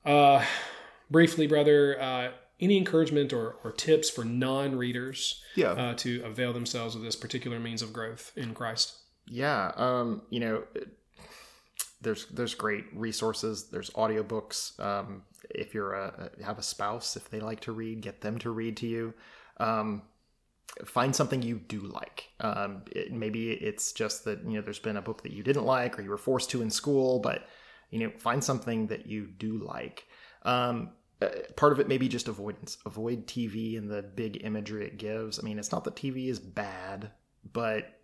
uh, 0.04 0.44
briefly, 1.10 1.46
brother 1.46 2.00
uh, 2.00 2.30
any 2.60 2.76
encouragement 2.76 3.32
or, 3.32 3.56
or 3.64 3.72
tips 3.72 4.10
for 4.10 4.24
non-readers 4.24 5.42
yeah. 5.54 5.70
uh, 5.70 5.94
to 5.94 6.22
avail 6.24 6.52
themselves 6.52 6.94
of 6.94 7.02
this 7.02 7.16
particular 7.16 7.58
means 7.58 7.82
of 7.82 7.92
growth 7.92 8.32
in 8.36 8.54
Christ? 8.54 8.96
Yeah, 9.26 9.72
um, 9.76 10.22
you 10.28 10.40
know, 10.40 10.64
there's 12.00 12.26
there's 12.26 12.54
great 12.54 12.84
resources. 12.94 13.68
There's 13.70 13.90
audiobooks. 13.90 14.78
Um, 14.80 15.22
if 15.50 15.74
you're 15.74 15.94
a 15.94 16.30
have 16.44 16.58
a 16.58 16.62
spouse, 16.62 17.16
if 17.16 17.30
they 17.30 17.40
like 17.40 17.60
to 17.60 17.72
read, 17.72 18.00
get 18.00 18.20
them 18.20 18.38
to 18.38 18.50
read 18.50 18.76
to 18.78 18.86
you. 18.86 19.14
Um, 19.58 20.02
find 20.84 21.14
something 21.14 21.42
you 21.42 21.58
do 21.58 21.80
like. 21.80 22.28
Um, 22.40 22.82
it, 22.90 23.12
maybe 23.12 23.50
it's 23.50 23.92
just 23.92 24.24
that 24.24 24.44
you 24.44 24.52
know 24.52 24.62
there's 24.62 24.78
been 24.78 24.96
a 24.96 25.02
book 25.02 25.22
that 25.22 25.32
you 25.32 25.42
didn't 25.42 25.64
like 25.64 25.98
or 25.98 26.02
you 26.02 26.10
were 26.10 26.18
forced 26.18 26.50
to 26.50 26.62
in 26.62 26.70
school, 26.70 27.18
but 27.18 27.46
you 27.90 27.98
know 27.98 28.10
find 28.18 28.42
something 28.42 28.86
that 28.88 29.06
you 29.06 29.26
do 29.26 29.58
like. 29.58 30.06
Um, 30.42 30.90
uh, 31.20 31.28
part 31.56 31.72
of 31.72 31.80
it 31.80 31.88
may 31.88 31.98
be 31.98 32.08
just 32.08 32.28
avoidance. 32.28 32.78
Avoid 32.86 33.26
TV 33.26 33.76
and 33.76 33.90
the 33.90 34.02
big 34.02 34.42
imagery 34.42 34.86
it 34.86 34.96
gives. 34.96 35.38
I 35.38 35.42
mean, 35.42 35.58
it's 35.58 35.72
not 35.72 35.84
that 35.84 35.96
TV 35.96 36.28
is 36.28 36.38
bad, 36.38 37.10
but 37.52 37.99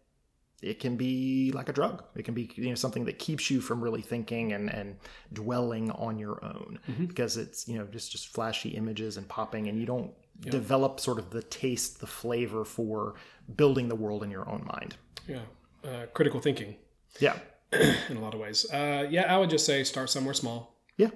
it 0.63 0.81
can 0.81 0.97
be 0.97 1.53
like 1.53 1.69
a 1.69 1.73
drug. 1.73 2.03
It 2.15 2.25
can 2.25 2.35
be 2.35 2.51
you 2.55 2.69
know 2.69 2.75
something 2.75 3.05
that 3.05 3.19
keeps 3.19 3.51
you 3.51 3.61
from 3.61 3.83
really 3.83 4.03
thinking 4.03 4.53
and 4.53 4.71
and 4.73 4.97
dwelling 5.33 5.91
on 5.93 6.19
your 6.19 6.43
own 6.45 6.79
mm-hmm. 6.89 7.05
because 7.07 7.37
it's 7.37 7.69
you 7.69 7.79
know 7.79 7.87
just 7.87 8.11
just 8.13 8.29
flashy 8.29 8.71
images 8.71 9.17
and 9.17 9.29
popping 9.29 9.69
and 9.69 9.79
you 9.79 9.87
don't 9.87 10.13
yeah. 10.43 10.51
develop 10.51 11.01
sort 11.01 11.19
of 11.19 11.31
the 11.31 11.43
taste, 11.43 12.01
the 12.01 12.07
flavor 12.07 12.65
for 12.65 13.15
building 13.57 13.89
the 13.89 13.95
world 13.95 14.23
in 14.23 14.31
your 14.31 14.49
own 14.49 14.69
mind. 14.73 14.97
Yeah, 15.29 15.41
uh, 15.85 16.07
critical 16.15 16.41
thinking. 16.41 16.77
Yeah, 17.21 17.39
in 17.73 18.17
a 18.17 18.21
lot 18.21 18.35
of 18.35 18.41
ways. 18.41 18.71
Uh, 18.71 19.07
yeah, 19.11 19.33
I 19.33 19.39
would 19.39 19.51
just 19.51 19.67
say 19.67 19.85
start 19.85 20.09
somewhere 20.11 20.35
small. 20.35 20.75
Yeah, 20.97 21.11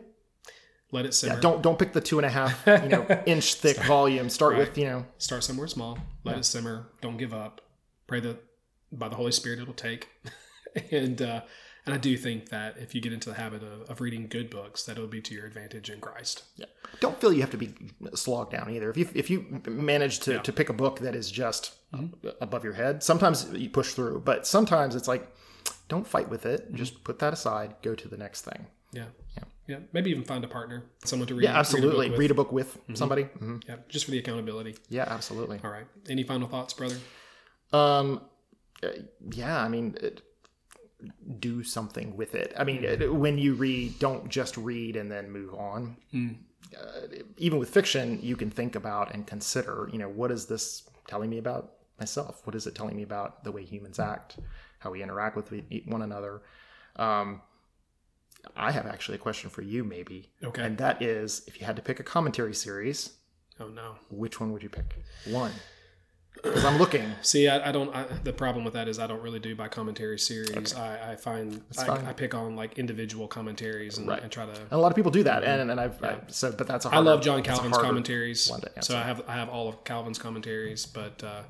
let 0.92 1.07
it 1.07 1.14
simmer. 1.14 1.35
Yeah, 1.35 1.40
don't 1.40 1.62
don't 1.62 1.79
pick 1.79 1.94
the 1.94 2.00
two 2.00 2.18
and 2.18 2.26
a 2.26 2.31
half 2.31 2.62
you 2.66 2.88
know 2.88 3.07
inch 3.26 3.55
thick 3.55 3.74
start, 3.74 3.88
volume. 3.88 4.29
Start 4.29 4.53
right. 4.53 4.59
with 4.61 4.76
you 4.76 4.85
know 4.85 5.07
start 5.16 5.44
somewhere 5.44 5.66
small. 5.66 5.98
Let 6.24 6.33
yeah. 6.33 6.38
it 6.40 6.44
simmer. 6.44 6.88
Don't 7.00 7.16
give 7.16 7.33
up. 7.33 7.62
Pray 8.07 8.20
that 8.20 8.49
by 8.92 9.09
the 9.09 9.16
Holy 9.16 9.33
Spirit 9.33 9.61
it'll 9.61 9.74
take. 9.74 10.09
and 10.90 11.20
uh, 11.20 11.42
and 11.87 11.94
I 11.94 11.98
do 11.98 12.16
think 12.16 12.50
that 12.50 12.76
if 12.79 12.94
you 12.94 13.00
get 13.00 13.12
into 13.12 13.31
the 13.31 13.35
habit 13.35 13.62
of, 13.62 13.88
of 13.88 14.00
reading 14.00 14.29
good 14.29 14.50
books, 14.50 14.85
that 14.85 14.92
it'll 14.92 15.07
be 15.07 15.20
to 15.22 15.35
your 15.35 15.46
advantage 15.46 15.90
in 15.90 16.00
Christ. 16.00 16.44
Yeah. 16.57 16.66
Don't 17.00 17.20
feel 17.20 17.33
you 17.33 17.40
have 17.40 17.50
to 17.50 17.57
be 17.57 17.74
slogged 18.14 18.53
down 18.53 18.70
either. 18.70 18.90
If 18.90 18.96
you 18.96 19.09
if 19.14 19.31
you 19.31 19.62
manage 19.66 20.20
to, 20.20 20.35
yeah. 20.35 20.42
to 20.42 20.53
pick 20.53 20.68
a 20.68 20.74
book 20.74 21.00
that 21.00 21.14
is 21.14 21.31
just 21.31 21.74
mm-hmm. 21.92 22.29
above 22.40 22.64
your 22.64 22.74
head, 22.74 23.03
sometimes 23.03 23.48
you 23.53 23.70
push 23.70 23.94
through, 23.94 24.22
but 24.24 24.46
sometimes 24.46 24.94
it's 24.94 25.09
like 25.09 25.35
don't 25.88 26.07
fight 26.07 26.29
with 26.29 26.46
it. 26.46 26.66
Mm-hmm. 26.66 26.76
Just 26.76 27.03
put 27.05 27.18
that 27.20 27.33
aside. 27.33 27.74
Go 27.83 27.94
to 27.94 28.09
the 28.09 28.16
next 28.16 28.42
thing. 28.42 28.66
Yeah. 28.92 29.07
Yeah. 29.37 29.44
Yeah. 29.66 29.79
Maybe 29.92 30.11
even 30.11 30.24
find 30.24 30.44
a 30.44 30.48
partner, 30.48 30.85
someone 31.05 31.29
to 31.29 31.35
read. 31.35 31.44
Yeah, 31.44 31.59
absolutely. 31.59 32.11
Read 32.11 32.31
a 32.31 32.35
book 32.35 32.53
with, 32.53 32.74
a 32.74 32.74
book 32.74 32.76
with 32.76 32.85
mm-hmm. 32.85 32.94
somebody. 32.94 33.24
Mm-hmm. 33.24 33.59
Yeah, 33.68 33.76
just 33.88 34.05
for 34.05 34.11
the 34.11 34.18
accountability. 34.18 34.76
Yeah, 34.88 35.05
absolutely. 35.09 35.61
All 35.64 35.70
right. 35.70 35.87
Any 36.09 36.24
final 36.24 36.48
thoughts, 36.48 36.74
brother? 36.74 36.96
Um, 37.72 38.20
yeah. 39.30 39.62
I 39.62 39.68
mean, 39.68 39.96
it, 40.00 40.22
do 41.38 41.62
something 41.62 42.16
with 42.16 42.34
it. 42.34 42.52
I 42.56 42.64
mean, 42.64 42.82
mm. 42.82 43.12
when 43.12 43.38
you 43.38 43.54
read, 43.54 43.98
don't 43.98 44.28
just 44.28 44.56
read 44.56 44.96
and 44.96 45.10
then 45.10 45.30
move 45.30 45.54
on. 45.54 45.96
Mm. 46.12 46.36
Uh, 46.76 47.22
even 47.36 47.58
with 47.58 47.70
fiction, 47.70 48.18
you 48.22 48.36
can 48.36 48.50
think 48.50 48.74
about 48.74 49.12
and 49.14 49.26
consider. 49.26 49.88
You 49.92 49.98
know, 49.98 50.08
what 50.08 50.30
is 50.30 50.46
this 50.46 50.88
telling 51.06 51.30
me 51.30 51.38
about 51.38 51.72
myself? 51.98 52.46
What 52.46 52.54
is 52.54 52.66
it 52.66 52.74
telling 52.74 52.96
me 52.96 53.02
about 53.02 53.44
the 53.44 53.52
way 53.52 53.64
humans 53.64 53.98
act, 53.98 54.38
how 54.78 54.90
we 54.90 55.02
interact 55.02 55.36
with 55.36 55.52
one 55.86 56.02
another? 56.02 56.42
Um, 56.96 57.42
I 58.56 58.70
have 58.72 58.86
actually 58.86 59.16
a 59.16 59.18
question 59.18 59.50
for 59.50 59.62
you, 59.62 59.84
maybe. 59.84 60.30
Okay. 60.42 60.62
And 60.62 60.78
that 60.78 61.02
is 61.02 61.42
if 61.46 61.60
you 61.60 61.66
had 61.66 61.76
to 61.76 61.82
pick 61.82 62.00
a 62.00 62.04
commentary 62.04 62.54
series. 62.54 63.14
Oh, 63.58 63.68
no. 63.68 63.96
Which 64.10 64.40
one 64.40 64.52
would 64.52 64.62
you 64.62 64.70
pick? 64.70 64.96
One. 65.26 65.52
Because 66.42 66.64
I'm 66.64 66.79
looking. 66.79 67.12
See, 67.22 67.48
I, 67.48 67.68
I 67.68 67.72
don't. 67.72 67.94
I, 67.94 68.05
the 68.24 68.33
problem 68.33 68.64
with 68.64 68.74
that 68.74 68.88
is 68.88 68.98
I 68.98 69.07
don't 69.07 69.22
really 69.22 69.38
do 69.38 69.55
by 69.55 69.68
commentary 69.68 70.18
series. 70.18 70.74
Okay. 70.74 70.81
I, 70.81 71.12
I, 71.12 71.16
find 71.16 71.62
I, 71.79 72.09
I, 72.09 72.12
pick 72.12 72.35
on 72.35 72.57
like 72.57 72.79
individual 72.79 73.29
commentaries 73.29 73.98
and, 73.98 74.09
right. 74.09 74.22
and 74.22 74.31
try 74.31 74.46
to. 74.46 74.53
And 74.53 74.72
a 74.72 74.79
lot 74.79 74.90
of 74.90 74.96
people 74.96 75.11
do 75.11 75.22
that, 75.24 75.44
and 75.44 75.70
and 75.70 75.81
I've 75.81 75.98
yeah. 76.03 76.16
I, 76.26 76.31
so, 76.31 76.53
but 76.53 76.66
that's 76.66 76.85
harder, 76.85 76.96
I 76.96 77.00
love 77.00 77.22
John 77.22 77.42
Calvin's 77.42 77.76
commentaries. 77.76 78.50
So 78.81 78.96
I 78.96 79.03
have 79.03 79.22
I 79.29 79.35
have 79.35 79.48
all 79.48 79.68
of 79.68 79.85
Calvin's 79.85 80.18
commentaries, 80.18 80.87
but 80.87 81.22
uh, 81.22 81.42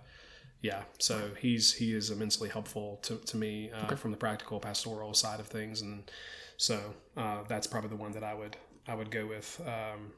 yeah, 0.63 0.83
so 0.99 1.31
he's 1.39 1.75
he 1.75 1.95
is 1.95 2.11
immensely 2.11 2.49
helpful 2.49 2.99
to 3.03 3.17
to 3.17 3.37
me 3.37 3.71
uh, 3.71 3.87
okay. 3.87 3.97
from 3.97 4.11
the 4.11 4.17
practical 4.17 4.61
pastoral 4.61 5.15
side 5.15 5.41
of 5.41 5.47
things, 5.47 5.81
and 5.81 6.11
so 6.57 6.79
uh, 7.17 7.39
that's 7.49 7.67
probably 7.67 7.91
the 7.91 7.97
one 7.97 8.13
that 8.13 8.25
I 8.25 8.35
would 8.35 8.57
I 8.87 8.95
would 8.95 9.11
go 9.11 9.27
with. 9.27 9.61
Um, 9.67 10.13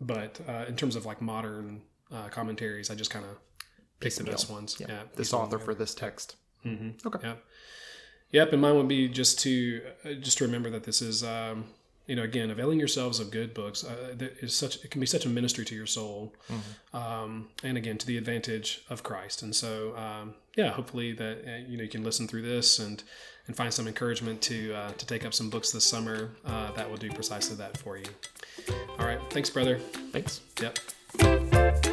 but 0.00 0.40
uh, 0.48 0.64
in 0.66 0.76
terms 0.76 0.96
of 0.96 1.06
like 1.06 1.20
modern 1.20 1.82
uh, 2.12 2.28
commentaries, 2.28 2.90
I 2.90 2.94
just 2.94 3.10
kind 3.10 3.24
of 3.24 3.36
pick 4.02 4.14
the 4.14 4.24
best 4.24 4.50
ones. 4.50 4.76
Yeah, 4.78 4.86
yeah 4.88 5.02
this 5.16 5.32
author 5.32 5.58
for 5.58 5.74
this 5.74 5.94
text. 5.94 6.36
Mm-hmm. 6.64 7.06
Okay. 7.06 7.18
Yeah. 7.22 7.34
Yep, 8.32 8.54
and 8.54 8.62
mine 8.62 8.76
would 8.76 8.88
be 8.88 9.08
just 9.08 9.40
to 9.40 9.82
uh, 10.04 10.12
just 10.14 10.38
to 10.38 10.44
remember 10.44 10.70
that 10.70 10.84
this 10.84 11.02
is 11.02 11.22
um, 11.22 11.64
you 12.06 12.16
know 12.16 12.22
again 12.22 12.50
availing 12.50 12.78
yourselves 12.78 13.20
of 13.20 13.30
good 13.30 13.52
books 13.52 13.84
uh, 13.84 14.14
is 14.40 14.54
such 14.54 14.76
it 14.84 14.90
can 14.90 15.00
be 15.00 15.06
such 15.06 15.26
a 15.26 15.28
ministry 15.28 15.64
to 15.64 15.74
your 15.74 15.86
soul 15.86 16.32
mm-hmm. 16.50 16.96
um, 16.96 17.48
and 17.62 17.76
again 17.76 17.98
to 17.98 18.06
the 18.06 18.16
advantage 18.16 18.84
of 18.90 19.02
christ 19.02 19.42
and 19.42 19.54
so 19.54 19.96
um, 19.96 20.34
yeah 20.56 20.70
hopefully 20.70 21.12
that 21.12 21.44
uh, 21.46 21.68
you 21.68 21.76
know 21.76 21.84
you 21.84 21.88
can 21.88 22.02
listen 22.02 22.26
through 22.26 22.42
this 22.42 22.78
and 22.78 23.04
and 23.46 23.56
find 23.56 23.72
some 23.72 23.88
encouragement 23.88 24.40
to 24.42 24.74
uh, 24.74 24.92
to 24.92 25.06
take 25.06 25.24
up 25.24 25.34
some 25.34 25.50
books 25.50 25.70
this 25.70 25.84
summer 25.84 26.30
uh, 26.44 26.72
that 26.72 26.88
will 26.88 26.96
do 26.96 27.10
precisely 27.10 27.56
that 27.56 27.76
for 27.76 27.96
you. 27.96 28.06
All 28.98 29.06
right, 29.06 29.20
thanks, 29.30 29.50
brother. 29.50 29.78
Thanks. 30.12 30.40
Yep. 30.60 31.92